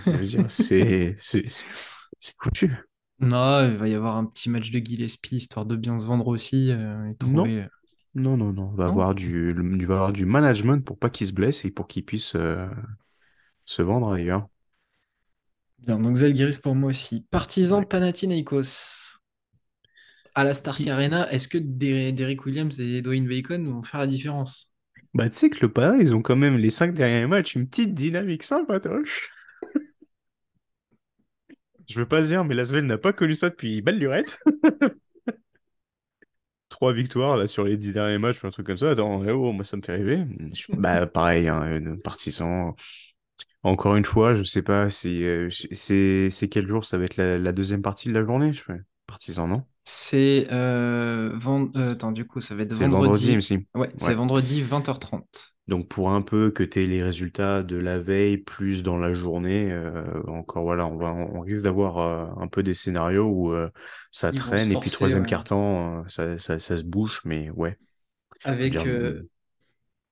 [0.22, 1.16] dire, c'est
[2.40, 2.72] foutu.
[3.20, 6.26] Non, il va y avoir un petit match de Gillespie histoire de bien se vendre
[6.26, 7.64] aussi euh, et trouver.
[8.16, 8.70] Non, non, non.
[8.72, 12.04] Il va Non avoir du, du management pour pas qu'il se blesse et pour qu'il
[12.04, 12.66] puisse euh,
[13.64, 14.48] se vendre ailleurs.
[15.80, 17.26] Bien, donc Zalgiris pour moi aussi.
[17.30, 17.84] Partizan Ouais.
[17.84, 19.18] Panathinaikos.
[20.34, 24.00] À la Stark Qui- Arena, est-ce que Der- Derrick Williams et Dwayne Bacon vont faire
[24.00, 24.72] la différence?
[25.14, 27.68] Bah, tu sais que le Pana, ils ont quand même les cinq derniers matchs, une
[27.68, 29.30] petite dynamique sympatoche.
[31.88, 34.38] Je veux pas dire, mais Lasvel n'a pas connu ça depuis belle lurette.
[36.68, 38.90] Trois victoires là sur les dix derniers matchs, un truc comme ça.
[38.90, 40.24] Attends, eh oh, moi ça me fait rêver.
[40.68, 42.76] Bah pareil, hein, partisan.
[43.62, 47.16] Encore une fois, je sais pas si euh, c'est c'est quel jour ça va être
[47.16, 48.80] la, la deuxième partie de la journée, je fais.
[49.06, 49.66] Partisan, non?
[49.84, 53.36] C'est euh, vend- euh, attends, du coup, ça va être C'est vendredi, vendredi.
[53.36, 53.66] aussi.
[53.74, 55.54] Ouais, c'est vendredi 20h30.
[55.68, 59.12] Donc pour un peu que tu aies les résultats de la veille plus dans la
[59.14, 61.98] journée, euh, encore voilà, on va, on risque d'avoir
[62.40, 63.54] un peu des scénarios où
[64.10, 65.26] ça Ils traîne et puis troisième ouais.
[65.26, 67.78] carton, ça, ça, ça se bouge, mais ouais.
[68.44, 68.88] Avec dire,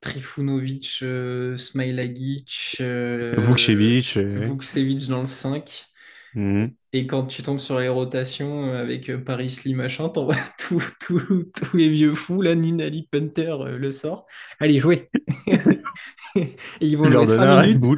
[0.00, 5.86] Trifunovic, euh, Smailagic, euh, Vukcevic, euh, Vukcevic dans le 5.
[6.34, 6.76] Mhm.
[6.94, 10.82] Et quand tu tombes sur les rotations euh, avec euh, Paris Lee machin, t'envoies tout-
[11.00, 14.26] tout- tous les vieux fous, là, Nunali Punter le sort.
[14.60, 15.10] Allez, jouez!
[15.46, 15.58] Et
[16.80, 17.90] ils vont leur jouer donnes un 5 Red minutes.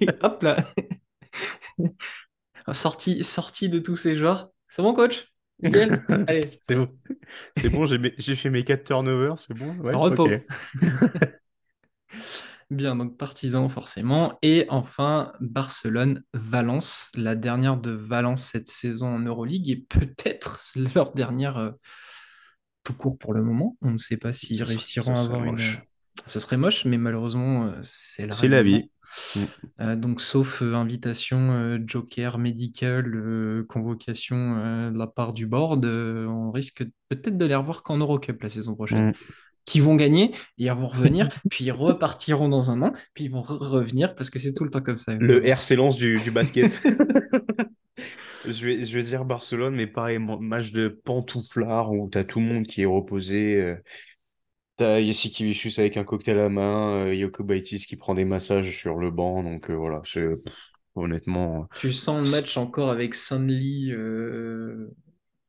[0.00, 0.56] Et hop là!
[2.72, 4.50] Sorti, sorti de tous ces joueurs.
[4.68, 5.31] C'est bon, coach?
[5.62, 6.04] Nickel?
[6.28, 6.88] Allez, C'est bon.
[7.56, 9.74] C'est bon, j'ai fait mes 4 turnovers, c'est bon?
[9.76, 10.28] Ouais, repos.
[12.70, 14.38] Bien, donc partisan forcément.
[14.40, 20.58] Et enfin, Barcelone-Valence, la dernière de Valence cette saison en Euroleague et peut-être
[20.94, 21.72] leur dernière euh,
[22.82, 23.76] tout court pour le moment.
[23.82, 25.58] On ne sait pas s'ils réussiront à avoir une.
[26.26, 28.90] Ce serait moche, mais malheureusement, euh, c'est la vie.
[29.34, 29.40] Mm.
[29.80, 36.50] Euh, donc, sauf euh, invitation euh, joker médical, convocation de la part du board, on
[36.50, 39.12] risque peut-être de les revoir qu'en Eurocup la saison prochaine Mm.
[39.64, 43.42] qui vont gagner, ils vont revenir, puis ils repartiront dans un an, puis ils vont
[43.42, 45.14] re- revenir, parce que c'est tout le temps comme ça.
[45.14, 46.82] Le RC Lens du, du basket.
[48.44, 52.46] Je vais, je vais dire Barcelone, mais pareil, match de pantouflard où t'as tout le
[52.46, 53.76] monde qui est reposé.
[54.82, 58.24] Euh, T'as Yasikevicius avec un cocktail à la main, euh, Yoko Baitis qui prend des
[58.24, 59.42] massages sur le banc.
[59.42, 60.28] Donc euh, voilà, c'est-
[60.94, 63.90] honnêtement, Tu sens le match encore avec Sunly.
[63.92, 64.90] euh,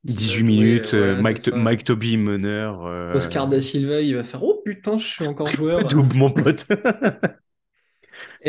[0.05, 1.47] qui va 18 jouer, minutes, euh, euh, voilà, Mike.
[1.53, 2.85] Mike Toby meneur.
[2.85, 5.87] euh, Oscar Da Silva, il va faire Oh putain, je suis encore joueur.
[5.89, 6.65] Double, mon pote.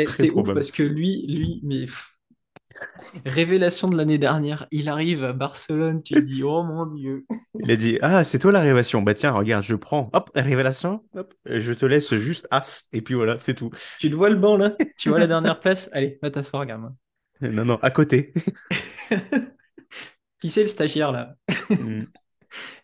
[0.03, 1.85] C'est ouf parce que lui, lui, mais
[3.25, 7.25] révélation de l'année dernière, il arrive à Barcelone, tu dis Oh mon Dieu.
[7.59, 9.01] Il a dit Ah, c'est toi la révélation.
[9.01, 10.09] Bah tiens, regarde, je prends.
[10.13, 11.03] Hop, révélation.
[11.15, 12.89] Hop, je te laisse juste as.
[12.93, 13.69] Et puis voilà, c'est tout.
[13.99, 14.75] Tu le vois le banc là?
[14.97, 15.89] Tu vois la dernière place?
[15.93, 16.95] Allez, va t'asseoir, gamin.
[17.41, 18.33] Non, non, à côté.
[20.39, 21.35] Qui c'est le stagiaire là?
[21.69, 22.03] Mm.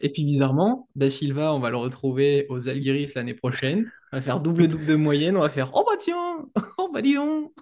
[0.01, 3.89] Et puis bizarrement, Da Silva, on va le retrouver aux Algiris l'année prochaine.
[4.11, 5.37] On va faire double-double de moyenne.
[5.37, 6.45] On va faire Oh bah tiens
[6.77, 7.53] Oh bah dis donc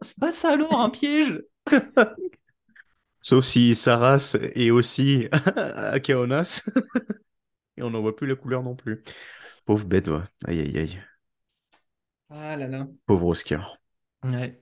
[0.00, 1.42] C'est pas ça alors, un piège
[3.20, 6.68] Sauf si Saras est aussi à Kaonas.
[7.76, 9.02] Et on n'en voit plus la couleur non plus.
[9.64, 10.20] Pauvre bête, ouais.
[10.46, 11.02] Aïe, aïe, aïe.
[12.28, 12.86] Ah là là.
[13.06, 13.78] Pauvre Oscar.
[14.24, 14.60] Ouais.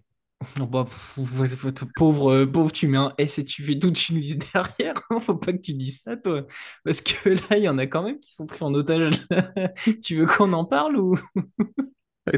[0.60, 3.78] Oh bah, pff, pff, pff, pauvre, euh, pauvre, tu mets un S et tu fais
[3.78, 4.94] toute une liste derrière.
[5.20, 6.46] Faut pas que tu dises ça, toi.
[6.84, 9.12] Parce que là, il y en a quand même qui sont pris en otage.
[10.02, 11.16] Tu veux qu'on en parle ou?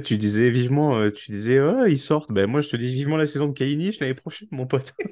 [0.02, 2.32] Tu disais vivement, euh, tu disais, oh, ils sortent.
[2.32, 4.94] Ben, moi, je te dis vivement la saison de Kalinic l'année prochaine, mon pote.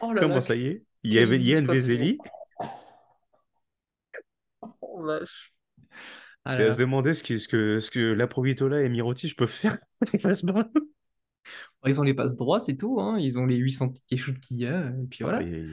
[0.00, 0.84] Oh là Comment là, ça y est?
[1.02, 2.18] Il y avait Yann Vezeli.
[4.80, 5.52] oh, vache.
[6.44, 9.32] Ah C'est à se demander ce que, ce que, ce que la Provitola et Miroti
[9.34, 9.78] peuvent faire.
[10.12, 10.68] Les passes bas.
[11.86, 13.00] Ils ont les passes droits, c'est tout.
[13.00, 13.18] hein.
[13.18, 14.88] Ils ont les 800 tickets shoot qu'il y a.
[14.88, 15.38] Et puis voilà.
[15.38, 15.68] Aïe.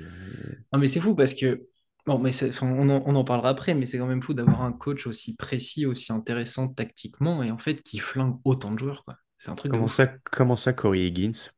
[0.73, 1.67] Non, mais c'est fou parce que.
[2.05, 4.71] Bon, mais on en, on en parlera après, mais c'est quand même fou d'avoir un
[4.73, 9.17] coach aussi précis, aussi intéressant tactiquement et en fait qui flingue autant de joueurs, quoi.
[9.39, 11.51] C'est un truc Comment ça, comment ça, Corey Higgins?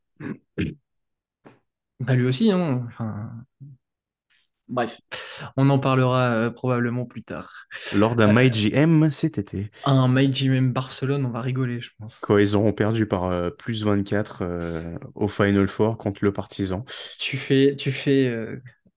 [2.00, 2.84] Bah lui aussi, hein.
[2.88, 3.32] Enfin,
[4.68, 5.00] bref,
[5.58, 7.52] on en parlera euh, probablement plus tard.
[7.92, 12.22] Lors d'un Euh, MyGM cet été, un MyGM Barcelone, on va rigoler, je pense.
[12.22, 16.84] quand ils auront perdu par euh, plus 24 euh, au Final Four contre le Partizan.
[17.20, 18.28] Tu fais, tu fais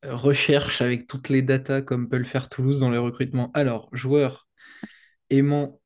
[0.04, 3.50] recherche avec toutes les datas comme peut le faire Toulouse dans les recrutements.
[3.54, 4.48] Alors, joueur
[5.30, 5.80] aimant,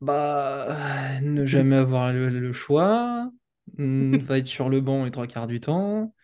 [0.00, 3.30] bah, ne jamais avoir le, le choix,
[3.76, 6.14] hmm, va être sur le banc les trois quarts du temps,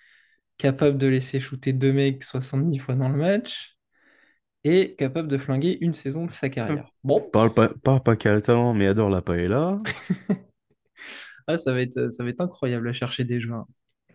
[0.58, 3.76] capable de laisser shooter deux mecs 70 fois dans le match,
[4.64, 6.90] et capable de flinguer une saison de sa carrière.
[7.04, 9.76] Bon, Parle pas, parle pas qu'à le talent, mais adore la paella.
[11.46, 13.66] ah, ça va être, ça va être incroyable à chercher des joueurs.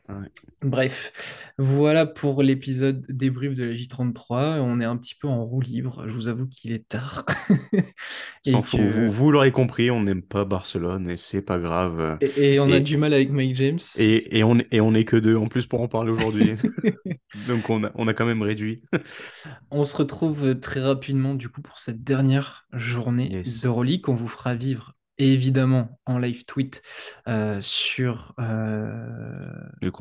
[0.09, 0.27] Ouais.
[0.63, 4.59] Bref, voilà pour l'épisode débrief de la J33.
[4.59, 6.05] On est un petit peu en roue libre.
[6.07, 7.25] Je vous avoue qu'il est tard.
[8.45, 12.17] Et Vous, vous l'aurez compris, on n'aime pas Barcelone et c'est pas grave.
[12.21, 13.79] Et, et on a du mal avec Mike James.
[13.97, 16.53] Et, et on, et on est que deux en plus pour en parler aujourd'hui.
[17.47, 18.81] Donc on a, on a quand même réduit.
[19.71, 23.61] On se retrouve très rapidement du coup pour cette dernière journée Yes.
[23.61, 26.81] d'Euroleague qu'on vous fera vivre évidemment en live tweet
[27.27, 29.51] euh, sur, euh,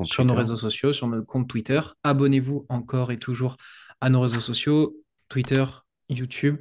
[0.03, 1.79] sur nos réseaux sociaux, sur notre compte Twitter.
[2.03, 3.55] Abonnez-vous encore et toujours
[4.01, 4.95] à nos réseaux sociaux,
[5.27, 5.65] Twitter,
[6.09, 6.57] YouTube.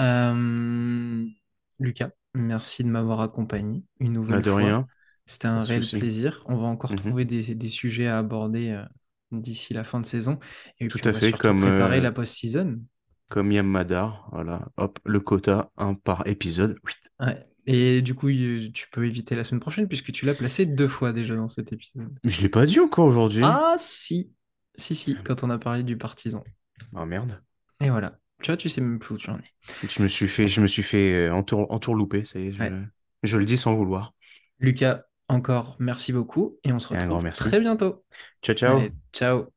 [0.00, 1.24] Euh,
[1.80, 4.60] Lucas, merci de m'avoir accompagné une nouvelle Bah, de fois.
[4.60, 4.86] rien.
[5.26, 5.98] C'était un réel souci.
[5.98, 6.42] plaisir.
[6.46, 6.96] On va encore Mhm.
[6.98, 8.80] trouver des, des sujets à aborder
[9.30, 10.38] d'ici la fin de saison.
[10.78, 12.80] Et Tout puis, à fait, comme, préparer euh, la post-season.
[13.28, 16.76] Comme Yam Madar, voilà, hop, le quota, un par épisode.
[17.18, 17.46] Ouais.
[17.66, 21.12] Et du coup, tu peux éviter la semaine prochaine puisque tu l'as placé deux fois
[21.12, 22.12] déjà dans cet épisode.
[22.24, 23.42] Je l'ai pas dit encore aujourd'hui.
[23.44, 24.32] Ah, si.
[24.76, 26.42] Si, si, quand on a parlé du partisan.
[26.94, 27.40] Ah merde.
[27.80, 28.18] Et voilà.
[28.42, 29.42] Tu vois, tu sais même plus où tu en es.
[29.88, 32.60] Je me suis fait, je me suis fait euh, entour, entourlouper, ça y est, je,
[32.60, 32.72] Ouais.
[33.22, 34.14] je le dis sans vouloir.
[34.58, 37.44] Lucas, encore merci beaucoup et on se Et un grand retrouve merci.
[37.44, 38.04] très bientôt.
[38.42, 38.76] Ciao, ciao.
[38.78, 39.51] Allez, ciao.